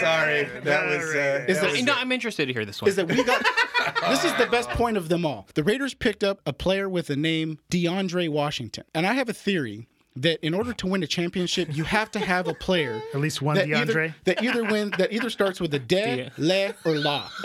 Sorry, 0.00 0.44
that 0.64 0.86
was. 0.86 1.04
Uh, 1.14 1.44
Is 1.48 1.60
that 1.60 1.68
it- 1.68 1.72
was 1.72 1.82
no, 1.84 1.94
I'm 1.94 2.12
interested 2.12 2.46
to 2.46 2.52
hear 2.52 2.64
this 2.64 2.80
one. 2.82 2.88
is 2.88 2.96
that 2.96 3.06
we 3.08 3.22
got 3.24 3.44
this 4.08 4.24
is 4.24 4.32
the 4.34 4.46
best 4.46 4.68
point 4.70 4.96
of 4.96 5.08
them 5.08 5.24
all. 5.24 5.46
The 5.54 5.62
Raiders 5.64 5.94
picked 5.94 6.22
up 6.24 6.40
a 6.46 6.52
player 6.52 6.88
with 6.88 7.06
the 7.06 7.16
name 7.16 7.58
DeAndre 7.70 8.28
Washington. 8.28 8.84
And 8.94 9.06
I 9.06 9.14
have 9.14 9.28
a 9.28 9.32
theory 9.32 9.88
that 10.16 10.44
in 10.44 10.52
order 10.52 10.72
to 10.72 10.86
win 10.86 11.02
a 11.02 11.06
championship, 11.06 11.68
you 11.76 11.84
have 11.84 12.10
to 12.10 12.18
have 12.18 12.48
a 12.48 12.54
player 12.54 13.00
At 13.14 13.20
least 13.20 13.40
one 13.40 13.54
that 13.56 13.66
DeAndre. 13.68 13.80
either, 13.80 14.14
that 14.24 14.42
either 14.42 14.64
win 14.64 14.90
that 14.98 15.12
either 15.12 15.30
starts 15.30 15.60
with 15.60 15.72
a 15.74 15.78
de, 15.78 16.30
le, 16.38 16.74
or 16.84 16.96
la. 16.98 17.28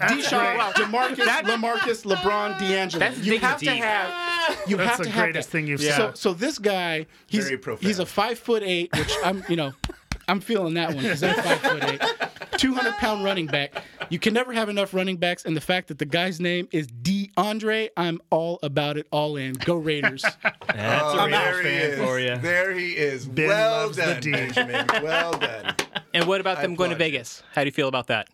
Deshaun, 0.00 0.58
Demarcus, 0.72 1.26
Lamarcus, 1.42 2.04
LeBron, 2.04 2.58
D'Angelo. 2.58 3.00
That's 3.00 3.18
you 3.18 3.24
digging 3.32 3.40
have 3.40 3.60
to 3.60 3.70
have. 3.70 4.58
You 4.66 4.76
That's 4.78 4.88
have 4.90 4.98
the 4.98 5.04
to 5.04 5.10
have 5.10 5.24
greatest 5.24 5.48
that. 5.48 5.52
thing 5.52 5.66
you've 5.66 5.80
So, 5.82 5.90
said. 5.90 6.16
so 6.18 6.32
this 6.32 6.58
guy, 6.58 7.06
he's 7.26 7.50
he's 7.80 7.98
a 7.98 8.06
five 8.06 8.38
foot 8.38 8.62
eight, 8.62 8.90
which 8.96 9.12
I'm, 9.22 9.44
you 9.48 9.56
know, 9.56 9.72
I'm 10.30 10.40
feeling 10.40 10.74
that 10.74 10.88
one 10.94 11.02
because 11.02 11.22
I'm 11.22 11.34
five 11.34 11.58
foot 11.60 11.84
eight. 11.84 12.02
200 12.58 12.92
pound 12.94 13.24
running 13.24 13.46
back. 13.46 13.82
You 14.10 14.18
can 14.18 14.34
never 14.34 14.52
have 14.52 14.68
enough 14.68 14.92
running 14.94 15.16
backs. 15.16 15.44
And 15.44 15.56
the 15.56 15.60
fact 15.60 15.88
that 15.88 15.98
the 15.98 16.04
guy's 16.04 16.40
name 16.40 16.68
is 16.72 16.86
DeAndre, 16.88 17.88
I'm 17.96 18.20
all 18.30 18.58
about 18.62 18.96
it, 18.98 19.06
all 19.10 19.36
in. 19.36 19.54
Go 19.54 19.76
Raiders. 19.76 20.22
That's 20.42 21.02
Oh, 21.02 21.18
a 21.18 21.26
Raiders 21.26 21.30
there 21.32 21.62
fan 21.62 21.90
is. 21.90 21.98
for 21.98 22.20
you. 22.20 22.36
There 22.36 22.72
he 22.74 22.90
is. 22.96 23.26
Ben 23.26 23.48
well 23.48 23.70
loves 23.86 23.96
the 23.96 24.02
done, 24.02 24.20
Benjamin. 24.20 24.86
Well 25.02 25.32
done. 25.32 25.74
and 26.14 26.26
what 26.26 26.40
about 26.40 26.60
them 26.60 26.74
going 26.74 26.90
to. 26.90 26.96
Vegas? 26.96 27.42
How 27.54 27.62
do 27.62 27.66
you 27.66 27.72
feel 27.72 27.88
about 27.88 28.08
that? 28.08 28.28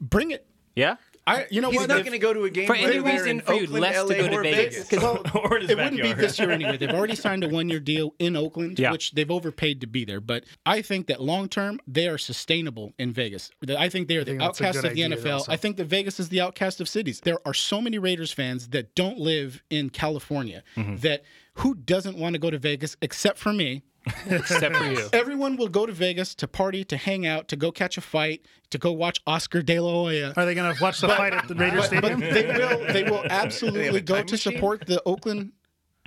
Bring 0.00 0.30
it. 0.30 0.46
Yeah. 0.76 0.96
I, 1.26 1.46
you 1.50 1.60
know 1.60 1.70
He's 1.70 1.80
what? 1.80 1.88
not 1.90 1.98
going 2.00 2.12
to 2.12 2.18
go 2.18 2.32
to 2.32 2.44
a 2.44 2.50
game 2.50 2.66
For 2.66 2.74
any 2.74 2.98
reason 2.98 3.28
in 3.28 3.40
for 3.42 3.52
you 3.54 3.64
Oakland, 3.64 3.82
less 3.82 4.08
to 4.08 4.14
go 4.14 4.28
to 4.28 4.36
or 4.36 4.42
Vegas. 4.42 4.90
Well, 4.92 5.22
or 5.34 5.56
in 5.56 5.62
his 5.62 5.70
it 5.70 5.76
wouldn't 5.76 6.02
be 6.02 6.12
this 6.14 6.38
year 6.38 6.50
anyway. 6.50 6.76
They've 6.76 6.90
already 6.90 7.14
signed 7.26 7.44
a 7.44 7.48
one-year 7.48 7.80
deal 7.80 8.14
in 8.18 8.36
Oakland, 8.36 8.78
Yeah. 8.78 8.90
which 8.92 9.12
they've 9.12 9.30
overpaid 9.30 9.80
to 9.82 9.86
be 9.86 10.04
there. 10.04 10.20
But 10.20 10.44
I 10.66 10.82
think 10.82 11.06
that 11.08 11.20
long 11.20 11.48
term 11.48 11.78
they 11.86 12.08
are 12.08 12.18
sustainable 12.18 12.92
in 12.98 13.12
Vegas. 13.12 13.50
I 13.78 13.88
think 13.88 14.08
they 14.08 14.16
are 14.16 14.24
the 14.24 14.32
think 14.32 14.42
outcast 14.42 14.78
of 14.78 14.82
the 14.94 15.04
idea 15.04 15.16
NFL. 15.18 15.32
also. 15.34 15.52
I 15.52 15.56
think 15.56 15.76
that 15.76 15.84
Vegas 15.84 16.18
is 16.18 16.30
the 16.30 16.40
outcast 16.40 16.80
of 16.80 16.88
cities. 16.88 17.20
There 17.20 17.38
are 17.46 17.54
so 17.54 17.80
many 17.80 17.98
Raiders 17.98 18.32
fans 18.32 18.68
that 18.68 18.94
don't 18.94 19.18
live 19.18 19.62
in 19.70 19.90
California 19.90 20.62
Mm-hmm. 20.76 20.96
that 20.98 21.22
who 21.54 21.74
doesn't 21.74 22.16
want 22.16 22.32
to 22.34 22.38
go 22.38 22.50
to 22.50 22.58
Vegas 22.58 22.96
except 23.02 23.38
for 23.38 23.52
me. 23.52 23.82
Except 24.26 24.74
for 24.76 24.84
you. 24.84 25.08
Everyone 25.12 25.56
will 25.56 25.68
go 25.68 25.86
to 25.86 25.92
Vegas 25.92 26.34
to 26.36 26.48
party, 26.48 26.84
to 26.84 26.96
hang 26.96 27.26
out, 27.26 27.48
to 27.48 27.56
go 27.56 27.70
catch 27.70 27.98
a 27.98 28.00
fight, 28.00 28.46
to 28.70 28.78
go 28.78 28.92
watch 28.92 29.20
Oscar 29.26 29.62
De 29.62 29.78
La 29.78 29.90
Hoya. 29.90 30.32
Are 30.36 30.46
they 30.46 30.54
going 30.54 30.74
to 30.74 30.82
watch 30.82 31.00
the 31.00 31.08
fight 31.08 31.32
at 31.34 31.48
the 31.48 31.54
Raiders 31.54 31.88
But, 31.88 32.00
but 32.02 32.18
they 32.18 32.46
will 32.46 32.92
they 32.92 33.02
will 33.04 33.24
absolutely 33.30 33.98
a 33.98 34.00
go 34.00 34.16
to 34.22 34.32
machine? 34.32 34.52
support 34.54 34.86
the 34.86 35.02
Oakland, 35.04 35.52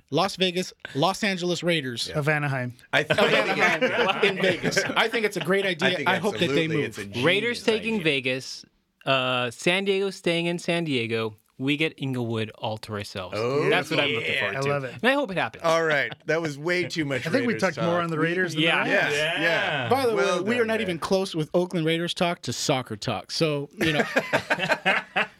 Las 0.09 0.35
Vegas, 0.37 0.73
Los 0.95 1.23
Angeles 1.23 1.63
Raiders. 1.63 2.09
of 2.09 2.27
Anaheim. 2.29 2.73
I 2.91 3.03
think, 3.03 3.19
Anaheim 3.21 4.23
in 4.23 4.41
Vegas. 4.41 4.77
I 4.95 5.07
think 5.07 5.25
it's 5.25 5.37
a 5.37 5.41
great 5.41 5.65
idea. 5.65 6.03
I, 6.07 6.15
I, 6.15 6.17
hope 6.17 6.37
that 6.39 6.49
they 6.49 6.67
move. 6.67 6.85
it's 6.85 6.97
a 6.97 7.05
genius 7.05 7.25
Raiders 7.25 7.63
taking 7.63 7.95
idea. 7.95 8.03
Vegas, 8.03 8.65
uh, 9.05 9.51
San 9.51 9.85
Diego 9.85 10.09
staying 10.09 10.45
in 10.47 10.57
San 10.59 10.83
Diego. 10.83 11.35
We 11.59 11.77
get 11.77 11.93
Inglewood 11.97 12.49
all 12.57 12.77
to 12.79 12.93
ourselves. 12.93 13.35
Oh, 13.37 13.69
That's 13.69 13.89
what 13.91 13.99
I'm 13.99 14.09
looking 14.09 14.33
yeah. 14.33 14.39
forward 14.51 14.55
I 14.57 14.69
love 14.73 14.83
it. 14.85 14.95
And 15.01 15.03
I 15.09 15.13
hope 15.13 15.29
it 15.31 15.37
happens. 15.37 15.63
All 15.63 15.83
right, 15.83 16.11
that 16.25 16.41
was 16.41 16.57
way 16.57 16.83
too 16.85 17.05
much. 17.05 17.21
I 17.27 17.29
think 17.29 17.45
we 17.45 17.53
Raiders 17.53 17.75
talked 17.75 17.85
more 17.87 18.01
on 18.01 18.09
the 18.09 18.17
Raiders 18.19 18.53
than 18.53 18.63
Yeah. 18.63 18.83
the 18.83 18.89
Yeah, 18.89 18.97
Rams. 19.03 19.15
yeah. 19.15 19.41
Yeah. 19.41 19.89
By 19.89 20.05
the 20.07 20.15
Well 20.15 20.37
way, 20.39 20.49
we 20.49 20.55
done, 20.55 20.63
are 20.63 20.65
not 20.65 20.73
man. 20.73 20.81
even 20.81 20.99
close 20.99 21.35
with 21.35 21.49
Oakland 21.53 21.85
Raiders 21.85 22.13
talk 22.15 22.41
to 22.41 22.53
soccer 22.53 22.95
talk. 22.95 23.29
So, 23.31 23.69
you 23.77 23.93
know, 23.93 23.99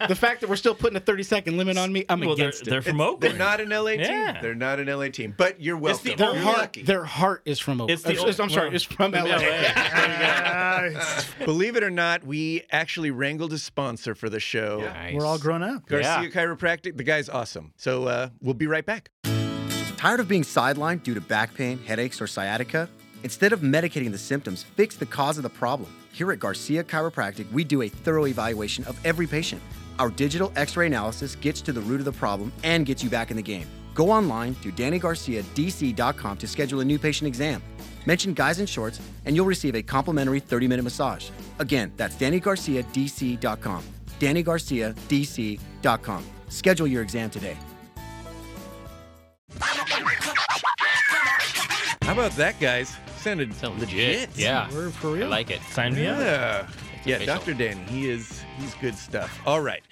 the 0.08 0.14
fact 0.16 0.40
that 0.40 0.48
we're 0.48 0.56
still 0.56 0.74
putting 0.74 0.96
a 0.96 1.00
30 1.00 1.22
second 1.24 1.56
limit 1.56 1.76
on 1.78 1.92
me, 1.92 2.04
I'm 2.08 2.20
Well, 2.20 2.36
they're, 2.36 2.48
against 2.48 2.64
they're 2.64 2.78
it. 2.78 2.84
from 2.84 3.00
Oakland. 3.00 3.20
They're 3.22 3.38
not 3.38 3.60
an 3.60 3.70
LA 3.70 3.90
team. 3.92 4.00
Yeah. 4.02 4.40
They're 4.40 4.54
not 4.54 4.78
an 4.78 4.86
LA 4.86 5.08
team. 5.08 5.34
But 5.36 5.60
you're 5.60 5.76
welcome. 5.76 6.04
the 6.10 6.14
Their 6.16 6.28
only- 6.28 6.40
heart, 6.42 6.58
lucky. 6.58 6.82
their 6.82 7.04
heart 7.04 7.42
is 7.44 7.58
from 7.58 7.80
Oakland. 7.80 7.90
It's 7.90 8.02
the 8.04 8.12
I'm, 8.12 8.26
old- 8.26 8.50
sorry, 8.52 8.66
well, 8.68 8.74
it's 8.76 8.84
from 8.84 9.12
LA. 9.12 9.38
Ah, 9.76 11.24
Believe 11.44 11.76
it 11.76 11.82
or 11.82 11.90
not, 11.90 12.24
we 12.24 12.62
actually 12.70 13.10
wrangled 13.10 13.52
a 13.52 13.58
sponsor 13.58 14.14
for 14.14 14.28
the 14.28 14.40
show. 14.40 14.80
Nice. 14.80 15.14
we're 15.14 15.24
all 15.26 15.38
grown 15.38 15.62
up. 15.62 15.86
Garcia 15.86 16.03
Yeah. 16.04 16.24
Chiropractic. 16.30 16.96
The 16.96 17.04
guy's 17.04 17.28
awesome. 17.28 17.72
So 17.76 18.04
uh, 18.04 18.28
we'll 18.40 18.54
be 18.54 18.66
right 18.66 18.84
back. 18.84 19.10
Tired 19.96 20.20
of 20.20 20.28
being 20.28 20.42
sidelined 20.42 21.02
due 21.02 21.14
to 21.14 21.20
back 21.20 21.54
pain, 21.54 21.78
headaches, 21.78 22.20
or 22.20 22.26
sciatica? 22.26 22.88
Instead 23.22 23.54
of 23.54 23.60
medicating 23.60 24.10
the 24.10 24.18
symptoms, 24.18 24.62
fix 24.62 24.96
the 24.96 25.06
cause 25.06 25.38
of 25.38 25.42
the 25.42 25.48
problem. 25.48 25.90
Here 26.12 26.30
at 26.30 26.38
Garcia 26.38 26.84
Chiropractic, 26.84 27.50
we 27.52 27.64
do 27.64 27.82
a 27.82 27.88
thorough 27.88 28.26
evaluation 28.26 28.84
of 28.84 29.00
every 29.06 29.26
patient. 29.26 29.62
Our 29.98 30.10
digital 30.10 30.52
x 30.56 30.76
ray 30.76 30.86
analysis 30.86 31.36
gets 31.36 31.62
to 31.62 31.72
the 31.72 31.80
root 31.80 32.00
of 32.00 32.04
the 32.04 32.12
problem 32.12 32.52
and 32.62 32.84
gets 32.84 33.02
you 33.02 33.08
back 33.08 33.30
in 33.30 33.36
the 33.36 33.42
game. 33.42 33.66
Go 33.94 34.10
online 34.10 34.54
to 34.56 34.70
DannyGarciaDC.com 34.72 36.36
to 36.36 36.46
schedule 36.46 36.80
a 36.80 36.84
new 36.84 36.98
patient 36.98 37.28
exam. 37.28 37.62
Mention 38.06 38.34
Guys 38.34 38.58
in 38.60 38.66
Shorts, 38.66 39.00
and 39.24 39.34
you'll 39.34 39.46
receive 39.46 39.74
a 39.74 39.82
complimentary 39.82 40.40
30 40.40 40.68
minute 40.68 40.82
massage. 40.82 41.30
Again, 41.58 41.92
that's 41.96 42.16
DannyGarciaDC.com. 42.16 43.84
DannyGarciaDC.com. 44.24 46.24
Schedule 46.48 46.86
your 46.86 47.02
exam 47.02 47.28
today. 47.28 47.58
How 52.00 52.12
about 52.12 52.32
that, 52.32 52.58
guys? 52.58 52.96
Sounded 53.18 53.52
Sound 53.54 53.80
legit. 53.80 54.30
Yeah. 54.36 54.70
We're 54.72 54.90
for 54.90 55.16
I 55.16 55.26
like 55.26 55.50
it. 55.50 55.60
Sign 55.62 55.94
me 55.94 56.06
up. 56.06 56.18
Yeah. 56.18 56.66
Yeah, 57.04 57.16
official. 57.16 57.34
Dr. 57.34 57.54
Danny, 57.54 57.82
he 57.82 58.08
is 58.08 58.42
he's 58.56 58.72
good 58.74 58.94
stuff. 58.94 59.38
All 59.44 59.60
right. 59.60 59.82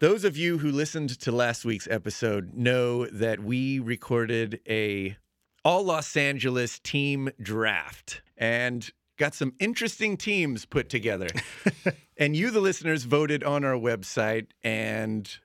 Those 0.00 0.24
of 0.24 0.36
you 0.36 0.58
who 0.58 0.72
listened 0.72 1.18
to 1.20 1.30
last 1.30 1.64
week's 1.64 1.86
episode 1.88 2.54
know 2.54 3.06
that 3.06 3.40
we 3.40 3.78
recorded 3.78 4.60
a 4.68 5.16
all 5.64 5.84
Los 5.84 6.16
Angeles 6.16 6.80
team 6.80 7.30
draft 7.40 8.22
and 8.36 8.90
got 9.16 9.34
some 9.34 9.54
interesting 9.58 10.16
teams 10.16 10.64
put 10.64 10.88
together. 10.88 11.28
and 12.16 12.36
you 12.36 12.50
the 12.50 12.60
listeners 12.60 13.04
voted 13.04 13.42
on 13.44 13.64
our 13.64 13.74
website 13.74 14.48
and 14.62 15.38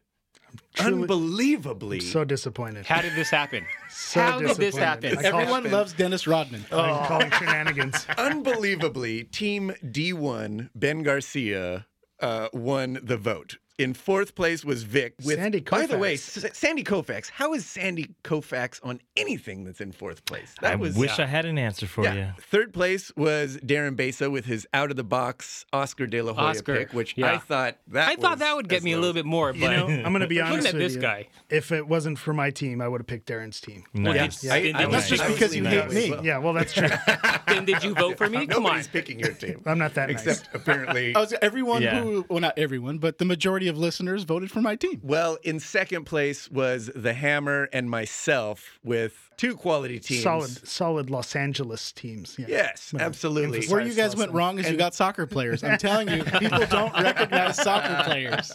Truly- 0.73 1.01
unbelievably 1.03 1.99
So 2.01 2.23
disappointed. 2.25 2.85
How 2.85 3.01
did 3.01 3.15
this 3.15 3.29
happen? 3.29 3.65
So 3.93 4.19
How 4.21 4.39
did 4.39 4.55
this 4.57 4.75
happen? 4.75 5.17
I 5.17 5.29
call- 5.29 5.39
Everyone 5.41 5.69
loves 5.71 5.93
Dennis 5.93 6.25
Rodman. 6.25 6.65
I'm 6.71 7.05
calling 7.05 7.29
shenanigans. 7.31 8.05
unbelievably, 8.17 9.25
Team 9.25 9.73
D1, 9.83 10.69
Ben 10.75 11.03
Garcia, 11.03 11.87
uh, 12.19 12.47
won 12.53 12.99
the 13.03 13.17
vote. 13.17 13.57
In 13.81 13.93
fourth 13.93 14.35
place 14.35 14.63
was 14.63 14.83
Vic. 14.83 15.15
With, 15.23 15.37
Sandy 15.37 15.59
By 15.61 15.85
the 15.87 15.97
way, 15.97 16.13
S- 16.13 16.45
Sandy 16.53 16.83
Koufax. 16.83 17.29
How 17.31 17.53
is 17.53 17.65
Sandy 17.65 18.13
Koufax 18.23 18.79
on 18.83 18.99
anything 19.17 19.63
that's 19.63 19.81
in 19.81 19.91
fourth 19.91 20.23
place? 20.25 20.53
That 20.61 20.73
I 20.73 20.75
was 20.75 20.95
wish 20.95 21.19
uh, 21.19 21.23
I 21.23 21.25
had 21.25 21.45
an 21.45 21.57
answer 21.57 21.87
for 21.87 22.03
yeah. 22.03 22.13
you. 22.13 22.27
Third 22.41 22.73
place 22.73 23.11
was 23.15 23.57
Darren 23.57 23.95
Besa 23.95 24.29
with 24.29 24.45
his 24.45 24.67
out 24.73 24.91
of 24.91 24.97
the 24.97 25.03
box 25.03 25.65
Oscar 25.73 26.05
De 26.05 26.21
La 26.21 26.33
Hoya 26.33 26.45
Oscar, 26.49 26.77
pick, 26.77 26.93
which 26.93 27.17
yeah. 27.17 27.33
I 27.33 27.37
thought 27.39 27.77
that 27.87 28.07
I 28.09 28.15
thought 28.17 28.39
that 28.39 28.55
would 28.55 28.69
get 28.69 28.77
as 28.77 28.83
me 28.83 28.91
a 28.93 28.99
little 28.99 29.13
bit 29.13 29.25
more, 29.25 29.51
but 29.53 29.61
You 29.61 29.69
know, 29.69 29.87
I'm 29.87 30.11
going 30.13 30.19
to 30.21 30.27
be 30.27 30.39
honest 30.41 30.65
looking 30.65 30.67
at 30.67 30.73
with 30.75 30.81
this 30.83 30.95
you. 30.95 31.01
guy. 31.01 31.27
If 31.49 31.71
it 31.71 31.87
wasn't 31.87 32.19
for 32.19 32.33
my 32.33 32.51
team, 32.51 32.81
I 32.81 32.87
would 32.87 33.01
have 33.01 33.07
picked 33.07 33.27
Darren's 33.27 33.59
team. 33.59 33.83
Nice. 33.93 34.43
Yeah, 34.43 34.53
I- 34.53 34.57
I 34.57 34.61
did 34.61 34.75
was- 34.75 35.09
you- 35.09 35.15
I 35.15 35.17
just 35.17 35.23
was 35.25 35.33
because 35.33 35.55
you 35.55 35.63
hate 35.65 35.75
that 35.75 35.89
way 35.89 35.97
as 35.97 36.03
me. 36.03 36.11
well. 36.11 36.25
Yeah, 36.25 36.37
well, 36.37 36.53
that's 36.53 36.73
true. 36.73 36.89
then 37.47 37.65
did 37.65 37.83
you 37.83 37.93
vote 37.93 38.17
for 38.17 38.29
me? 38.29 38.45
Come 38.47 38.65
on. 38.65 38.81
Picking 38.85 39.19
your 39.19 39.33
team. 39.33 39.61
I'm 39.65 39.77
not 39.77 39.93
that 39.95 40.09
nice. 40.09 40.25
Except 40.25 40.55
apparently. 40.55 41.15
I 41.15 41.19
was, 41.19 41.33
everyone 41.41 41.81
who, 41.83 42.25
well, 42.29 42.39
not 42.39 42.57
everyone, 42.57 42.97
but 42.97 43.17
the 43.17 43.25
majority 43.25 43.67
of 43.71 43.77
listeners 43.77 44.23
voted 44.23 44.51
for 44.51 44.61
my 44.61 44.75
team. 44.75 44.99
Well, 45.03 45.37
in 45.43 45.59
second 45.59 46.05
place 46.05 46.51
was 46.51 46.91
the 46.95 47.13
Hammer 47.13 47.67
and 47.73 47.89
myself 47.89 48.79
with 48.83 49.31
two 49.37 49.55
quality 49.55 49.99
teams. 49.99 50.21
Solid, 50.21 50.67
solid 50.67 51.09
Los 51.09 51.35
Angeles 51.35 51.91
teams. 51.91 52.35
Yeah. 52.37 52.45
Yes, 52.47 52.93
absolutely. 52.99 53.65
Where 53.65 53.81
you 53.81 53.95
guys 53.95 54.15
went 54.15 54.31
wrong 54.33 54.59
is 54.59 54.69
you 54.69 54.77
got 54.77 54.93
soccer 54.93 55.25
players. 55.25 55.63
I'm 55.63 55.79
telling 55.79 56.09
you, 56.09 56.23
people 56.39 56.65
don't 56.67 56.93
recognize 56.93 57.55
soccer 57.57 58.03
players. 58.03 58.51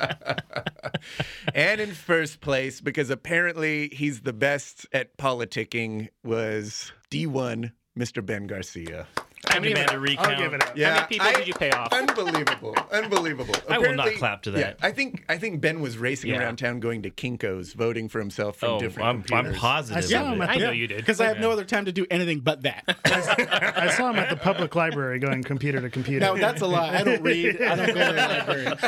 and 1.55 1.81
in 1.81 1.93
first 1.93 2.41
place, 2.41 2.81
because 2.81 3.11
apparently 3.11 3.89
he's 3.89 4.21
the 4.21 4.33
best 4.33 4.87
at 4.93 5.17
politicking, 5.17 6.09
was 6.23 6.93
D1, 7.11 7.73
Mr. 7.99 8.25
Ben 8.25 8.47
Garcia. 8.47 9.09
How 9.57 9.61
many, 9.61 9.73
Demand 9.75 9.91
a 9.91 9.95
I'll 9.95 10.01
recount. 10.01 10.39
give 10.39 10.55
it 10.55 10.63
up. 10.63 10.69
how 10.79 10.95
many 10.95 11.07
people 11.09 11.27
I- 11.27 11.33
did 11.33 11.49
you 11.49 11.55
pay 11.55 11.71
off? 11.71 11.93
Unbelievable, 11.93 12.77
unbelievable. 12.93 13.55
I 13.69 13.79
will 13.79 13.95
not 13.95 14.13
clap 14.15 14.43
to 14.43 14.51
that. 14.53 14.59
yeah, 14.59 14.67
that. 14.73 14.79
I 14.83 14.93
think 14.93 15.25
I 15.29 15.39
think 15.39 15.61
Ben 15.61 15.81
was 15.81 15.99
racing 15.99 16.31
Yeah. 16.31 16.41
around 16.41 16.57
town 16.57 16.81
going 16.81 17.03
to 17.03 17.11
Kinkos, 17.11 17.75
voting 17.75 18.09
for 18.09 18.19
himself 18.19 18.57
from 18.57 18.71
Oh, 18.71 18.81
different 18.81 19.09
I'm, 19.33 19.47
I'm 19.47 19.55
positive. 19.55 19.97
I 20.05 20.07
saw 20.07 20.33
him 20.33 20.41
it. 20.41 20.45
at 20.45 20.51
I 20.51 20.59
the, 20.59 20.65
know 20.67 20.71
you 20.73 20.87
did. 20.87 20.99
Because 20.99 21.21
I 21.21 21.27
have 21.27 21.39
no 21.41 21.51
other 21.51 21.65
time 21.65 21.85
to 21.87 21.93
do 21.93 22.07
anything 22.11 22.41
but 22.41 22.63
that. 22.63 22.85
I 23.05 23.89
saw 23.97 24.11
him 24.11 24.17
at 24.17 24.31
the 24.31 24.37
public 24.37 24.75
library 24.75 25.19
going 25.19 25.43
computer 25.43 25.81
to 25.81 25.91
computer. 25.91 26.25
No, 26.25 26.37
that's 26.37 26.61
a 26.63 26.67
lie. 26.67 26.97
I 26.99 27.03
don't 27.03 27.23
read. 27.23 27.61
I 27.63 27.75
don't 27.77 27.87
go 27.87 27.93
to 27.95 28.13
the 28.13 28.13
library. 28.13 28.65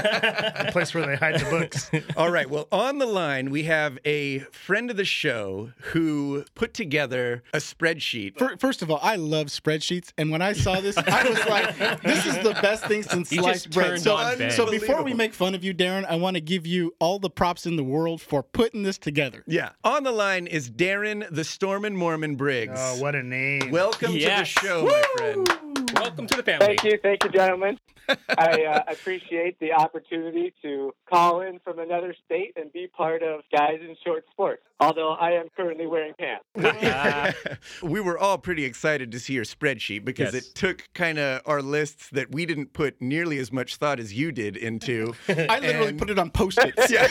the 0.67 0.69
place 0.73 0.95
where 0.95 1.07
they 1.07 1.17
hide 1.17 1.41
the 1.41 1.51
books. 1.51 1.91
All 2.17 2.31
right. 2.31 2.49
Well, 2.49 2.69
on 2.73 2.99
the 2.99 3.07
line, 3.07 3.51
we 3.51 3.65
have 3.65 3.99
a 4.05 4.41
friend 4.51 4.91
of 4.91 4.97
the 4.97 5.05
show 5.05 5.73
who 5.93 6.45
put 6.55 6.75
together 6.75 7.43
a 7.53 7.59
spreadsheet. 7.59 8.39
Fir- 8.39 8.57
First 8.59 8.83
of 8.83 8.91
all, 8.91 9.01
I 9.03 9.17
love 9.17 9.47
spreadsheets, 9.47 10.13
and 10.19 10.31
when 10.31 10.43
I 10.43 10.53
saw 10.59 10.81
this, 10.81 10.97
I 10.99 11.29
was 11.29 11.47
like, 11.47 12.03
"This 12.03 12.27
is 12.27 12.35
the 12.39 12.53
best 12.61 12.85
thing 12.87 13.03
since 13.03 13.33
You 13.33 13.41
sliced 13.43 13.71
bread." 13.71 13.87
turned 13.91 14.03
So, 14.03 14.17
on 14.17 14.39
Ben. 14.39 14.51
so 14.51 14.65
before 14.71 14.89
we 14.89 15.13
Unbelievable. 15.13 15.17
make 15.17 15.35
fun 15.35 15.55
of 15.55 15.65
you, 15.65 15.73
Darren, 15.75 16.05
I 16.09 16.17
want 16.17 16.35
to 16.37 16.41
give 16.41 16.67
you 16.67 16.95
all 16.99 17.19
the 17.19 17.31
props 17.31 17.65
in 17.67 17.77
the 17.77 17.85
world 17.85 18.21
for 18.21 18.43
putting 18.43 18.83
this 18.83 18.99
together. 18.99 19.45
yeah. 19.47 19.71
On 19.85 20.03
the 20.03 20.13
line 20.13 20.47
is 20.47 20.71
Darren 20.71 21.27
the 21.31 21.45
Stormin 21.45 21.97
Mormon 21.97 22.37
Briggs. 22.37 22.75
Oh, 22.77 23.01
what 23.01 23.15
a 23.15 23.23
name. 23.23 23.71
Welcome 23.71 24.13
Yes. 24.13 24.53
to 24.55 24.61
the 24.61 24.67
show, 24.69 24.85
my 24.87 25.03
friend. 25.17 25.49
Welcome 25.95 26.27
to 26.27 26.37
the 26.37 26.43
family. 26.43 26.67
Thank 26.67 26.85
you, 26.85 26.99
thank 27.03 27.25
you, 27.25 27.31
gentlemen. 27.31 27.79
I 28.39 28.65
uh, 28.65 28.83
appreciate 28.89 29.59
the 29.61 29.73
opportunity 29.73 30.53
to 30.63 30.95
call 31.11 31.43
in 31.43 31.59
from 31.61 31.79
another 31.79 32.15
state 32.25 32.53
and 32.57 32.73
be 32.73 32.87
part 32.87 33.23
of 33.23 33.41
Guys 33.53 33.81
in 33.83 33.97
Short 34.05 34.25
Sports. 34.31 34.63
Although 34.81 35.13
I 35.15 35.33
am 35.33 35.49
currently 35.57 35.87
wearing 35.87 36.13
pants. 36.19 36.45
we 37.83 38.01
were 38.01 38.17
all 38.19 38.39
pretty 38.39 38.65
excited 38.65 39.11
to 39.13 39.19
see 39.21 39.33
your 39.33 39.45
spreadsheet 39.45 40.05
because 40.05 40.35
Yes. 40.35 40.47
it 40.47 40.55
took 40.55 40.89
kind 40.95 41.19
of 41.19 41.43
our 41.47 41.61
lists 41.63 42.09
that 42.13 42.31
we 42.33 42.47
didn't 42.47 42.73
put 42.73 43.01
nearly 43.01 43.39
as 43.39 43.51
much 43.53 43.77
thought 43.77 43.99
as 43.99 44.13
you 44.13 44.31
did 44.31 44.57
into. 44.57 45.15
I 45.29 45.59
literally 45.59 45.89
And- 45.89 45.99
put 45.99 46.11
it 46.11 46.19
on 46.19 46.31
post-its. 46.31 46.91
Yeah. 46.91 47.07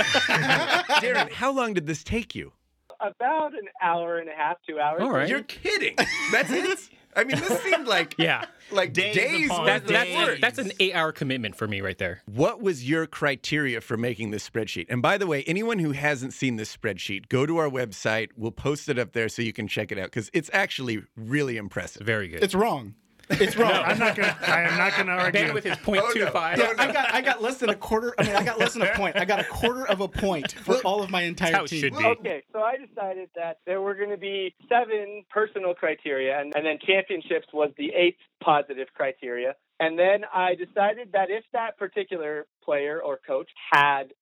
Darren, 1.02 1.30
how 1.32 1.52
long 1.52 1.74
did 1.74 1.88
this 1.88 2.04
take 2.04 2.36
you? 2.36 2.54
About 3.00 3.54
an 3.54 3.68
hour 3.84 4.18
and 4.18 4.28
a 4.30 4.34
half, 4.34 4.58
two 4.68 4.80
hours. 4.80 5.02
All 5.02 5.12
right. 5.12 5.30
You're 5.30 5.44
kidding. 5.44 5.96
That's 6.32 6.50
it? 6.50 6.80
I 7.18 7.24
mean, 7.24 7.38
this 7.40 7.62
seemed 7.64 7.88
like 7.88 8.16
Yeah. 8.20 8.46
like 8.72 8.94
Days 8.94 9.16
days, 9.16 9.46
upon 9.50 9.66
That, 9.66 9.82
of 9.82 9.88
that's, 9.88 10.16
work. 10.16 10.38
a, 10.38 10.42
that's 10.42 10.58
an 10.60 10.72
eight-hour 10.80 11.12
commitment 11.14 11.56
for 11.56 11.68
me 11.68 11.82
right 11.82 11.98
there. 11.98 12.22
What 12.26 12.62
was 12.62 12.88
your 12.88 13.08
criteria 13.08 13.82
for 13.82 13.98
making 13.98 14.32
this 14.32 14.48
spreadsheet? 14.48 14.86
And 14.90 15.02
by 15.02 15.18
the 15.18 15.26
way, 15.28 15.44
anyone 15.46 15.80
who 15.80 15.92
hasn't 15.92 16.34
seen 16.34 16.56
this 16.58 16.76
spreadsheet, 16.76 17.28
go 17.28 17.46
to 17.46 17.58
our 17.58 17.70
website. 17.70 18.30
We'll 18.38 18.52
post 18.52 18.88
it 18.88 19.00
up 19.00 19.14
there 19.14 19.30
so 19.30 19.42
you 19.42 19.52
can 19.54 19.68
check 19.68 19.92
it 19.92 19.98
out 19.98 20.06
because 20.06 20.30
it's 20.34 20.50
actually 20.54 21.04
really 21.16 21.58
impressive. 21.58 22.06
Very 22.06 22.28
good. 22.28 22.44
It's 22.44 22.56
wrong. 22.56 22.96
It's 23.30 23.58
wrong. 23.58 23.72
I'm 23.72 24.00
not 24.00 24.16
gonna. 24.16 24.38
I 24.48 24.62
am 24.62 24.78
not 24.78 24.96
gonna 24.96 25.12
argue. 25.12 25.46
Ben 25.46 25.54
with 25.54 25.64
his 25.64 25.78
oh, 25.78 25.84
point 25.84 26.02
Oh, 26.04 26.14
two 26.14 26.20
no. 26.20 26.32
Yeah, 26.34 26.74
I 26.78 26.92
got 26.92 27.14
I 27.14 27.22
got 27.22 27.42
less 27.42 27.58
than 27.58 27.70
a 27.70 27.76
quarter. 27.76 28.14
I 28.18 28.24
mean, 28.24 28.36
I 28.36 28.44
got 28.44 28.60
less 28.60 28.74
than 28.74 28.84
a 28.84 28.94
point. 28.94 29.18
I 29.18 29.26
got 29.26 29.40
a 29.40 29.44
quarter 29.44 29.86
of 29.88 30.02
a 30.02 30.08
point 30.08 30.54
for 30.54 30.78
all 30.86 31.04
of 31.04 31.10
my 31.10 31.24
entire 31.24 31.54
how 31.54 31.64
it 31.64 31.68
team. 31.68 31.82
should 31.82 31.98
be. 31.98 32.06
Okay, 32.06 32.44
so 32.54 32.60
I 32.60 32.78
decided 32.78 33.30
that 33.36 33.60
there 33.66 33.82
were 33.82 33.96
going 33.96 34.10
to 34.10 34.18
be 34.18 34.56
seven 34.70 35.24
personal 35.30 35.74
criteria, 35.74 36.40
and, 36.40 36.54
and 36.56 36.66
then 36.66 36.78
championships 36.86 37.48
was 37.54 37.72
the 37.78 37.90
eighth 37.94 38.20
positive 38.42 38.88
criteria. 38.94 39.56
And 39.80 39.98
then 39.98 40.22
I 40.34 40.56
decided 40.56 41.12
that 41.14 41.30
if 41.30 41.44
that 41.54 41.78
particular 41.78 42.48
player 42.64 43.02
or 43.04 43.20
coach 43.26 43.50
had 43.72 44.14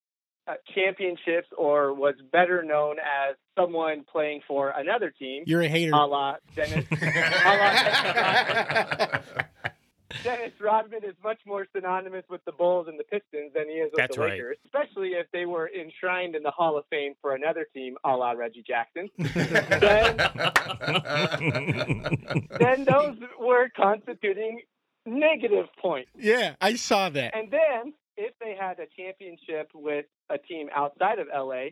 Uh, 0.48 0.52
championships 0.76 1.48
or 1.58 1.92
was 1.92 2.14
better 2.32 2.62
known 2.62 2.98
as 3.00 3.34
someone 3.58 4.04
playing 4.10 4.40
for 4.46 4.70
another 4.70 5.10
team, 5.10 5.42
You're 5.44 5.62
a 5.62 5.68
hater. 5.68 5.90
a 5.92 6.06
la 6.06 6.36
Dennis, 6.54 6.84
a 6.92 7.56
la 7.58 9.18
Dennis 10.22 10.52
Rodman 10.60 11.02
is 11.02 11.14
much 11.24 11.40
more 11.46 11.66
synonymous 11.74 12.22
with 12.30 12.44
the 12.44 12.52
Bulls 12.52 12.86
and 12.88 12.96
the 12.96 13.02
Pistons 13.02 13.52
than 13.54 13.64
he 13.68 13.74
is 13.74 13.90
with 13.90 13.96
That's 13.98 14.14
the 14.14 14.22
right. 14.22 14.32
Lakers, 14.34 14.56
especially 14.64 15.08
if 15.14 15.26
they 15.32 15.46
were 15.46 15.68
enshrined 15.68 16.36
in 16.36 16.44
the 16.44 16.52
Hall 16.52 16.78
of 16.78 16.84
Fame 16.90 17.14
for 17.20 17.34
another 17.34 17.66
team, 17.74 17.96
a 18.04 18.16
la 18.16 18.30
Reggie 18.30 18.62
Jackson. 18.66 19.10
then, 19.18 20.16
then 22.60 22.84
those 22.84 23.16
were 23.40 23.68
constituting 23.76 24.60
negative 25.04 25.66
points. 25.80 26.10
yeah, 26.16 26.54
I 26.60 26.76
saw 26.76 27.08
that. 27.10 27.34
And 27.36 27.50
then, 27.50 27.92
if 28.16 28.34
they 28.40 28.56
had 28.58 28.78
a 28.78 28.86
championship 28.96 29.70
with 29.74 30.06
a 30.30 30.38
team 30.38 30.68
outside 30.74 31.18
of 31.18 31.26
LA, 31.34 31.66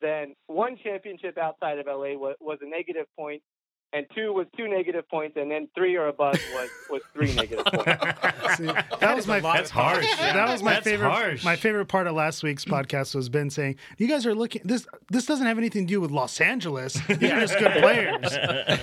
then 0.00 0.34
one 0.46 0.76
championship 0.82 1.38
outside 1.38 1.78
of 1.78 1.86
LA 1.86 2.14
was, 2.14 2.36
was 2.40 2.58
a 2.62 2.68
negative 2.68 3.06
point, 3.18 3.42
and 3.94 4.06
two 4.14 4.32
was 4.32 4.46
two 4.56 4.66
negative 4.68 5.08
points, 5.08 5.36
and 5.36 5.50
then 5.50 5.68
three 5.74 5.96
or 5.96 6.08
above 6.08 6.38
was, 6.54 6.68
was 6.90 7.02
three 7.12 7.32
negative 7.36 7.64
points. 7.66 8.56
See, 8.56 8.64
that 8.66 9.12
was 9.14 9.26
my 9.26 9.40
That's 9.40 9.70
harsh. 9.70 10.06
that 10.18 10.48
was 10.48 10.62
my 10.62 10.74
That's 10.74 10.84
favorite 10.86 11.10
harsh. 11.10 11.44
my 11.44 11.56
favorite 11.56 11.86
part 11.86 12.06
of 12.06 12.14
last 12.14 12.42
week's 12.42 12.64
podcast 12.64 13.14
was 13.14 13.28
Ben 13.28 13.50
saying, 13.50 13.76
"You 13.98 14.06
guys 14.08 14.26
are 14.26 14.34
looking 14.34 14.62
this 14.64 14.86
this 15.10 15.26
doesn't 15.26 15.46
have 15.46 15.58
anything 15.58 15.86
to 15.86 15.92
do 15.94 16.00
with 16.00 16.10
Los 16.10 16.40
Angeles. 16.40 16.94
These 17.08 17.22
are 17.30 17.40
just 17.40 17.58
good 17.58 17.72
players." 17.72 18.20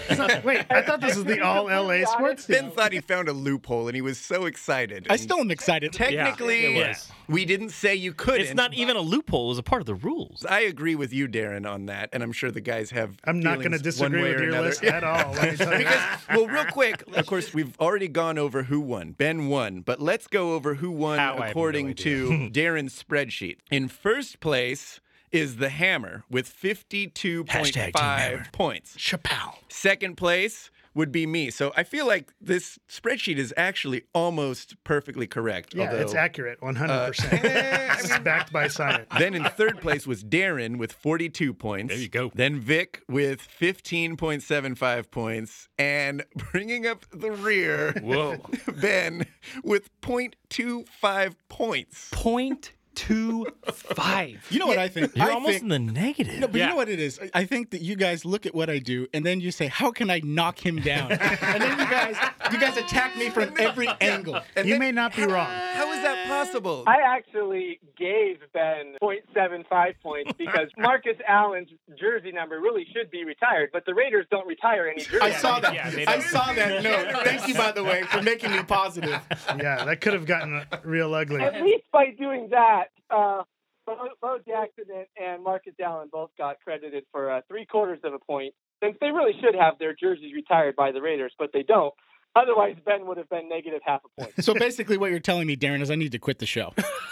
It's 0.09 0.19
like, 0.19 0.43
Wait, 0.45 0.65
I 0.69 0.81
thought 0.81 1.01
this 1.01 1.15
was 1.15 1.25
the 1.25 1.41
all 1.41 1.65
LA 1.65 2.05
sports 2.05 2.45
team. 2.45 2.55
Ben 2.55 2.71
thought 2.71 2.93
he 2.93 3.01
found 3.01 3.27
a 3.27 3.33
loophole 3.33 3.87
and 3.87 3.95
he 3.95 4.01
was 4.01 4.17
so 4.17 4.45
excited. 4.45 5.07
I 5.09 5.15
still 5.17 5.39
am 5.39 5.51
excited. 5.51 5.93
technically 5.93 6.75
Yeah, 6.77 6.85
it 6.85 6.87
was. 6.89 7.11
we 7.27 7.45
didn't 7.45 7.69
say 7.69 7.95
you 7.95 8.13
couldn't. 8.13 8.41
It's 8.41 8.53
not 8.53 8.73
even 8.73 8.95
a 8.95 9.01
loophole. 9.01 9.45
It 9.45 9.49
was 9.49 9.57
a 9.57 9.63
part 9.63 9.81
of 9.81 9.85
the 9.85 9.95
rules. 9.95 10.45
I 10.49 10.61
agree 10.61 10.95
with 10.95 11.13
you, 11.13 11.27
Darren, 11.27 11.69
on 11.69 11.85
that, 11.87 12.09
and 12.13 12.23
I'm 12.23 12.31
sure 12.31 12.51
the 12.51 12.61
guys 12.61 12.91
have. 12.91 13.17
I'm 13.25 13.39
not 13.39 13.59
going 13.59 13.71
to 13.71 13.79
disagree 13.79 14.21
with 14.21 14.35
or 14.35 14.43
your 14.43 14.49
another. 14.49 14.67
list 14.69 14.83
at 15.03 15.25
all. 15.25 15.33
Let 15.33 15.51
me 15.51 15.57
tell 15.57 15.71
you. 15.73 15.77
because 15.79 16.03
well 16.29 16.47
real 16.47 16.65
quick 16.65 17.03
of 17.15 17.25
course 17.25 17.53
we've 17.53 17.77
already 17.79 18.07
gone 18.07 18.37
over 18.37 18.63
who 18.63 18.79
won 18.79 19.11
ben 19.11 19.47
won 19.47 19.81
but 19.81 19.99
let's 20.01 20.27
go 20.27 20.53
over 20.53 20.75
who 20.75 20.91
won 20.91 21.17
How, 21.19 21.33
I 21.33 21.35
have 21.35 21.39
no 21.39 21.45
according 21.49 21.93
to 21.95 22.29
darren's 22.53 23.01
spreadsheet 23.01 23.57
in 23.69 23.87
first 23.87 24.39
place 24.39 24.99
is 25.31 25.57
the 25.57 25.69
hammer 25.69 26.23
with 26.29 26.47
Hashtag 26.53 27.13
Team 27.13 27.43
Hammer. 27.47 28.37
52.5 28.43 28.51
points 28.51 28.95
Chappelle. 28.97 29.55
second 29.69 30.17
place 30.17 30.69
would 30.93 31.11
be 31.11 31.25
me 31.25 31.49
so 31.49 31.71
i 31.75 31.83
feel 31.83 32.05
like 32.07 32.33
this 32.39 32.77
spreadsheet 32.89 33.37
is 33.37 33.53
actually 33.57 34.03
almost 34.13 34.75
perfectly 34.83 35.27
correct 35.27 35.73
yeah, 35.73 35.91
it's 35.91 36.13
accurate, 36.13 36.61
100. 36.61 37.07
percent 37.07 37.33
eh, 37.45 37.95
This 38.01 38.11
is 38.11 38.19
backed 38.19 38.51
by 38.51 38.67
science. 38.67 39.07
then 39.19 39.33
in 39.33 39.43
third 39.43 39.79
place 39.79 40.05
was 40.07 40.23
Darren 40.23 40.77
with 40.77 40.91
42 40.91 41.53
points. 41.53 41.93
There 41.93 42.01
you 42.01 42.09
go. 42.09 42.31
Then 42.33 42.59
Vic 42.59 43.01
with 43.07 43.47
15.75 43.59 45.11
points. 45.11 45.69
And 45.77 46.23
bringing 46.51 46.87
up 46.87 47.05
the 47.11 47.31
rear, 47.31 47.93
Whoa. 48.01 48.37
Ben 48.81 49.25
with 49.63 49.89
0.25 50.01 51.35
points. 51.49 52.09
Point 52.11 52.73
two 52.95 53.45
five. 53.71 54.45
You 54.49 54.59
know 54.59 54.67
what 54.67 54.77
I 54.77 54.87
think? 54.87 55.15
You're 55.15 55.29
I 55.29 55.33
almost 55.33 55.59
think, 55.59 55.63
in 55.63 55.69
the 55.69 55.79
negative. 55.79 56.39
No, 56.39 56.47
but 56.47 56.59
you 56.59 56.67
know 56.67 56.75
what 56.75 56.89
it 56.89 56.99
is? 56.99 57.19
I- 57.19 57.41
I 57.41 57.45
think 57.45 57.71
that 57.71 57.81
you 57.81 57.95
guys 57.95 58.25
look 58.25 58.45
at 58.45 58.53
what 58.53 58.69
I 58.69 58.77
do 58.79 59.07
and 59.13 59.25
then 59.25 59.39
you 59.41 59.51
say, 59.51 59.67
"How 59.67 59.91
can 59.91 60.09
I 60.09 60.21
knock 60.23 60.63
him 60.65 60.77
down?" 60.81 61.11
and 61.11 61.61
then 61.61 61.71
you 61.79 61.85
guys, 61.85 62.15
you 62.51 62.59
guys 62.59 62.77
attack 62.77 63.17
me 63.17 63.29
from 63.29 63.53
every 63.57 63.87
angle. 64.01 64.39
And 64.55 64.67
You 64.67 64.73
then- 64.75 64.79
may 64.79 64.91
not 64.91 65.15
be 65.15 65.23
wrong. 65.23 65.47
How 65.47 65.91
is 65.91 66.01
that 66.03 66.27
possible? 66.27 66.83
I 66.87 66.97
actually 67.05 67.79
gave 67.97 68.37
Ben 68.53 68.95
0.75 69.01 69.93
points 70.03 70.31
because 70.37 70.67
Marcus 70.77 71.17
Allen's 71.27 71.69
jersey 71.99 72.31
number 72.31 72.59
really 72.59 72.85
should 72.93 73.09
be 73.11 73.23
retired, 73.23 73.69
but 73.73 73.85
the 73.85 73.93
Raiders 73.93 74.25
don't 74.31 74.47
retire 74.47 74.87
any 74.87 75.01
jerseys. 75.01 75.21
I 75.21 75.31
saw 75.31 75.59
that. 75.59 75.73
Yeah, 75.73 76.05
I 76.07 76.19
saw 76.19 76.51
that 76.53 76.83
note. 76.83 77.23
Thank 77.23 77.47
you, 77.47 77.53
by 77.55 77.71
the 77.71 77.83
way, 77.83 78.03
for 78.03 78.21
making 78.21 78.51
me 78.51 78.63
positive. 78.63 79.19
Yeah, 79.57 79.85
that 79.85 80.01
could 80.01 80.13
have 80.13 80.25
gotten 80.25 80.63
real 80.83 81.13
ugly. 81.13 81.41
At 81.41 81.61
least 81.63 81.83
by 81.91 82.11
doing 82.11 82.49
that, 82.51 82.80
uh, 83.09 83.43
Bo, 83.85 83.95
Bo 84.21 84.37
Jackson 84.45 84.85
and, 84.93 85.05
and 85.21 85.43
Marcus 85.43 85.73
Allen 85.83 86.09
both 86.11 86.29
got 86.37 86.57
credited 86.63 87.03
for 87.11 87.31
uh, 87.31 87.41
three 87.47 87.65
quarters 87.65 87.99
of 88.03 88.13
a 88.13 88.19
point, 88.19 88.53
since 88.83 88.95
they 89.01 89.11
really 89.11 89.33
should 89.41 89.55
have 89.55 89.77
their 89.79 89.93
jerseys 89.93 90.33
retired 90.33 90.75
by 90.75 90.91
the 90.91 91.01
Raiders, 91.01 91.33
but 91.37 91.51
they 91.53 91.63
don't. 91.63 91.93
Otherwise, 92.33 92.77
Ben 92.85 93.05
would 93.07 93.17
have 93.17 93.27
been 93.29 93.49
negative 93.49 93.81
half 93.85 93.99
a 94.05 94.21
point. 94.21 94.33
So 94.43 94.53
basically, 94.53 94.95
what 94.97 95.11
you're 95.11 95.19
telling 95.19 95.47
me, 95.47 95.57
Darren, 95.57 95.81
is 95.81 95.91
I 95.91 95.95
need 95.95 96.13
to 96.13 96.19
quit 96.19 96.39
the 96.39 96.45
show. 96.45 96.73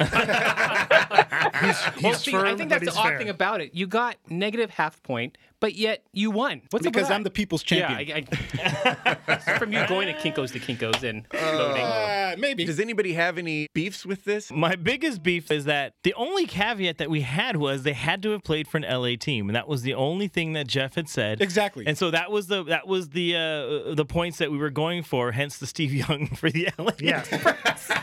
He's, 1.60 2.03
Well, 2.03 2.13
see, 2.13 2.32
firm, 2.32 2.45
I 2.45 2.55
think 2.55 2.69
that's 2.69 2.86
the 2.86 2.93
odd 2.97 3.03
fair. 3.10 3.17
thing 3.17 3.29
about 3.29 3.60
it. 3.60 3.75
You 3.75 3.86
got 3.86 4.15
negative 4.29 4.69
half 4.69 5.03
point, 5.03 5.38
but 5.59 5.75
yet 5.75 6.03
you 6.13 6.31
won. 6.31 6.61
What's 6.69 6.85
up 6.85 6.93
with 6.93 6.93
because? 6.93 7.11
I'm 7.11 7.23
the 7.23 7.29
people's 7.29 7.63
Yeah, 7.69 7.87
champion. 7.87 8.27
I, 8.57 9.27
I, 9.27 9.35
from 9.57 9.73
you 9.73 9.85
going 9.87 10.07
to 10.07 10.13
Kinkos 10.13 10.51
to 10.53 10.59
Kinkos 10.59 11.03
and 11.03 11.27
voting. 11.31 11.83
Uh, 11.83 12.35
maybe. 12.37 12.65
Does 12.65 12.79
anybody 12.79 13.13
have 13.13 13.37
any 13.37 13.67
beefs 13.73 14.05
with 14.05 14.23
this? 14.23 14.51
My 14.51 14.75
biggest 14.75 15.21
beef 15.23 15.51
is 15.51 15.65
that 15.65 15.93
the 16.03 16.13
only 16.15 16.45
caveat 16.45 16.97
that 16.97 17.09
we 17.09 17.21
had 17.21 17.57
was 17.57 17.83
they 17.83 17.93
had 17.93 18.21
to 18.23 18.31
have 18.31 18.43
played 18.43 18.67
for 18.67 18.77
an 18.77 18.83
LA 18.83 19.15
team, 19.19 19.49
and 19.49 19.55
that 19.55 19.67
was 19.67 19.81
the 19.81 19.93
only 19.93 20.27
thing 20.27 20.53
that 20.53 20.67
Jeff 20.67 20.95
had 20.95 21.09
said. 21.09 21.41
Exactly. 21.41 21.85
And 21.87 21.97
so 21.97 22.11
that 22.11 22.31
was 22.31 22.47
the 22.47 22.63
that 22.65 22.87
was 22.87 23.09
the 23.09 23.35
uh, 23.35 23.93
the 23.95 24.05
points 24.05 24.37
that 24.37 24.51
we 24.51 24.57
were 24.57 24.69
going 24.69 25.03
for. 25.03 25.31
Hence 25.31 25.57
the 25.57 25.67
Steve 25.67 25.93
Young 25.93 26.27
for 26.35 26.49
the 26.49 26.69
LA. 26.77 26.91
Yeah. 26.99 27.23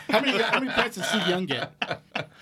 how 0.09 0.21
many 0.21 0.39
how 0.43 0.61
many 0.61 0.73
points 0.73 0.97
did 0.97 1.05
Steve 1.05 1.27
Young 1.29 1.47
get? 1.47 1.73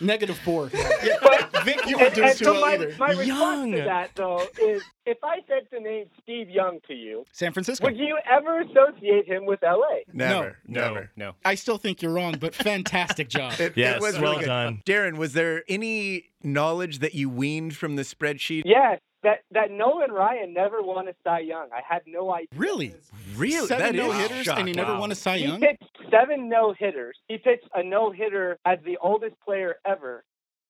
Negative 0.00 0.36
four. 0.38 0.70
But 1.22 1.64
Vic, 1.64 1.86
you 1.86 1.96
weren't 1.96 2.08
and, 2.08 2.14
doing 2.16 2.28
and 2.28 2.38
too 2.38 2.44
so 2.44 2.52
well 2.52 2.60
my, 2.62 2.72
either. 2.74 2.94
my 2.98 3.08
response 3.10 3.26
Young. 3.26 3.72
to 3.72 3.82
that, 3.84 4.10
though, 4.16 4.42
is 4.60 4.82
if 5.06 5.16
I 5.22 5.38
said 5.48 5.66
the 5.72 5.80
name 5.80 6.06
Steve 6.22 6.50
Young 6.50 6.78
to 6.88 6.94
you, 6.94 7.24
San 7.32 7.52
Francisco. 7.52 7.86
would 7.86 7.96
you 7.96 8.18
ever 8.30 8.60
associate 8.60 9.26
him 9.26 9.46
with 9.46 9.60
LA? 9.62 10.00
Never. 10.12 10.58
No, 10.66 10.80
Never. 10.92 11.10
no. 11.16 11.32
I 11.44 11.54
still 11.54 11.78
think 11.78 12.02
you're 12.02 12.12
wrong, 12.12 12.36
but 12.38 12.54
fantastic 12.54 13.28
job. 13.28 13.54
It, 13.60 13.74
Yes, 13.76 13.96
it 13.96 14.02
was 14.02 14.14
well 14.18 14.32
really 14.32 14.40
good. 14.44 14.46
done. 14.48 14.82
Darren, 14.84 15.16
was 15.16 15.32
there 15.32 15.62
any 15.68 16.26
knowledge 16.42 16.98
that 16.98 17.14
you 17.14 17.30
weaned 17.30 17.76
from 17.76 17.96
the 17.96 18.02
spreadsheet? 18.02 18.62
Yes, 18.66 19.00
that, 19.24 19.40
that 19.50 19.70
Nolan 19.70 20.12
Ryan 20.12 20.54
never 20.54 20.80
won 20.82 21.08
a 21.08 21.12
Cy 21.24 21.40
Young. 21.40 21.68
I 21.74 21.80
had 21.86 22.02
no 22.06 22.32
idea. 22.32 22.48
Really? 22.56 22.94
Really? 23.36 23.66
Seven 23.66 23.96
no 23.96 24.12
hitters, 24.12 24.30
and 24.30 24.38
he 24.38 24.44
shocking. 24.44 24.72
never 24.76 24.94
Wow. 24.94 25.00
won 25.00 25.12
a 25.12 25.14
Cy 25.16 25.36
Young. 25.36 25.60
He 25.60 25.66
pitched 25.66 25.98
seven 26.10 26.48
no 26.48 26.72
hitters. 26.78 27.16
He 27.28 27.38
pitched 27.38 27.68
a 27.74 27.82
no 27.82 28.10
hitter 28.12 28.58
as 28.64 28.78
the 28.84 28.96
oldest 29.02 29.34
player 29.44 29.76
ever, 29.84 30.24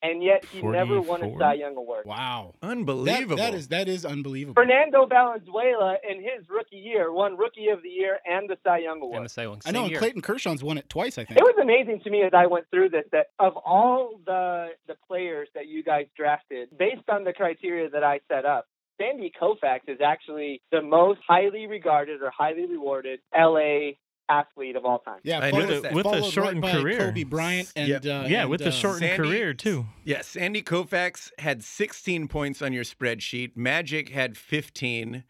and 0.05 0.23
yet 0.23 0.45
he 0.45 0.61
never 0.61 1.01
won 1.01 1.23
a 1.23 1.39
Cy 1.39 1.55
Young 1.55 1.77
award. 1.77 2.05
Wow. 2.05 2.55
That, 2.61 2.69
Unbelievable. 2.69 3.37
that 3.37 3.55
is 3.55 3.69
that 3.69 3.89
is 3.89 4.05
unbelievable. 4.05 4.55
Fernando 4.55 5.07
Valenzuela, 5.07 5.97
in 6.09 6.19
his 6.19 6.49
rookie 6.49 6.77
year, 6.77 7.11
won 7.11 7.37
Rookie 7.37 7.69
of 7.69 7.83
the 7.83 7.89
Year 7.89 8.19
and 8.27 8.49
the 8.49 8.59
Cy 8.63 8.79
Young 8.79 9.01
Award. 9.01 9.17
And 9.17 9.25
the 9.25 9.31
Cy 9.31 9.43
Young. 9.45 9.61
I 9.65 9.71
know, 9.71 9.83
and 9.83 9.91
year. 9.91 9.99
Clayton 9.99 10.21
Kershaw's 10.21 10.63
won 10.63 10.77
it 10.77 10.89
twice, 10.91 11.17
I 11.17 11.25
think. 11.25 11.39
It 11.39 11.43
was 11.43 11.57
amazing 11.61 12.01
to 12.05 12.11
me 12.11 12.23
as 12.23 12.33
I 12.35 12.47
went 12.47 12.67
through 12.71 12.91
this 12.91 13.05
that 13.13 13.29
of 13.39 13.57
all 13.57 14.21
the 14.27 14.69
the 14.87 14.97
players 15.09 15.49
that 15.55 15.67
you 15.67 15.83
guys 15.83 16.07
drafted, 16.17 16.69
based 16.79 17.09
on 17.09 17.25
the 17.25 17.33
criteria 17.33 17.89
that 17.89 18.05
I 18.05 18.21
set 18.29 18.45
up, 18.45 18.67
Sandy 19.01 19.33
Koufax 19.41 19.81
is 19.89 19.99
actually 20.05 20.61
the 20.71 20.83
most 20.83 21.21
highly 21.27 21.67
regarded 21.67 22.23
or 22.23 22.31
highly 22.31 22.67
rewarded 22.67 23.21
LA 23.35 23.93
athlete 24.29 24.77
of 24.77 24.85
all 24.85 24.99
time. 25.01 25.21
yeah, 25.23 25.41
I 25.41 25.51
followed- 25.51 25.83
that. 25.85 25.93
With 25.93 26.07
a 26.07 26.23
shortened 26.23 26.63
right 26.63 26.81
career. 26.83 26.99
Kobe 26.99 27.25
Bryant 27.25 27.73
and 27.77 27.89
Yep. 27.89 28.05
uh, 28.05 28.25
Yeah, 28.29 28.43
and, 28.43 28.51
with 28.51 28.61
the 28.61 28.69
uh, 28.69 28.73
shortened 28.73 29.01
Sandy- 29.11 29.17
career 29.29 29.55
too. 29.55 29.87
Yes, 30.05 30.29
Sandy 30.29 30.63
Koufax 30.63 31.31
had 31.39 31.63
16 31.63 32.29
points 32.29 32.63
on 32.63 32.73
your 32.73 32.85
spreadsheet. 32.85 33.57
Magic 33.57 34.09
had 34.11 34.37
15, 34.37 35.25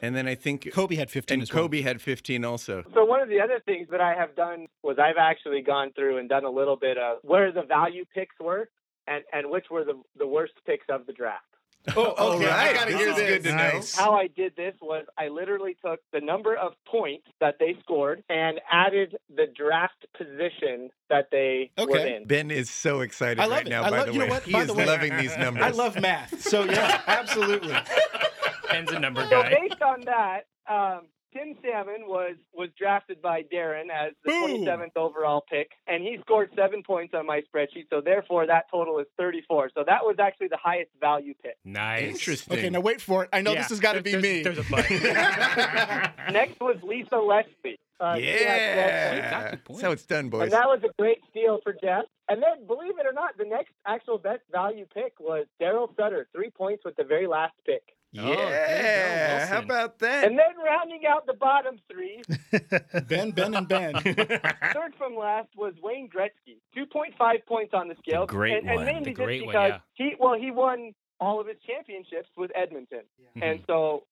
and 0.00 0.16
then 0.16 0.26
I 0.26 0.34
think 0.34 0.72
Kobe 0.72 0.96
had 0.96 1.10
15 1.10 1.34
and 1.34 1.42
as 1.42 1.52
well. 1.52 1.64
Kobe 1.64 1.82
had 1.82 2.00
15 2.00 2.44
also. 2.44 2.82
So 2.94 3.04
one 3.04 3.20
of 3.20 3.28
the 3.28 3.40
other 3.40 3.60
things 3.64 3.88
that 3.90 4.00
I 4.00 4.14
have 4.14 4.34
done 4.34 4.66
was 4.82 4.98
I've 4.98 5.16
actually 5.18 5.62
gone 5.62 5.92
through 5.92 6.18
and 6.18 6.28
done 6.28 6.44
a 6.44 6.50
little 6.50 6.76
bit 6.76 6.98
of 6.98 7.18
where 7.22 7.52
the 7.52 7.62
value 7.62 8.04
picks 8.12 8.34
were 8.40 8.68
and, 9.06 9.22
and 9.32 9.50
which 9.50 9.66
were 9.70 9.84
the, 9.84 10.00
the 10.18 10.26
worst 10.26 10.54
picks 10.66 10.86
of 10.88 11.06
the 11.06 11.12
draft. 11.12 11.44
Oh, 11.96 12.12
All 12.12 12.32
okay. 12.34 12.48
I 12.48 12.66
right, 12.66 12.74
gotta 12.74 12.92
this 12.92 13.00
hear 13.00 13.08
is 13.10 13.16
this. 13.16 13.28
good 13.28 13.42
to 13.44 13.50
know. 13.50 13.56
Nice. 13.56 13.96
How 13.96 14.14
I 14.14 14.28
did 14.28 14.54
this 14.56 14.74
was 14.80 15.04
I 15.18 15.28
literally 15.28 15.76
took 15.84 15.98
the 16.12 16.20
number 16.20 16.54
of 16.56 16.72
points 16.86 17.26
that 17.40 17.56
they 17.58 17.76
scored 17.80 18.22
and 18.28 18.60
added 18.70 19.16
the 19.34 19.46
draft 19.56 20.06
position 20.16 20.90
that 21.10 21.28
they 21.32 21.70
were 21.76 21.84
Okay. 21.84 22.16
in. 22.16 22.26
Ben 22.26 22.50
is 22.52 22.70
so 22.70 23.00
excited 23.00 23.40
I 23.40 23.44
love 23.46 23.58
right 23.58 23.66
it. 23.66 23.70
now. 23.70 23.82
I 23.82 23.90
by 23.90 23.96
love- 23.98 24.06
the 24.06 24.12
you 24.12 24.18
know 24.20 24.24
way, 24.26 24.30
what? 24.30 24.42
he 24.44 24.52
By 24.52 24.60
is 24.60 24.66
the 24.68 24.74
way- 24.74 24.86
loving 24.86 25.16
these 25.16 25.36
numbers. 25.36 25.64
I 25.64 25.70
love 25.70 26.00
math. 26.00 26.40
So 26.40 26.64
yeah, 26.64 27.00
absolutely. 27.06 27.74
Ben's 28.70 28.90
a 28.92 28.98
number 28.98 29.26
guy. 29.28 29.50
So 29.52 29.60
based 29.60 29.82
on 29.82 30.00
that, 30.06 30.46
um, 30.70 31.02
Tim 31.32 31.54
Salmon 31.62 32.02
was 32.06 32.36
was 32.52 32.68
drafted 32.78 33.22
by 33.22 33.42
Darren 33.42 33.88
as 33.90 34.12
the 34.24 34.30
Boom. 34.30 34.64
27th 34.64 34.96
overall 34.96 35.42
pick, 35.50 35.70
and 35.86 36.02
he 36.02 36.18
scored 36.20 36.50
seven 36.56 36.82
points 36.82 37.14
on 37.14 37.26
my 37.26 37.40
spreadsheet. 37.42 37.86
So 37.90 38.00
therefore, 38.00 38.46
that 38.46 38.64
total 38.70 38.98
is 38.98 39.06
34. 39.18 39.70
So 39.74 39.82
that 39.86 40.04
was 40.04 40.16
actually 40.18 40.48
the 40.48 40.58
highest 40.62 40.90
value 41.00 41.34
pick. 41.42 41.56
Nice. 41.64 42.04
Interesting. 42.14 42.58
Okay, 42.58 42.70
now 42.70 42.80
wait 42.80 43.00
for 43.00 43.24
it. 43.24 43.30
I 43.32 43.40
know 43.40 43.52
Yeah, 43.52 43.58
this 43.62 43.70
has 43.70 43.80
got 43.80 43.92
to 43.94 44.02
there- 44.02 44.20
be 44.20 44.22
me. 44.22 44.42
there's- 44.42 44.56
There's 44.56 44.66
a 44.66 44.70
but. 44.70 46.32
Next 46.32 46.60
was 46.60 46.76
Lisa 46.82 47.16
Leslie. 47.16 47.78
Uh, 48.00 48.16
she 48.16 48.22
yeah. 48.24 49.14
That's 49.30 49.46
a 49.46 49.50
good 49.56 49.64
point. 49.64 49.78
That's 49.78 49.86
how 49.86 49.92
it's 49.92 50.06
done, 50.06 50.28
boys. 50.28 50.42
And 50.42 50.52
that 50.52 50.66
was 50.66 50.80
a 50.82 50.92
great 50.98 51.18
steal 51.30 51.60
for 51.62 51.72
Jeff. 51.72 52.04
And 52.28 52.42
then, 52.42 52.66
believe 52.66 52.98
it 52.98 53.06
or 53.06 53.12
not, 53.12 53.36
the 53.38 53.44
next 53.44 53.72
actual 53.86 54.18
best 54.18 54.40
value 54.50 54.86
pick 54.92 55.14
was 55.20 55.46
Darryl 55.60 55.94
Sutter, 55.96 56.26
three 56.34 56.50
points 56.50 56.84
with 56.84 56.96
the 56.96 57.04
very 57.04 57.26
last 57.28 57.54
pick. 57.64 57.82
Oh, 58.18 58.24
go, 58.24 58.32
yeah. 58.32 59.46
How 59.46 59.60
about 59.60 59.98
that? 60.00 60.24
And 60.24 60.38
then 60.38 60.62
rounding 60.62 61.02
out 61.08 61.26
the 61.26 61.32
bottom 61.32 61.78
three, 61.90 62.22
Ben, 63.08 63.30
Ben, 63.30 63.54
and 63.54 63.66
Ben. 63.66 63.94
third 64.02 64.94
from 64.98 65.16
last 65.16 65.48
was 65.56 65.72
Wayne 65.82 66.10
Gretzky, 66.10 66.58
2.5 66.76 67.46
points 67.46 67.72
on 67.72 67.88
the 67.88 67.94
scale. 68.06 68.26
The 68.26 68.32
great 68.32 68.58
and, 68.58 68.68
and 68.68 68.76
one. 68.76 68.84
mainly 68.84 69.04
The 69.04 69.10
just 69.10 69.16
great 69.16 69.46
one, 69.46 69.52
because 69.52 69.70
yeah. 69.70 69.78
he, 69.94 70.14
well, 70.18 70.34
he 70.38 70.50
won 70.50 70.92
all 71.20 71.40
of 71.40 71.46
his 71.46 71.56
championships 71.66 72.28
with 72.36 72.50
Edmonton. 72.54 73.02
And 73.36 73.60
mm-hmm. 73.60 73.64
so, 73.66 74.02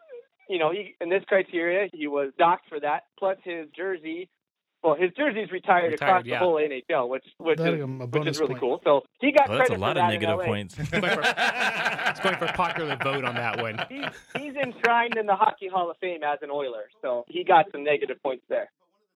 you 0.49 0.59
know, 0.59 0.73
he, 0.73 0.95
in 1.01 1.11
this 1.11 1.25
criteria, 1.29 1.89
he 1.93 2.07
was 2.07 2.33
docked 2.39 2.69
for 2.69 2.81
that, 2.81 3.05
plus 3.19 3.37
his 3.45 3.67
jersey. 3.77 4.31
Well, 4.83 4.95
his 4.95 5.11
jersey's 5.17 5.51
retired, 5.53 5.93
Retired, 5.93 5.95
across 5.95 6.25
yeah. 6.25 6.39
the 6.39 6.45
whole 6.45 6.55
NHL, 6.55 7.09
which 7.09 7.25
which 7.39 7.59
That'll 7.59 7.75
is 7.75 7.81
a 7.81 7.87
which 7.87 8.27
is 8.27 8.41
really 8.41 8.55
point. 8.55 8.61
cool. 8.61 8.81
So 8.83 9.03
he 9.21 9.31
got 9.31 9.49
Well, 9.49 9.59
that's 9.59 9.69
credit 9.69 9.79
a 9.79 9.81
lot 9.81 9.97
for 9.97 10.01
of 10.01 10.07
that 10.07 10.13
negative 10.13 10.41
points. 10.47 10.79
It's 10.79 10.91
going 10.91 11.03
for, 11.03 11.23
it's 11.23 12.21
going 12.21 12.37
for 12.37 12.47
popular 12.55 12.97
vote 13.03 13.25
on 13.25 13.35
that 13.35 13.61
one. 13.61 13.79
He, 13.91 14.03
he's 14.39 14.55
enshrined 14.55 15.17
in 15.17 15.27
the 15.27 15.37
Hockey 15.37 15.69
Hall 15.69 15.91
of 15.91 15.97
Fame 15.99 16.23
as 16.23 16.39
an 16.43 16.51
Oiler, 16.51 16.89
so 17.03 17.25
he 17.29 17.45
got 17.45 17.67
some 17.73 17.85
negative 17.85 18.23
points 18.23 18.45
there. 18.49 18.71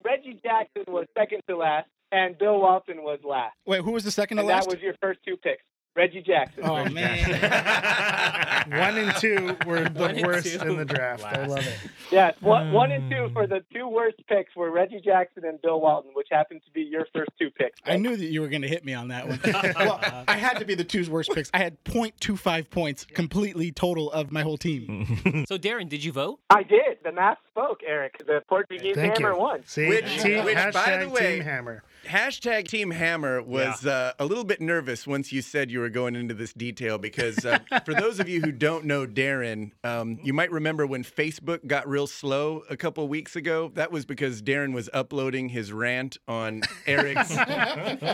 Reggie 0.05 0.39
Jackson 0.45 0.85
was 0.87 1.07
second 1.17 1.41
to 1.49 1.57
last, 1.57 1.89
and 2.13 2.37
Bill 2.37 2.61
Walton 2.61 3.03
was 3.03 3.21
last. 3.25 3.55
Wait, 3.67 3.81
who 3.83 3.93
was 3.93 4.05
the 4.05 4.11
second 4.11 4.37
to 4.37 4.43
last? 4.43 4.67
that 4.69 4.75
was 4.75 4.83
your 4.83 4.95
first 5.01 5.21
two 5.27 5.37
picks. 5.39 5.63
Reggie 5.97 6.23
Jackson. 6.23 6.65
Oh 6.65 6.89
man. 6.89 7.31
One 8.71 8.99
and 8.99 9.17
two 9.17 9.57
were 9.67 9.89
the 9.89 10.01
One 10.01 10.23
worst 10.23 10.47
in 10.47 10.77
the 10.77 10.85
draft. 10.85 11.23
I 11.23 11.47
love 11.47 11.67
it. 11.67 11.79
Yes, 12.11 12.35
one, 12.41 12.73
one 12.73 12.93
and 12.93 13.11
two 13.11 13.27
hmm. 13.29 13.33
for 13.33 13.47
the 13.47 13.63
two 13.73 13.89
worst 13.89 14.17
picks 14.27 14.55
were 14.57 14.71
Reggie 14.71 15.01
Jackson 15.01 15.45
and 15.45 15.61
Bill 15.63 15.81
Walton, 15.81 16.13
which 16.15 16.29
happened 16.31 16.63
to 16.65 16.71
be 16.73 16.83
your 16.83 17.07
first 17.13 17.31
two 17.39 17.51
picks. 17.51 17.79
I 17.85 17.97
knew 17.97 18.17
that 18.17 18.27
you 18.27 18.41
were 18.41 18.49
going 18.49 18.63
to 18.63 18.69
hit 18.69 18.85
me 18.85 18.95
on 18.95 19.09
that 19.09 19.29
one. 19.29 19.41
well, 19.77 20.01
uh, 20.03 20.25
I 20.27 20.37
had 20.37 20.59
to 20.59 20.65
be 20.65 20.75
the 20.75 20.85
two's 20.85 21.11
worst 21.11 21.31
picks. 21.33 21.51
I 21.53 21.59
had 21.59 21.83
0.25 21.85 22.71
points 22.71 23.05
completely 23.05 23.73
total 23.73 24.11
of 24.11 24.33
my 24.33 24.43
whole 24.43 24.59
team. 24.59 25.45
So, 25.47 25.59
Darren, 25.59 25.89
did 25.89 26.03
you 26.03 26.13
vote? 26.13 26.41
I 26.49 26.63
did. 26.63 26.99
The 27.03 27.13
math 27.13 27.39
spoke, 27.51 27.81
Eric. 27.87 28.19
The 28.27 28.43
Portuguese 28.49 28.95
Thank 28.95 29.19
Hammer 29.19 29.33
you. 29.33 29.39
won. 29.39 29.63
See, 29.67 29.89
Which- 29.89 30.23
team, 30.23 30.45
which, 30.45 30.57
by 30.73 30.99
the 30.99 31.09
way- 31.09 31.37
Team 31.37 31.45
Hammer. 31.45 31.83
Hashtag 32.05 32.69
Team 32.69 32.91
Hammer 32.91 33.43
was 33.43 33.87
uh, 33.87 34.13
a 34.19 34.25
little 34.25 34.45
bit 34.45 34.61
nervous 34.61 35.07
once 35.07 35.33
you 35.33 35.43
said 35.43 35.71
you 35.71 35.81
were 35.81 35.89
going 35.89 36.17
into 36.17 36.35
this 36.35 36.53
detail 36.53 36.99
because 36.99 37.45
uh, 37.45 37.59
for 37.85 37.95
those 37.95 38.21
of 38.21 38.29
you 38.29 38.41
who 38.41 38.53
don't 38.53 38.85
know 38.85 39.07
Darren, 39.07 39.73
um, 39.85 40.19
you 40.23 40.33
might 40.33 40.51
remember 40.51 40.87
when 40.87 41.05
Facebook 41.05 41.67
got 41.67 41.89
real 41.89 42.07
slow 42.07 42.63
a 42.69 42.77
couple 42.77 43.07
weeks 43.09 43.37
ago. 43.37 43.71
That 43.75 43.91
was 43.93 44.05
because 44.05 44.43
Darren 44.43 44.73
was 44.75 44.91
uploading 44.93 45.49
his 45.49 45.73
rant 45.73 46.19
on 46.29 46.63
Eric's 46.87 47.35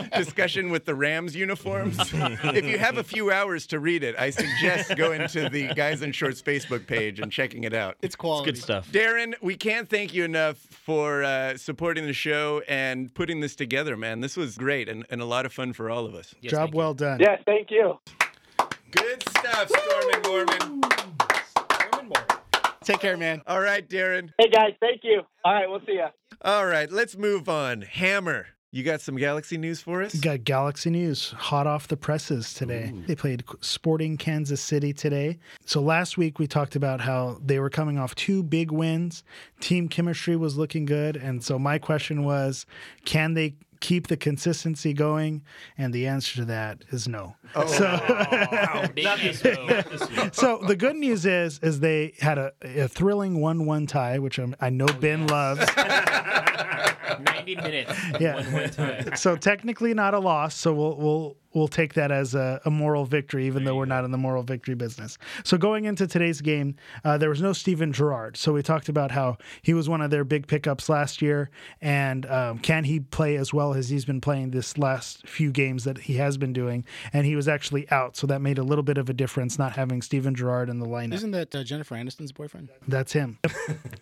discussion 0.17 0.69
with 0.69 0.85
the 0.85 0.95
Rams 0.95 1.35
uniforms. 1.35 1.97
if 1.99 2.65
you 2.65 2.77
have 2.77 2.97
a 2.97 3.03
few 3.03 3.31
hours 3.31 3.67
to 3.67 3.79
read 3.79 4.03
it, 4.03 4.15
I 4.17 4.29
suggest 4.29 4.95
going 4.95 5.27
to 5.29 5.49
the 5.49 5.73
Guys 5.73 6.01
in 6.01 6.11
Shorts 6.11 6.41
Facebook 6.41 6.87
page 6.87 7.19
and 7.19 7.31
checking 7.31 7.63
it 7.63 7.73
out. 7.73 7.97
It's 8.01 8.15
quality. 8.15 8.49
It's 8.49 8.59
good 8.59 8.63
stuff. 8.63 8.91
Darren, 8.91 9.33
we 9.41 9.55
can't 9.55 9.89
thank 9.89 10.13
you 10.13 10.23
enough 10.23 10.57
for 10.57 11.23
uh, 11.23 11.57
supporting 11.57 12.05
the 12.05 12.13
show 12.13 12.61
and 12.67 13.13
putting 13.13 13.39
this 13.39 13.55
together, 13.55 13.80
man. 13.97 14.21
This 14.21 14.37
was 14.37 14.57
great 14.57 14.87
and, 14.87 15.05
and 15.09 15.21
a 15.21 15.25
lot 15.25 15.45
of 15.45 15.53
fun 15.53 15.73
for 15.73 15.89
all 15.89 16.05
of 16.05 16.15
us. 16.15 16.33
Yes, 16.41 16.51
Job 16.51 16.59
thank 16.59 16.73
you. 16.73 16.77
well 16.77 16.93
done. 16.93 17.19
Yeah, 17.19 17.37
thank 17.45 17.71
you. 17.71 17.97
Good 18.91 19.23
stuff, 19.29 19.69
Stormin 19.69 20.21
Mormon. 20.23 20.81
Take 22.83 22.99
care, 22.99 23.17
man. 23.17 23.41
All 23.45 23.61
right, 23.61 23.87
Darren. 23.87 24.31
Hey, 24.39 24.49
guys, 24.49 24.73
thank 24.79 25.01
you. 25.03 25.21
All 25.45 25.53
right, 25.53 25.69
we'll 25.69 25.81
see 25.85 25.97
ya. 25.97 26.09
All 26.41 26.65
right, 26.65 26.91
let's 26.91 27.15
move 27.15 27.47
on. 27.47 27.83
Hammer, 27.83 28.47
you 28.73 28.83
got 28.83 29.01
some 29.01 29.17
Galaxy 29.17 29.57
news 29.57 29.81
for 29.81 30.01
us? 30.01 30.15
Got 30.15 30.45
Galaxy 30.45 30.89
News 30.89 31.31
hot 31.37 31.67
off 31.67 31.89
the 31.89 31.97
presses 31.97 32.53
today. 32.53 32.93
They 33.05 33.15
played 33.15 33.43
Sporting 33.59 34.15
Kansas 34.15 34.61
City 34.61 34.93
today. 34.93 35.39
So 35.65 35.81
last 35.81 36.17
week 36.17 36.39
we 36.39 36.47
talked 36.47 36.77
about 36.77 37.01
how 37.01 37.37
they 37.43 37.59
were 37.59 37.69
coming 37.69 37.99
off 37.99 38.15
two 38.15 38.43
big 38.43 38.71
wins. 38.71 39.25
Team 39.59 39.89
chemistry 39.89 40.37
was 40.37 40.57
looking 40.57 40.85
good. 40.85 41.17
And 41.17 41.43
so 41.43 41.59
my 41.59 41.79
question 41.79 42.23
was 42.23 42.65
can 43.03 43.33
they 43.33 43.55
keep 43.81 44.07
the 44.07 44.15
consistency 44.15 44.93
going? 44.93 45.43
And 45.77 45.93
the 45.93 46.07
answer 46.07 46.35
to 46.37 46.45
that 46.45 46.83
is 46.91 47.07
no. 47.07 47.35
Oh. 47.55 47.63
Not 48.97 49.19
this 49.19 49.41
vote. 49.41 50.35
So 50.35 50.61
the 50.65 50.75
good 50.75 50.95
news 50.95 51.25
is 51.25 51.59
is 51.59 51.81
they 51.81 52.13
had 52.19 52.37
a, 52.37 52.53
a 52.63 52.87
thrilling 52.87 53.39
1-1 53.39 53.87
tie, 53.87 54.19
which 54.19 54.39
I'm, 54.39 54.55
I 54.61 54.69
know 54.69 54.85
oh, 54.89 54.93
Ben 54.93 55.27
loves. 55.27 55.65
90 57.19 57.55
minutes. 57.57 57.91
Yeah. 58.19 58.35
One, 58.35 58.53
one 58.53 58.69
time. 58.69 59.15
so 59.15 59.35
technically 59.35 59.93
not 59.93 60.13
a 60.13 60.19
loss. 60.19 60.55
So 60.55 60.73
we'll 60.73 60.95
we'll 60.97 61.37
we'll 61.53 61.67
take 61.67 61.93
that 61.95 62.11
as 62.11 62.35
a, 62.35 62.61
a 62.65 62.71
moral 62.71 63.05
victory, 63.05 63.45
even 63.47 63.63
though 63.63 63.75
we're 63.75 63.85
not 63.85 64.05
in 64.05 64.11
the 64.11 64.17
moral 64.17 64.43
victory 64.43 64.75
business. 64.75 65.17
So 65.43 65.57
going 65.57 65.85
into 65.85 66.07
today's 66.07 66.41
game, 66.41 66.75
uh, 67.03 67.17
there 67.17 67.29
was 67.29 67.41
no 67.41 67.53
Steven 67.53 67.91
Gerrard. 67.93 68.37
So 68.37 68.53
we 68.53 68.63
talked 68.63 68.89
about 68.89 69.11
how 69.11 69.37
he 69.61 69.73
was 69.73 69.89
one 69.89 70.01
of 70.01 70.11
their 70.11 70.23
big 70.23 70.47
pickups 70.47 70.89
last 70.89 71.21
year, 71.21 71.49
and 71.81 72.25
um, 72.27 72.59
can 72.59 72.83
he 72.83 72.99
play 72.99 73.35
as 73.35 73.53
well 73.53 73.73
as 73.73 73.89
he's 73.89 74.05
been 74.05 74.21
playing 74.21 74.51
this 74.51 74.77
last 74.77 75.27
few 75.27 75.51
games 75.51 75.83
that 75.83 75.97
he 75.99 76.15
has 76.15 76.37
been 76.37 76.53
doing? 76.53 76.85
And 77.13 77.25
he 77.25 77.35
was 77.35 77.47
actually 77.47 77.89
out, 77.91 78.15
so 78.15 78.27
that 78.27 78.41
made 78.41 78.57
a 78.57 78.63
little 78.63 78.83
bit 78.83 78.97
of 78.97 79.09
a 79.09 79.13
difference 79.13 79.57
not 79.59 79.73
having 79.73 80.01
Steven 80.01 80.35
Gerrard 80.35 80.69
in 80.69 80.79
the 80.79 80.87
lineup. 80.87 81.13
Isn't 81.13 81.31
that 81.31 81.53
uh, 81.55 81.63
Jennifer 81.63 81.95
Aniston's 81.95 82.31
boyfriend? 82.31 82.69
That's 82.87 83.13
him. 83.13 83.39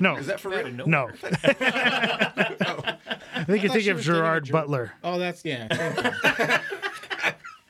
no, 0.00 0.16
Is 0.16 0.26
that 0.26 0.38
for 0.40 0.50
real? 0.50 0.70
No. 0.70 0.84
no. 0.84 1.10
I 3.42 3.44
think 3.44 3.62
you 3.62 3.68
thought 3.68 3.72
think 3.74 3.84
she 3.84 3.90
of 3.90 3.96
was 3.98 4.06
dating 4.06 4.14
a 4.14 4.22
Gerard 4.22 4.44
Ger- 4.44 4.52
Butler. 4.52 4.92
Oh, 5.04 5.18
that's 5.18 5.44
yeah. 5.44 5.68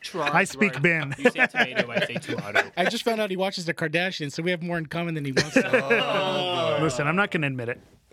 Gerard, 0.02 0.30
I 0.32 0.44
speak 0.44 0.72
Gerard. 0.72 0.82
Ben. 0.82 1.14
You 1.18 1.30
say 1.30 1.46
tomato, 1.46 1.90
I 1.90 2.00
say 2.06 2.14
tomato. 2.14 2.62
I 2.76 2.84
just 2.86 3.04
found 3.04 3.20
out 3.20 3.30
he 3.30 3.36
watches 3.36 3.64
the 3.66 3.74
Kardashians, 3.74 4.32
so 4.32 4.42
we 4.42 4.50
have 4.50 4.62
more 4.62 4.76
in 4.78 4.86
common 4.86 5.14
than 5.14 5.24
he 5.24 5.32
wants. 5.32 5.54
to. 5.54 5.84
Oh. 6.04 6.78
Listen, 6.82 7.06
I'm 7.06 7.16
not 7.16 7.30
going 7.30 7.42
to 7.42 7.46
admit 7.48 7.68
it. 7.70 7.80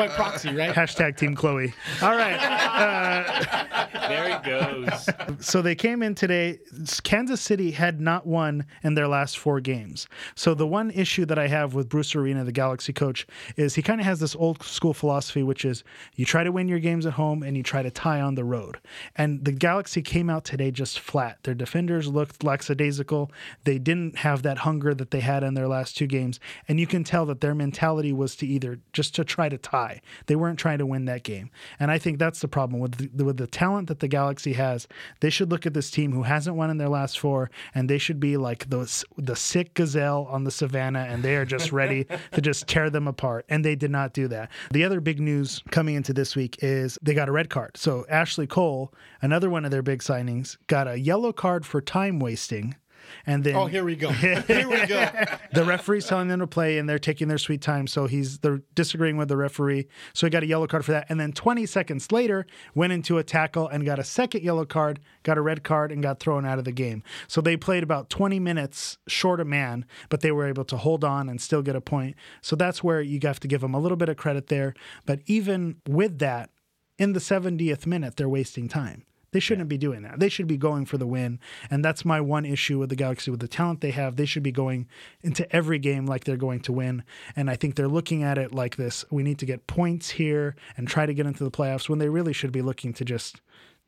It's 0.00 0.18
my 0.18 0.24
proxy, 0.24 0.54
right? 0.54 0.74
Hashtag 0.74 1.16
Team 1.16 1.34
Khloe. 1.36 1.72
All 2.02 2.16
right. 2.16 2.38
Uh, 2.40 3.86
there 4.08 4.38
he 4.38 4.50
goes. 4.50 5.08
So 5.40 5.62
they 5.62 5.74
came 5.74 6.02
in 6.02 6.14
today. 6.14 6.58
Kansas 7.02 7.40
City 7.40 7.70
had 7.70 8.00
not 8.00 8.26
won 8.26 8.64
in 8.82 8.94
their 8.94 9.08
last 9.08 9.38
four 9.38 9.60
games. 9.60 10.08
So 10.34 10.54
the 10.54 10.66
one 10.66 10.90
issue 10.90 11.24
that 11.26 11.38
I 11.38 11.48
have 11.48 11.74
with 11.74 11.88
Bruce 11.88 12.14
Arena, 12.14 12.44
the 12.44 12.52
Galaxy 12.52 12.92
coach, 12.92 13.26
is 13.56 13.74
he 13.74 13.82
kind 13.82 14.00
of 14.00 14.06
has 14.06 14.20
this 14.20 14.34
old 14.36 14.62
school 14.62 14.94
philosophy, 14.94 15.42
which 15.42 15.64
is 15.64 15.84
you 16.14 16.24
try 16.24 16.44
to 16.44 16.52
win 16.52 16.68
your 16.68 16.78
games 16.78 17.06
at 17.06 17.14
home 17.14 17.42
and 17.42 17.56
you 17.56 17.62
try 17.62 17.82
to 17.82 17.90
tie 17.90 18.20
on 18.20 18.34
the 18.34 18.44
road. 18.44 18.78
And 19.16 19.44
the 19.44 19.52
Galaxy 19.52 20.02
came 20.02 20.30
out 20.30 20.44
today 20.44 20.70
just 20.70 20.98
flat. 20.98 21.38
Their 21.42 21.54
defenders 21.54 22.08
looked 22.08 22.42
lackadaisical. 22.42 23.30
They 23.64 23.78
didn't 23.78 24.18
have 24.18 24.42
that 24.42 24.58
hunger 24.58 24.94
that 24.94 25.10
they 25.10 25.20
had 25.20 25.42
in 25.42 25.54
their 25.54 25.68
last 25.68 25.96
two 25.96 26.06
games. 26.06 26.40
And 26.68 26.80
you 26.80 26.86
can 26.86 27.04
tell 27.04 27.26
that 27.26 27.40
their 27.40 27.54
mentality 27.54 28.12
was 28.12 28.36
to 28.36 28.46
either 28.46 28.78
just 28.92 29.14
to 29.16 29.24
try 29.24 29.48
to 29.48 29.58
tie. 29.58 29.89
They 30.26 30.36
weren't 30.36 30.58
trying 30.58 30.78
to 30.78 30.86
win 30.86 31.04
that 31.06 31.22
game. 31.22 31.50
And 31.78 31.90
I 31.90 31.98
think 31.98 32.18
that's 32.18 32.40
the 32.40 32.48
problem 32.48 32.80
with 32.80 33.16
the, 33.16 33.24
with 33.24 33.36
the 33.36 33.46
talent 33.46 33.88
that 33.88 34.00
the 34.00 34.08
Galaxy 34.08 34.54
has. 34.54 34.86
They 35.20 35.30
should 35.30 35.50
look 35.50 35.66
at 35.66 35.74
this 35.74 35.90
team 35.90 36.12
who 36.12 36.22
hasn't 36.22 36.56
won 36.56 36.70
in 36.70 36.78
their 36.78 36.88
last 36.88 37.18
four, 37.18 37.50
and 37.74 37.88
they 37.88 37.98
should 37.98 38.20
be 38.20 38.36
like 38.36 38.70
those 38.70 39.04
the 39.16 39.36
sick 39.36 39.74
gazelle 39.74 40.26
on 40.30 40.44
the 40.44 40.50
savannah, 40.50 41.06
and 41.08 41.22
they 41.22 41.36
are 41.36 41.44
just 41.44 41.72
ready 41.80 42.06
to 42.32 42.40
just 42.40 42.66
tear 42.66 42.90
them 42.90 43.08
apart. 43.08 43.44
And 43.48 43.64
they 43.64 43.76
did 43.76 43.90
not 43.90 44.12
do 44.12 44.28
that. 44.28 44.50
The 44.70 44.84
other 44.84 45.00
big 45.00 45.20
news 45.20 45.62
coming 45.70 45.94
into 45.94 46.12
this 46.12 46.36
week 46.36 46.58
is 46.62 46.98
they 47.02 47.14
got 47.14 47.28
a 47.28 47.32
red 47.32 47.50
card. 47.50 47.76
So 47.76 48.04
Ashley 48.08 48.46
Cole, 48.46 48.92
another 49.22 49.50
one 49.50 49.64
of 49.64 49.70
their 49.70 49.82
big 49.82 50.00
signings, 50.00 50.56
got 50.66 50.88
a 50.88 50.98
yellow 50.98 51.32
card 51.32 51.66
for 51.66 51.80
time 51.80 52.18
wasting. 52.18 52.74
And 53.26 53.44
then 53.44 53.56
Oh, 53.56 53.66
here 53.66 53.84
we 53.84 53.96
go. 53.96 54.10
Here 54.50 54.68
we 54.68 54.86
go. 54.86 55.08
the 55.52 55.64
referee's 55.64 56.06
telling 56.06 56.28
them 56.28 56.40
to 56.40 56.46
play 56.46 56.78
and 56.78 56.88
they're 56.88 56.98
taking 56.98 57.28
their 57.28 57.38
sweet 57.38 57.60
time. 57.62 57.86
So 57.86 58.06
he's 58.06 58.38
they're 58.38 58.62
disagreeing 58.74 59.16
with 59.16 59.28
the 59.28 59.36
referee. 59.36 59.88
So 60.12 60.26
he 60.26 60.30
got 60.30 60.42
a 60.42 60.46
yellow 60.46 60.66
card 60.66 60.84
for 60.84 60.92
that. 60.92 61.06
And 61.08 61.18
then 61.20 61.32
20 61.32 61.66
seconds 61.66 62.10
later, 62.12 62.46
went 62.74 62.92
into 62.92 63.18
a 63.18 63.24
tackle 63.24 63.68
and 63.68 63.84
got 63.84 63.98
a 63.98 64.04
second 64.04 64.42
yellow 64.42 64.64
card, 64.64 65.00
got 65.22 65.38
a 65.38 65.40
red 65.42 65.62
card, 65.64 65.92
and 65.92 66.02
got 66.02 66.20
thrown 66.20 66.44
out 66.44 66.58
of 66.58 66.64
the 66.64 66.72
game. 66.72 67.02
So 67.28 67.40
they 67.40 67.56
played 67.56 67.82
about 67.82 68.10
20 68.10 68.38
minutes 68.38 68.98
short 69.06 69.40
a 69.40 69.44
man, 69.44 69.84
but 70.08 70.20
they 70.20 70.32
were 70.32 70.46
able 70.48 70.64
to 70.64 70.76
hold 70.76 71.04
on 71.04 71.28
and 71.28 71.40
still 71.40 71.62
get 71.62 71.76
a 71.76 71.80
point. 71.80 72.16
So 72.42 72.56
that's 72.56 72.82
where 72.82 73.00
you 73.00 73.18
have 73.22 73.40
to 73.40 73.48
give 73.48 73.60
them 73.60 73.74
a 73.74 73.80
little 73.80 73.96
bit 73.96 74.08
of 74.08 74.16
credit 74.16 74.48
there. 74.48 74.74
But 75.06 75.20
even 75.26 75.76
with 75.88 76.18
that, 76.18 76.50
in 76.98 77.14
the 77.14 77.20
70th 77.20 77.86
minute, 77.86 78.16
they're 78.16 78.28
wasting 78.28 78.68
time 78.68 79.04
They 79.32 79.40
shouldn't 79.40 79.68
be 79.68 79.78
doing 79.78 80.02
that. 80.02 80.18
They 80.18 80.28
should 80.28 80.46
be 80.46 80.56
going 80.56 80.86
for 80.86 80.98
the 80.98 81.06
win. 81.06 81.38
And 81.70 81.84
that's 81.84 82.04
my 82.04 82.20
one 82.20 82.44
issue 82.44 82.78
with 82.78 82.88
the 82.88 82.96
Galaxy 82.96 83.30
with 83.30 83.40
the 83.40 83.48
talent 83.48 83.80
they 83.80 83.92
have. 83.92 84.16
They 84.16 84.26
should 84.26 84.42
be 84.42 84.52
going 84.52 84.88
into 85.22 85.50
every 85.54 85.78
game 85.78 86.06
like 86.06 86.24
they're 86.24 86.36
going 86.36 86.60
to 86.60 86.72
win. 86.72 87.04
And 87.36 87.48
I 87.48 87.56
think 87.56 87.74
they're 87.76 87.88
looking 87.88 88.22
at 88.22 88.38
it 88.38 88.52
like 88.52 88.76
this. 88.76 89.04
We 89.10 89.22
need 89.22 89.38
to 89.38 89.46
get 89.46 89.66
points 89.66 90.10
here 90.10 90.56
and 90.76 90.88
try 90.88 91.06
to 91.06 91.14
get 91.14 91.26
into 91.26 91.44
the 91.44 91.50
playoffs 91.50 91.88
when 91.88 91.98
they 91.98 92.08
really 92.08 92.32
should 92.32 92.52
be 92.52 92.62
looking 92.62 92.92
to 92.94 93.04
just 93.04 93.40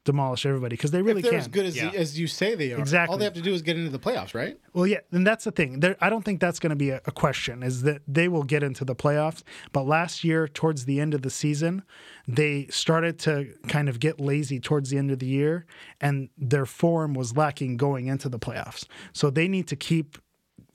demolish 0.04 0.44
everybody 0.46 0.74
because 0.74 0.90
they 0.90 1.00
really 1.00 1.20
if 1.20 1.24
they're 1.24 1.32
can. 1.32 1.40
as 1.40 1.48
good 1.48 1.64
as, 1.66 1.76
Yeah. 1.76 1.90
as 1.94 2.18
you 2.18 2.26
say 2.26 2.54
they 2.54 2.72
are, 2.72 2.78
Exactly. 2.78 3.12
all 3.12 3.18
they 3.18 3.24
have 3.24 3.34
to 3.34 3.40
do 3.40 3.52
is 3.54 3.62
get 3.62 3.76
into 3.76 3.90
the 3.90 3.98
playoffs, 3.98 4.34
right? 4.34 4.58
Well, 4.72 4.86
yeah, 4.86 4.98
and 5.12 5.26
that's 5.26 5.44
the 5.44 5.52
thing. 5.52 5.80
There, 5.80 5.96
I 6.00 6.10
don't 6.10 6.24
think 6.24 6.40
that's 6.40 6.58
going 6.58 6.70
to 6.70 6.76
be 6.76 6.90
a, 6.90 7.00
a 7.06 7.12
question. 7.12 7.62
Is 7.62 7.82
that 7.82 8.02
they 8.08 8.26
will 8.28 8.42
get 8.42 8.62
into 8.62 8.84
the 8.84 8.96
playoffs? 8.96 9.42
But 9.72 9.86
last 9.86 10.24
year, 10.24 10.48
towards 10.48 10.86
the 10.86 10.98
end 11.00 11.14
of 11.14 11.22
the 11.22 11.30
season, 11.30 11.82
they 12.26 12.66
started 12.70 13.18
to 13.20 13.54
kind 13.68 13.88
of 13.88 14.00
get 14.00 14.18
lazy 14.20 14.58
towards 14.58 14.90
the 14.90 14.98
end 14.98 15.10
of 15.10 15.20
the 15.20 15.26
year, 15.26 15.66
and 16.00 16.30
their 16.36 16.66
form 16.66 17.14
was 17.14 17.36
lacking 17.36 17.76
going 17.76 18.06
into 18.08 18.28
the 18.28 18.38
playoffs. 18.38 18.86
So 19.12 19.30
they 19.30 19.46
need 19.46 19.68
to 19.68 19.76
keep 19.76 20.18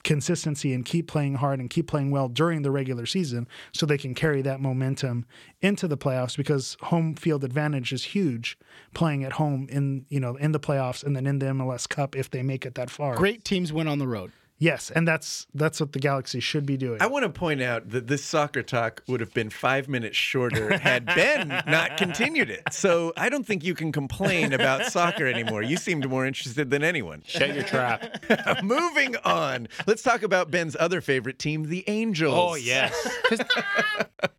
consistency 0.04 0.72
and 0.72 0.84
keep 0.84 1.08
playing 1.08 1.34
hard 1.34 1.60
and 1.60 1.70
keep 1.70 1.86
playing 1.86 2.10
well 2.10 2.28
during 2.28 2.62
the 2.62 2.70
regular 2.70 3.06
season 3.06 3.46
so 3.72 3.84
they 3.84 3.98
can 3.98 4.14
carry 4.14 4.42
that 4.42 4.60
momentum 4.60 5.26
into 5.60 5.88
the 5.88 5.96
playoffs 5.96 6.36
because 6.36 6.76
home 6.82 7.14
field 7.14 7.44
advantage 7.44 7.92
is 7.92 8.04
huge 8.04 8.58
playing 8.94 9.24
at 9.24 9.32
home 9.32 9.66
in 9.70 10.06
you 10.08 10.20
know 10.20 10.36
in 10.36 10.52
the 10.52 10.60
playoffs 10.60 11.02
and 11.02 11.16
then 11.16 11.26
in 11.26 11.38
the 11.38 11.46
MLS 11.46 11.88
Cup 11.88 12.16
if 12.16 12.30
they 12.30 12.42
make 12.42 12.64
it 12.64 12.74
that 12.74 12.90
far. 12.90 13.16
Great 13.16 13.44
teams 13.44 13.72
win 13.72 13.88
on 13.88 13.98
the 13.98 14.06
road. 14.06 14.32
Yes, 14.60 14.90
and 14.90 15.06
that's 15.06 15.46
that's 15.54 15.78
what 15.78 15.92
the 15.92 16.00
Galaxy 16.00 16.40
should 16.40 16.66
be 16.66 16.76
doing. 16.76 17.00
I 17.00 17.06
want 17.06 17.22
to 17.24 17.28
point 17.30 17.62
out 17.62 17.90
that 17.90 18.08
this 18.08 18.24
soccer 18.24 18.62
talk 18.64 19.04
would 19.06 19.20
have 19.20 19.32
been 19.32 19.50
five 19.50 19.88
minutes 19.88 20.16
shorter 20.16 20.76
had 20.76 21.06
Ben 21.06 21.48
not 21.68 21.96
continued 21.96 22.50
it. 22.50 22.62
So 22.72 23.12
I 23.16 23.28
don't 23.28 23.46
think 23.46 23.62
you 23.62 23.74
can 23.74 23.92
complain 23.92 24.52
about 24.52 24.86
soccer 24.86 25.26
anymore. 25.28 25.62
You 25.62 25.76
seemed 25.76 26.08
more 26.08 26.26
interested 26.26 26.70
than 26.70 26.82
anyone. 26.82 27.22
Shut 27.24 27.54
your 27.54 27.62
trap. 27.62 28.24
Moving 28.64 29.14
on, 29.24 29.68
let's 29.86 30.02
talk 30.02 30.24
about 30.24 30.50
Ben's 30.50 30.76
other 30.80 31.00
favorite 31.00 31.38
team, 31.38 31.68
the 31.68 31.84
Angels. 31.88 32.34
oh 32.36 32.56
yes. 32.56 32.92
'Cause, 33.28 33.40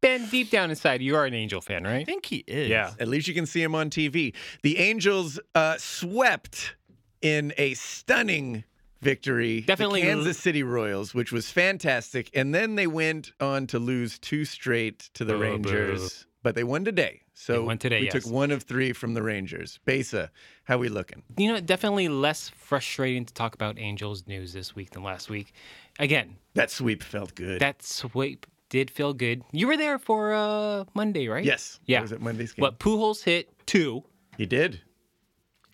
ben, 0.01 0.27
deep 0.29 0.49
down 0.51 0.69
inside, 0.69 1.01
you 1.01 1.15
are 1.15 1.25
an 1.25 1.34
Angel 1.34 1.62
fan, 1.62 1.86
right? 1.86 2.01
I 2.01 2.03
think 2.03 2.25
he 2.25 2.43
is. 2.45 2.67
Yeah. 2.67 2.91
At 2.99 3.08
least 3.08 3.27
you 3.29 3.34
can 3.34 3.45
see 3.45 3.62
him 3.63 3.73
on 3.73 3.89
TV. 3.89 4.34
The 4.63 4.79
Angels 4.79 5.39
uh, 5.55 5.77
swept 5.77 6.75
in 7.21 7.53
a 7.58 7.73
stunning 7.75 8.63
victory 9.01 9.62
Definitely 9.62 10.01
the 10.01 10.07
Kansas 10.07 10.38
City 10.38 10.63
Royals, 10.63 11.13
which 11.13 11.31
was 11.31 11.49
fantastic. 11.49 12.29
And 12.33 12.53
then 12.53 12.75
they 12.75 12.88
went 12.88 13.31
on 13.39 13.67
to 13.67 13.79
lose 13.79 14.19
two 14.19 14.45
straight 14.45 15.09
to 15.13 15.23
the 15.25 15.33
Boo, 15.33 15.39
Rangers, 15.41 16.25
but 16.43 16.55
they 16.55 16.63
won 16.63 16.83
today. 16.85 17.21
So 17.33 17.53
They 17.53 17.59
won 17.59 17.77
today, 17.77 17.99
we 18.01 18.05
yes. 18.07 18.13
took 18.13 18.25
one 18.27 18.51
of 18.51 18.63
three 18.63 18.91
from 18.91 19.13
the 19.13 19.23
Rangers. 19.23 19.79
Besa, 19.85 20.29
how 20.65 20.77
we 20.77 20.89
looking? 20.89 21.23
You 21.38 21.53
know, 21.53 21.59
definitely 21.62 22.09
less 22.09 22.49
frustrating 22.49 23.23
to 23.25 23.33
talk 23.33 23.55
about 23.55 23.79
Angels 23.79 24.27
news 24.27 24.51
this 24.51 24.75
week 24.75 24.89
than 24.91 25.03
last 25.03 25.29
week. 25.29 25.53
Again, 25.99 26.35
That 26.55 26.69
sweep 26.69 27.01
felt 27.01 27.35
good. 27.35 27.62
that 27.62 27.81
sweep 27.81 28.45
did 28.69 28.91
feel 28.91 29.13
good. 29.13 29.41
You 29.53 29.67
were 29.67 29.77
there 29.77 29.97
for 29.97 30.33
uh, 30.33 30.83
Monday, 30.93 31.27
right? 31.29 31.43
yes. 31.45 31.79
Yeah. 31.85 31.99
That 31.99 32.01
was 32.03 32.12
at 32.12 32.21
Monday's 32.21 32.51
game. 32.51 32.62
But 32.62 32.77
Pujols 32.79 33.23
hit 33.23 33.49
two. 33.65 34.03
He 34.38 34.45
did. 34.45 34.81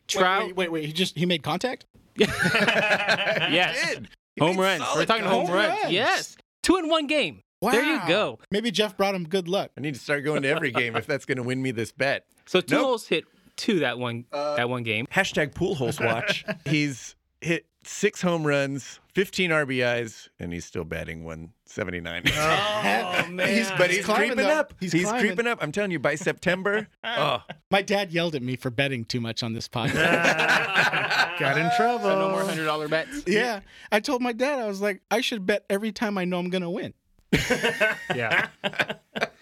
Trout, 0.07 0.45
Wait, 0.47 0.55
wait, 0.55 0.71
wait. 0.71 0.85
He 0.85 0.93
just 0.93 1.17
he 1.17 1.25
made 1.25 1.41
contact. 1.41 1.85
yes. 2.19 3.93
Did. 3.95 4.09
Home 4.39 4.57
made 4.57 4.61
runs. 4.63 4.83
We're 4.95 5.05
talking 5.05 5.25
home 5.25 5.47
contact. 5.47 5.69
runs. 5.69 5.81
runs. 5.83 5.93
Yes. 5.93 6.37
Two 6.63 6.77
in 6.77 6.89
one 6.89 7.07
game. 7.07 7.41
There 7.61 7.83
you 7.83 7.99
go. 8.07 8.39
Maybe 8.51 8.69
Jeff 8.69 8.95
brought 8.95 9.15
him 9.15 9.23
good 9.27 9.47
luck. 9.47 9.71
I 9.77 9.81
need 9.81 9.95
to 9.95 9.99
start 9.99 10.23
going 10.23 10.43
to 10.43 10.49
every 10.49 10.71
game 10.71 10.95
if 10.95 11.07
that's 11.07 11.25
going 11.25 11.37
to 11.37 11.43
win 11.43 11.61
me 11.61 11.71
this 11.71 11.91
bet. 11.91 12.25
So 12.45 12.61
two 12.61 12.75
Nope. 12.75 12.83
holes 12.85 13.07
hit 13.07 13.25
two 13.55 13.79
that 13.79 13.97
one 13.97 14.25
uh, 14.31 14.55
that 14.55 14.69
one 14.69 14.83
game. 14.83 15.07
Hashtag 15.11 15.53
Pujols 15.53 16.03
watch. 16.03 16.45
he's 16.65 17.15
hit 17.41 17.65
six 17.85 18.21
home 18.21 18.45
runs, 18.45 18.99
15 19.13 19.51
RBIs, 19.51 20.29
and 20.39 20.51
he's 20.51 20.65
still 20.65 20.83
batting 20.83 21.23
179. 21.23 22.23
Oh 22.35 23.27
man. 23.29 23.47
He's, 23.47 23.71
but 23.71 23.89
he's, 23.89 24.05
climbing, 24.05 24.29
creeping 24.29 24.45
though. 24.47 24.59
up. 24.59 24.73
He's 24.79 24.91
He's, 24.91 25.11
creeping 25.11 25.47
up. 25.47 25.59
I'm 25.61 25.71
telling 25.71 25.91
you, 25.91 25.99
by 25.99 26.15
September, 26.15 26.87
oh, 27.03 27.41
My 27.71 27.81
dad 27.81 28.11
yelled 28.11 28.35
at 28.35 28.41
me 28.43 28.55
for 28.55 28.69
betting 28.69 29.05
too 29.05 29.19
much 29.21 29.41
on 29.43 29.53
this 29.53 29.67
podcast. 29.67 31.39
Got 31.39 31.57
in 31.57 31.69
trouble. 31.77 32.09
no 32.09 32.29
more 32.29 32.43
hundred 32.43 32.65
dollar 32.65 32.87
bets. 32.87 33.23
yeah, 33.27 33.61
I 33.91 33.99
told 33.99 34.21
my 34.21 34.31
dad 34.33 34.59
I 34.59 34.67
was 34.67 34.81
like, 34.81 35.01
I 35.11 35.21
should 35.21 35.45
bet 35.45 35.65
every 35.69 35.91
time 35.91 36.17
I 36.17 36.25
know 36.25 36.39
I'm 36.39 36.49
gonna 36.49 36.69
win. 36.71 36.93
Yeah. 38.15 38.47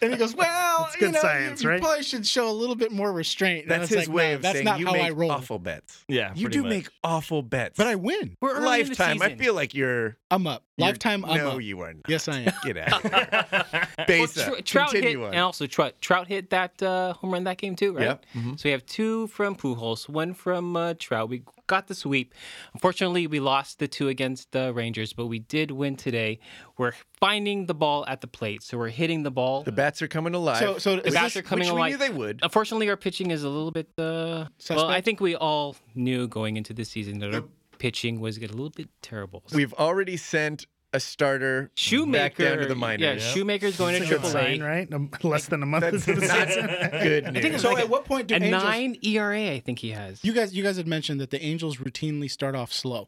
And 0.01 0.11
he 0.11 0.17
goes, 0.19 0.35
"Well, 0.35 0.85
It's 0.87 0.95
you 0.95 0.99
good 1.07 1.13
know, 1.13 1.21
science, 1.21 1.61
you, 1.63 1.69
you 1.69 1.73
right?" 1.73 1.81
probably 1.81 2.03
should 2.03 2.27
show 2.27 2.49
a 2.49 2.51
little 2.51 2.75
bit 2.75 2.91
more 2.91 3.11
restraint." 3.11 3.63
And 3.63 3.71
that's 3.71 3.89
his 3.89 4.07
like, 4.07 4.15
way 4.15 4.29
"No, 4.31 4.35
of 4.35 4.41
that's 4.41 4.53
saying 4.55 4.65
not 4.65 4.79
you 4.79 4.85
how 4.87 4.91
make 4.93 5.03
I 5.03 5.09
roll. 5.11 5.31
awful 5.31 5.59
bets. 5.59 6.03
Yeah, 6.09 6.33
You 6.35 6.49
do 6.49 6.63
much. 6.63 6.69
make 6.69 6.89
awful 7.03 7.41
bets. 7.41 7.77
But 7.77 7.87
I 7.87 7.95
win. 7.95 8.35
We're 8.41 8.51
early 8.55 8.81
in 8.81 8.85
the 8.87 8.89
lifetime. 8.89 9.21
I 9.21 9.35
feel 9.35 9.53
like 9.53 9.73
you're. 9.73 10.17
I'm 10.29 10.45
up. 10.45 10.63
you're- 10.77 10.89
Lifetime. 10.89 11.23
I'm 11.25 11.37
no, 11.37 11.51
up. 11.51 11.61
you 11.61 11.79
are 11.81 11.93
not. 11.93 12.03
Yes, 12.09 12.27
I 12.27 12.39
am. 12.41 12.53
Get 12.63 12.77
out. 12.77 13.05
Of 13.05 13.11
here. 13.11 13.87
Well, 14.03 14.05
Besa, 14.07 14.51
Tr- 14.57 14.61
Trout 14.63 14.91
hit, 14.91 15.01
continue 15.03 15.25
on. 15.25 15.31
and 15.33 15.39
also 15.39 15.65
Trout, 15.65 15.93
Trout 16.01 16.27
hit 16.27 16.49
that 16.49 16.81
uh, 16.83 17.13
home 17.13 17.31
run 17.31 17.45
that 17.45 17.57
game 17.57 17.75
too, 17.75 17.93
right? 17.93 18.03
Yep. 18.03 18.25
Mhm. 18.35 18.59
So 18.59 18.63
we 18.67 18.71
have 18.71 18.85
two 18.85 19.27
from 19.27 19.55
Pujols, 19.55 20.09
one 20.09 20.33
from 20.33 20.75
uh, 20.75 20.93
Trout. 20.99 21.29
We 21.29 21.43
got 21.67 21.87
the 21.87 21.95
sweep. 21.95 22.33
Unfortunately, 22.73 23.27
we 23.27 23.39
lost 23.39 23.79
the 23.79 23.87
two 23.87 24.07
against 24.09 24.51
the 24.51 24.73
Rangers, 24.73 25.13
but 25.13 25.27
we 25.27 25.39
did 25.39 25.71
win 25.71 25.95
today. 25.95 26.39
We're 26.77 26.93
finding 27.19 27.65
the 27.67 27.73
ball 27.73 28.05
at 28.07 28.21
the 28.21 28.27
plate, 28.27 28.63
so 28.63 28.77
we're 28.77 28.89
hitting 28.89 29.23
the 29.23 29.31
ball. 29.31 29.63
The 29.63 29.71
bats 29.71 30.01
are 30.01 30.07
coming 30.07 30.33
alive. 30.35 30.57
So, 30.59 30.77
so 30.77 30.95
The 30.97 31.11
bats 31.11 31.33
this- 31.33 31.37
are 31.37 31.41
coming 31.41 31.67
which 31.67 31.73
we 31.73 31.77
alive. 31.79 31.91
knew 31.91 31.97
they 31.97 32.09
would. 32.09 32.39
Unfortunately, 32.43 32.89
our 32.89 32.97
pitching 32.97 33.31
is 33.31 33.43
a 33.43 33.49
little 33.49 33.71
bit. 33.71 33.87
Uh, 33.97 34.45
well, 34.69 34.87
I 34.87 35.01
think 35.01 35.19
we 35.19 35.35
all 35.35 35.75
knew 35.95 36.27
going 36.27 36.57
into 36.57 36.73
the 36.73 36.83
season 36.85 37.19
that 37.19 37.33
our 37.33 37.43
pitching 37.79 38.19
was 38.19 38.37
get 38.37 38.49
a 38.49 38.53
little 38.53 38.69
bit 38.69 38.89
terrible. 39.01 39.43
We've 39.53 39.73
already 39.73 40.15
sent 40.17 40.67
a 40.93 40.99
starter 40.99 41.71
Shoemaker 41.75 42.11
back 42.23 42.35
down 42.37 42.57
to 42.59 42.65
the 42.67 42.75
minors. 42.75 43.01
Yeah, 43.25 43.31
Shoemaker's 43.33 43.77
going 43.77 43.95
It's 43.95 44.07
to 44.09 44.21
a 44.21 44.25
sign, 44.25 44.61
right? 44.61 44.87
Less 45.23 45.47
than 45.47 45.63
a 45.63 45.65
month 45.65 45.81
That's 45.83 46.07
into 46.07 46.21
the 46.21 46.27
not 46.27 46.47
season. 46.47 46.67
good 47.01 47.33
news. 47.33 47.61
so 47.61 47.77
at 47.77 47.89
what 47.89 48.05
point 48.05 48.27
do 48.27 48.35
A 48.35 48.37
Angels? 48.37 48.63
nine 48.63 48.97
ERA, 49.03 49.51
I 49.51 49.59
think 49.59 49.79
he 49.79 49.91
has. 49.91 50.23
You 50.23 50.33
guys, 50.33 50.53
you 50.55 50.63
guys 50.63 50.77
had 50.77 50.87
mentioned 50.87 51.19
that 51.19 51.31
the 51.31 51.43
Angels 51.43 51.77
routinely 51.77 52.29
start 52.29 52.55
off 52.55 52.71
slow. 52.71 53.07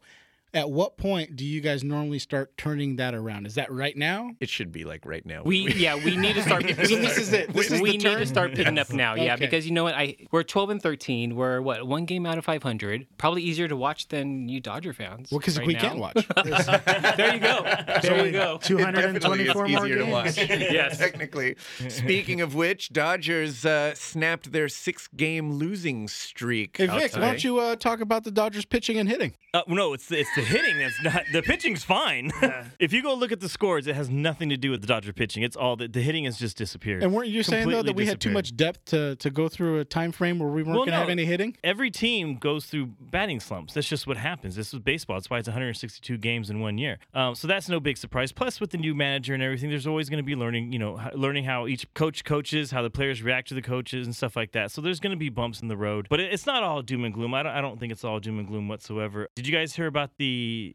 At 0.56 0.72
what 0.72 0.96
point 0.98 1.36
do 1.36 1.44
you 1.46 1.60
guys 1.62 1.84
normally 1.84 2.18
start 2.18 2.58
turning 2.58 2.96
that 2.96 3.14
around? 3.14 3.46
Is 3.46 3.56
that 3.56 3.70
right 3.72 3.96
now? 3.96 4.32
It 4.40 4.48
should 4.50 4.72
be 4.72 4.86
like 4.86 5.06
right 5.06 5.26
now. 5.26 5.44
We 5.44 5.72
yeah 5.74 5.96
we 5.96 6.16
need 6.16 6.34
to 6.36 6.42
start. 6.44 6.64
we, 6.66 6.72
this 6.74 7.18
is 7.18 7.34
it. 7.34 7.54
This 7.54 7.70
is 7.72 7.82
we 7.82 7.92
the 7.92 7.98
need 7.98 8.02
turn? 8.02 8.20
to 8.22 8.26
start 8.26 8.54
picking 8.56 8.80
up 8.80 8.92
now. 8.94 9.16
Yeah, 9.16 9.34
Okay. 9.34 9.46
because 9.46 9.66
you 9.68 9.74
know 9.74 9.84
what? 9.84 9.96
I 9.96 10.16
we're 10.32 10.44
twelve 10.44 10.70
and 10.70 10.82
thirteen. 10.82 11.36
We're 11.36 11.60
what 11.62 11.86
one 11.86 12.06
game 12.06 12.26
out 12.26 12.38
of 12.38 12.46
five 12.46 12.64
hundred. 12.64 13.06
Probably 13.18 13.42
easier 13.44 13.68
to 13.68 13.76
watch 13.76 14.08
than 14.08 14.48
you 14.48 14.62
Dodger 14.62 14.94
fans. 14.94 15.30
Well, 15.30 15.40
because 15.40 15.58
right 15.58 15.68
we 15.68 15.74
now. 15.74 15.80
can't 15.82 16.00
watch. 16.00 16.26
there 17.18 17.34
you 17.34 17.40
go. 17.42 17.66
There 18.02 18.26
you 18.26 18.32
go. 18.32 18.58
Two 18.62 18.80
It 18.80 18.86
hundred 18.86 19.06
and 19.06 19.14
definitely 19.20 19.46
is 19.48 19.54
twenty-four 19.54 19.68
more 19.68 19.86
easier 19.86 19.98
to 19.98 20.04
games. 20.06 20.38
watch. 20.38 20.38
Yes. 20.50 20.98
technically. 20.98 21.56
Speaking 21.90 22.40
of 22.42 22.56
which, 22.56 22.90
Dodgers 22.94 23.66
uh, 23.66 23.94
snapped 23.96 24.52
their 24.52 24.70
six-game 24.70 25.52
losing 25.54 26.08
streak. 26.08 26.78
Hey 26.78 26.88
Vic, 26.88 27.14
why 27.14 27.20
don't 27.20 27.44
you 27.44 27.60
uh, 27.60 27.76
talk 27.76 28.00
about 28.00 28.24
the 28.24 28.32
Dodgers 28.32 28.64
pitching 28.66 28.98
and 28.98 29.10
hitting? 29.10 29.34
Uh, 29.54 29.62
no, 29.68 29.94
it's 29.94 30.12
it's 30.12 30.34
the 30.36 30.45
hitting 30.46 30.78
that's 30.78 31.04
not 31.04 31.24
the 31.32 31.42
pitching's 31.42 31.84
fine. 31.84 32.32
if 32.80 32.94
you 32.94 33.02
go 33.02 33.14
look 33.14 33.32
at 33.32 33.40
the 33.40 33.50
scores, 33.50 33.88
it 33.88 33.96
has 33.96 34.10
nothing 34.10 34.50
to 34.50 34.58
do 34.58 34.72
with 34.72 34.82
the 34.82 34.88
Dodger 34.88 35.14
pitching. 35.14 35.44
It's 35.44 35.56
all 35.56 35.76
the, 35.76 35.88
the 35.88 36.02
hitting 36.02 36.26
has 36.26 36.38
just 36.38 36.58
disappeared. 36.58 37.04
And 37.04 37.14
weren't 37.14 37.30
you 37.30 37.44
saying 37.44 37.70
though 37.70 37.84
that 37.84 37.96
we 37.96 38.06
had 38.06 38.20
too 38.20 38.32
much 38.32 38.56
depth 38.56 38.86
to, 38.86 39.16
to 39.18 39.30
go 39.30 39.50
through 39.50 39.80
a 39.80 39.86
time 39.86 40.12
frame 40.12 40.40
where 40.40 40.50
we 40.50 40.64
weren't 40.64 40.78
Well, 40.78 40.86
going 40.86 40.92
to 40.92 40.98
have 40.98 41.10
any 41.10 41.26
hitting? 41.26 41.58
Every 41.64 41.92
team 41.92 42.38
goes 42.38 42.66
through 42.66 42.88
batting 43.00 43.40
slumps. 43.40 43.74
That's 43.74 43.88
just 43.88 44.08
what 44.08 44.18
happens. 44.18 44.56
This 44.56 44.74
is 44.74 44.80
baseball. 44.80 45.18
That's 45.18 45.30
why 45.30 45.40
it's 45.40 45.48
162 45.48 46.18
games 46.18 46.50
in 46.50 46.60
one 46.60 46.78
year. 46.78 47.00
Um, 47.14 47.36
so 47.36 47.48
that's 47.48 47.70
no 47.70 47.80
big 47.80 47.98
surprise. 47.98 48.32
Plus, 48.32 48.60
with 48.60 48.72
the 48.72 48.78
new 48.78 48.96
manager 48.96 49.34
and 49.34 49.42
everything, 49.44 49.70
there's 49.70 49.88
always 49.88 50.10
going 50.10 50.24
to 50.24 50.24
be 50.24 50.36
learning. 50.36 50.72
You 50.72 50.80
know, 50.80 51.00
learning 51.14 51.46
how 51.46 51.68
each 51.68 51.92
coach 51.94 52.24
coaches, 52.24 52.72
how 52.72 52.82
the 52.82 52.90
players 52.90 53.22
react 53.24 53.50
to 53.50 53.54
the 53.54 53.62
coaches, 53.62 54.06
and 54.06 54.16
stuff 54.16 54.36
like 54.36 54.52
that. 54.54 54.72
So 54.72 54.82
there's 54.82 55.00
going 55.00 55.12
to 55.12 55.18
be 55.18 55.30
bumps 55.30 55.62
in 55.62 55.68
the 55.68 55.78
road, 55.78 56.08
but 56.10 56.20
it's 56.20 56.46
not 56.46 56.64
all 56.64 56.82
doom 56.82 57.06
and 57.06 57.14
gloom. 57.14 57.34
I 57.34 57.44
don't, 57.44 57.54
I 57.54 57.62
don't 57.62 57.80
think 57.80 57.92
it's 57.92 58.04
all 58.04 58.20
doom 58.20 58.40
and 58.40 58.48
gloom 58.48 58.68
whatsoever. 58.68 59.28
Did 59.36 59.48
you 59.48 59.54
guys 59.54 59.76
hear 59.76 59.88
about 59.88 60.12
the 60.18 60.26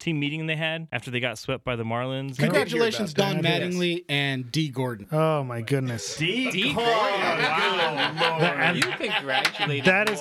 team 0.01 0.19
meeting 0.21 0.47
they 0.47 0.57
had 0.57 0.89
after 0.93 1.11
they 1.11 1.21
got 1.21 1.39
swept 1.39 1.65
by 1.65 1.77
the 1.77 1.85
Marlins? 1.85 2.39
Congratulations, 2.39 3.15
Don 3.15 3.43
that. 3.43 3.63
Mattingly 3.63 4.05
and 4.09 4.51
Dee 4.51 4.69
Gordon. 4.69 5.07
Oh 5.13 5.45
my 5.45 5.61
goodness. 5.61 6.17
D. 6.17 6.51
Dee 6.51 6.75
Gordon. 6.75 6.91
Wow. 6.91 8.73
You 8.75 8.83
congratulated. 8.83 9.85
That 9.85 10.11
is 10.11 10.21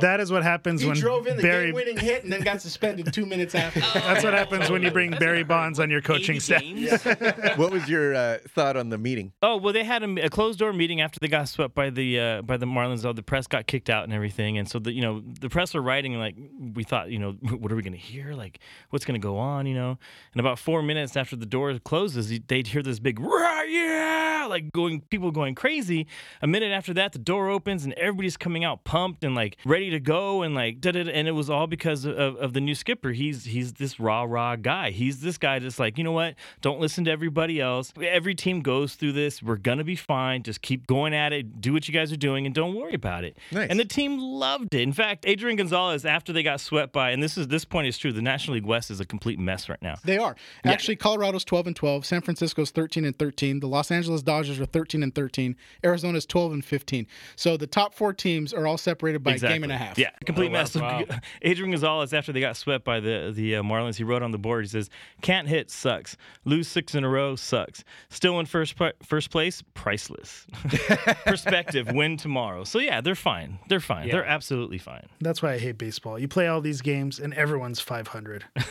that 0.00 0.20
is 0.20 0.30
what 0.30 0.42
happens 0.42 0.84
when 0.84 1.00
Barry. 1.40 1.66
game-winning 1.66 1.96
hit 1.98 2.24
and 2.24 2.32
then 2.32 2.42
got 2.42 2.60
suspended 2.60 3.12
two 3.12 3.26
minutes 3.26 3.54
after. 3.54 3.80
That's 3.80 4.24
what 4.24 4.34
happens 4.34 4.70
when 4.70 4.82
you 4.82 4.90
bring 4.90 5.10
Barry 5.12 5.44
Bonds 5.44 5.80
on 5.80 5.90
your 5.90 6.00
coaching 6.00 6.40
staff. 6.40 6.62
games? 6.62 7.04
What 7.56 7.72
was 7.72 7.88
your 7.88 8.14
uh, 8.14 8.38
thought 8.48 8.76
on 8.76 8.90
the 8.90 8.98
meeting? 8.98 9.32
Oh 9.42 9.56
well, 9.56 9.72
they 9.72 9.84
had 9.84 10.02
a, 10.02 10.26
a 10.26 10.28
closed 10.28 10.58
door 10.58 10.72
meeting 10.72 11.00
after 11.00 11.18
they 11.20 11.28
got 11.28 11.48
swept 11.48 11.74
by 11.74 11.90
the 11.90 12.18
uh, 12.20 12.42
by 12.42 12.56
the 12.56 12.66
Marlins. 12.66 13.02
Though 13.02 13.12
the 13.12 13.22
press 13.22 13.46
got 13.46 13.66
kicked 13.66 13.88
out 13.88 14.04
and 14.04 14.12
everything, 14.12 14.58
and 14.58 14.68
so 14.68 14.78
the 14.78 14.92
you 14.92 15.00
know 15.00 15.22
the 15.40 15.48
press 15.48 15.74
were 15.74 15.82
writing 15.82 16.18
like 16.18 16.36
we 16.74 16.84
thought 16.84 17.10
you 17.10 17.18
know 17.18 17.32
what 17.58 17.72
are 17.72 17.76
we 17.76 17.82
going 17.82 17.92
to 17.92 17.98
hear 17.98 18.34
like 18.34 18.58
what's 18.90 19.04
going 19.04 19.20
to 19.20 19.24
go 19.24 19.38
on 19.38 19.66
you 19.66 19.74
know 19.74 19.98
and 20.32 20.40
about 20.40 20.58
four 20.58 20.82
minutes 20.82 21.16
after 21.16 21.36
the 21.36 21.46
door 21.46 21.78
closes 21.78 22.28
they'd 22.48 22.66
hear 22.68 22.82
this 22.82 22.98
big 22.98 23.20
"Rah, 23.20 23.62
yeah 23.62 24.46
like 24.48 24.72
going 24.72 25.00
people 25.02 25.30
going 25.30 25.54
crazy. 25.54 26.06
A 26.42 26.46
minute 26.46 26.72
after 26.72 26.94
that, 26.94 27.12
the 27.12 27.18
door 27.18 27.48
opens 27.48 27.84
and 27.84 27.92
everybody's 27.94 28.36
coming 28.36 28.64
out 28.64 28.84
pumped 28.84 29.24
and 29.24 29.34
like 29.34 29.56
ready 29.64 29.85
to 29.90 30.00
go 30.00 30.42
and 30.42 30.54
like 30.54 30.80
da 30.80 30.92
da. 30.92 31.00
And 31.00 31.28
it 31.28 31.32
was 31.32 31.50
all 31.50 31.66
because 31.66 32.04
of, 32.04 32.16
of 32.16 32.52
the 32.52 32.60
new 32.60 32.74
skipper. 32.74 33.12
He's 33.12 33.44
he's 33.44 33.74
this 33.74 33.98
rah 34.00 34.24
rah 34.24 34.56
guy. 34.56 34.90
He's 34.90 35.20
this 35.20 35.38
guy 35.38 35.58
that's 35.58 35.78
like, 35.78 35.98
you 35.98 36.04
know 36.04 36.12
what? 36.12 36.34
Don't 36.60 36.80
listen 36.80 37.04
to 37.04 37.10
everybody 37.10 37.60
else. 37.60 37.92
Every 38.00 38.34
team 38.34 38.60
goes 38.60 38.94
through 38.94 39.12
this. 39.12 39.42
We're 39.42 39.56
gonna 39.56 39.84
be 39.84 39.96
fine. 39.96 40.42
Just 40.42 40.62
keep 40.62 40.86
going 40.86 41.14
at 41.14 41.32
it. 41.32 41.60
Do 41.60 41.72
what 41.72 41.88
you 41.88 41.94
guys 41.94 42.12
are 42.12 42.16
doing 42.16 42.46
and 42.46 42.54
don't 42.54 42.74
worry 42.74 42.94
about 42.94 43.24
it. 43.24 43.36
Nice. 43.52 43.70
And 43.70 43.78
the 43.78 43.84
team 43.84 44.18
loved 44.18 44.74
it. 44.74 44.82
In 44.82 44.92
fact, 44.92 45.24
Adrian 45.26 45.56
Gonzalez, 45.56 46.04
after 46.04 46.32
they 46.32 46.42
got 46.42 46.60
swept 46.60 46.92
by, 46.92 47.10
and 47.10 47.22
this 47.22 47.36
is 47.36 47.48
this 47.48 47.64
point 47.64 47.86
is 47.86 47.98
true, 47.98 48.12
the 48.12 48.22
National 48.22 48.54
League 48.54 48.66
West 48.66 48.90
is 48.90 49.00
a 49.00 49.04
complete 49.04 49.38
mess 49.38 49.68
right 49.68 49.80
now. 49.82 49.96
They 50.04 50.18
are. 50.18 50.36
Actually, 50.64 50.96
Colorado's 50.96 51.44
12 51.44 51.68
and 51.68 51.76
12, 51.76 52.06
San 52.06 52.20
Francisco's 52.20 52.70
13 52.70 53.04
and 53.04 53.18
13, 53.18 53.60
the 53.60 53.68
Los 53.68 53.90
Angeles 53.90 54.22
Dodgers 54.22 54.60
are 54.60 54.66
13 54.66 55.02
and 55.02 55.14
13, 55.14 55.56
Arizona's 55.84 56.26
12 56.26 56.52
and 56.52 56.64
15. 56.64 57.06
So 57.36 57.56
the 57.56 57.66
top 57.66 57.94
4 57.94 58.12
teams 58.12 58.52
are 58.52 58.66
all 58.66 58.78
separated 58.78 59.22
by 59.22 59.32
a 59.32 59.38
game 59.38 59.62
and 59.62 59.72
a 59.72 59.75
half. 59.76 59.98
Yeah, 59.98 60.10
complete 60.24 60.48
Oh, 60.48 60.52
wow. 60.52 60.58
mess. 60.60 60.74
Wow. 60.74 61.02
Adrian 61.42 61.70
Gonzalez, 61.70 62.12
after 62.14 62.32
they 62.32 62.40
got 62.40 62.56
swept 62.56 62.84
by 62.84 63.00
the 63.00 63.32
the 63.34 63.56
uh, 63.56 63.62
Marlins, 63.62 63.96
he 63.96 64.04
wrote 64.04 64.22
on 64.22 64.30
the 64.32 64.38
board. 64.38 64.64
He 64.64 64.68
says, 64.68 64.90
"Can't 65.22 65.48
hit 65.48 65.70
sucks. 65.70 66.16
Lose 66.44 66.68
six 66.68 66.94
in 66.94 67.04
a 67.04 67.08
row 67.08 67.36
sucks. 67.36 67.84
Still 68.10 68.38
in 68.40 68.46
first 68.46 68.76
pr- 68.76 68.88
first 69.02 69.30
place, 69.30 69.62
priceless. 69.74 70.46
Perspective, 71.26 71.88
win 71.92 72.16
tomorrow. 72.16 72.64
So 72.64 72.78
yeah, 72.78 73.00
they're 73.00 73.14
fine. 73.14 73.58
They're 73.68 73.80
fine. 73.80 74.08
They're 74.08 74.24
absolutely 74.24 74.78
fine. 74.78 75.06
That's 75.20 75.42
why 75.42 75.52
I 75.52 75.58
hate 75.58 75.78
baseball. 75.78 76.18
You 76.18 76.28
play 76.28 76.48
all 76.48 76.60
these 76.60 76.80
games 76.82 77.18
and 77.18 77.32
everyone's 77.34 77.80
500. 77.80 78.44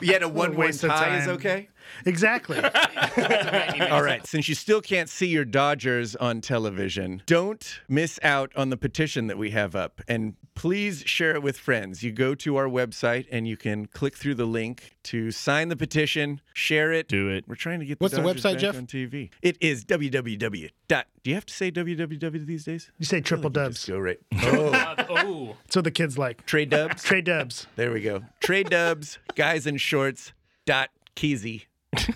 Yet 0.00 0.22
a 0.22 0.28
one 0.28 0.50
win 0.50 0.58
waste 0.58 0.84
of 0.84 0.90
tie 0.90 1.18
is 1.18 1.28
okay. 1.28 1.68
Exactly. 2.06 2.58
All 3.90 4.02
right. 4.02 4.26
Since 4.26 4.48
you 4.48 4.54
still 4.54 4.80
can't 4.80 5.08
see 5.08 5.26
your 5.26 5.44
Dodgers 5.44 6.16
on 6.16 6.40
television, 6.40 7.22
don't 7.26 7.80
miss 7.88 8.18
out 8.22 8.52
on 8.56 8.70
the 8.70 8.76
petition 8.76 9.26
that 9.28 9.38
we 9.38 9.50
have 9.50 9.74
up. 9.74 10.00
And 10.08 10.34
please 10.54 11.02
share 11.06 11.34
it 11.34 11.42
with 11.42 11.58
friends. 11.58 12.02
You 12.02 12.12
go 12.12 12.34
to 12.36 12.56
our 12.56 12.66
website 12.66 13.26
and 13.30 13.46
you 13.48 13.56
can 13.56 13.86
click 13.86 14.16
through 14.16 14.34
the 14.36 14.44
link 14.44 14.96
to 15.04 15.30
sign 15.30 15.68
the 15.68 15.76
petition, 15.76 16.40
share 16.54 16.92
it. 16.92 17.08
Do 17.08 17.28
it. 17.28 17.44
We're 17.48 17.54
trying 17.54 17.80
to 17.80 17.86
get 17.86 18.00
What's 18.00 18.14
the 18.14 18.22
Dodgers 18.22 18.42
website, 18.42 18.52
back 18.54 18.60
Jeff? 18.60 18.76
on 18.76 18.86
TV. 18.86 19.30
It 19.42 19.56
is 19.60 19.84
www. 19.84 20.70
Dot, 20.88 21.06
do 21.22 21.30
you 21.30 21.34
have 21.36 21.46
to 21.46 21.54
say 21.54 21.70
www 21.70 22.46
these 22.46 22.64
days? 22.64 22.90
You 22.98 23.06
say 23.06 23.20
triple 23.20 23.50
like 23.50 23.56
you 23.56 23.62
dubs. 23.62 23.76
Just 23.76 23.88
go 23.88 23.98
right. 23.98 24.18
Oh, 24.42 24.94
oh, 25.10 25.56
That's 25.64 25.76
what 25.76 25.84
the 25.84 25.90
kids 25.90 26.18
like. 26.18 26.44
trade 26.46 26.70
dubs. 26.70 27.02
Trade 27.02 27.24
dubs. 27.24 27.66
There 27.76 27.90
we 27.92 28.00
go. 28.00 28.22
Trade 28.40 28.70
dubs, 28.70 29.18
guys 29.34 29.66
in 29.66 29.76
shorts, 29.78 30.32
dot 30.66 30.90
Keezy. 31.16 31.64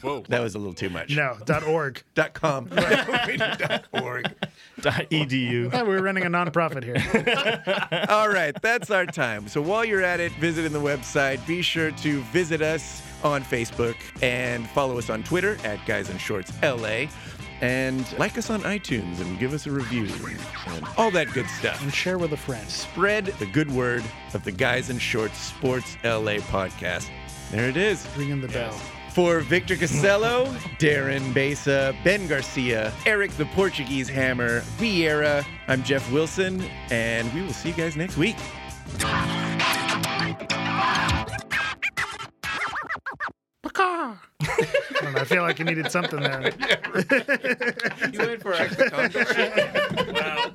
Whoa. 0.03 0.24
That 0.29 0.41
was 0.41 0.55
a 0.55 0.59
little 0.59 0.74
too 0.74 0.91
much. 0.91 1.14
No, 1.14 1.37
dot 1.45 1.62
.org. 1.62 2.03
Dot 2.14 2.35
com. 2.35 2.66
dot 2.68 3.85
org. 3.93 4.27
Edu. 4.79 5.72
Yeah, 5.72 5.83
we're 5.83 6.03
running 6.03 6.24
a 6.24 6.31
nonprofit 6.31 6.85
here. 6.85 8.07
All 8.09 8.29
right, 8.29 8.55
that's 8.62 8.91
our 8.91 9.07
time. 9.07 9.49
So 9.49 9.61
while 9.61 9.85
you're 9.85 10.03
at 10.03 10.20
it, 10.20 10.33
visiting 10.33 10.72
the 10.72 10.81
website, 10.81 11.45
be 11.47 11.62
sure 11.62 11.91
to 11.91 12.20
visit 12.24 12.62
us 12.62 13.03
on 13.24 13.43
Facebook 13.43 13.97
and 14.22 14.68
follow 14.70 14.99
us 14.99 15.11
on 15.11 15.22
Twitter 15.22 15.57
at 15.64 15.85
Guys 15.87 16.11
in 16.11 16.18
Shorts 16.18 16.53
LA. 16.62 17.07
And 17.62 18.07
like 18.18 18.37
us 18.37 18.51
on 18.51 18.61
iTunes 18.62 19.18
and 19.18 19.39
give 19.39 19.55
us 19.55 19.66
a 19.66 19.70
review 19.70 20.07
and 20.68 20.85
all 20.99 21.11
that 21.12 21.33
good 21.33 21.49
stuff. 21.49 21.83
And 21.83 21.93
share 21.93 22.18
with 22.18 22.35
a 22.35 22.37
friend. 22.37 22.68
Spread 22.68 23.27
the 23.39 23.47
good 23.47 23.70
word 23.70 24.05
of 24.35 24.45
the 24.45 24.53
Guys 24.53 24.91
in 24.91 24.99
Shorts 24.99 25.39
Sports 25.39 25.97
LA 26.05 26.37
podcast. 26.37 27.09
There 27.51 27.66
it 27.68 27.79
is. 27.79 28.07
Ringing 28.18 28.43
the 28.43 28.49
bell. 28.49 28.79
For 29.17 29.41
Victor 29.41 29.77
Casello, 29.77 30.45
Darren 30.79 31.33
Besa, 31.33 31.97
Ben 32.05 32.27
Garcia, 32.27 32.93
Eric 33.07 33.31
the 33.39 33.47
Portuguese 33.47 34.11
Hammer, 34.11 34.61
Vieira, 34.77 35.43
I'm 35.69 35.83
Jeff 35.85 36.12
Wilson, 36.12 36.61
and 36.91 37.33
we 37.33 37.41
will 37.41 37.55
see 37.55 37.71
you 37.71 37.75
guys 37.75 37.97
next 37.97 38.19
week. 38.19 38.37
I, 39.01 40.37
don't 45.01 45.14
know, 45.14 45.21
I 45.21 45.25
feel 45.25 45.45
like 45.45 45.62
I 45.62 45.64
needed 45.64 45.91
something 45.91 46.21
there. 46.21 46.53
You 48.12 48.19
went 48.19 48.43
for 48.43 48.53
a 48.53 48.69
Wow. 50.12 50.53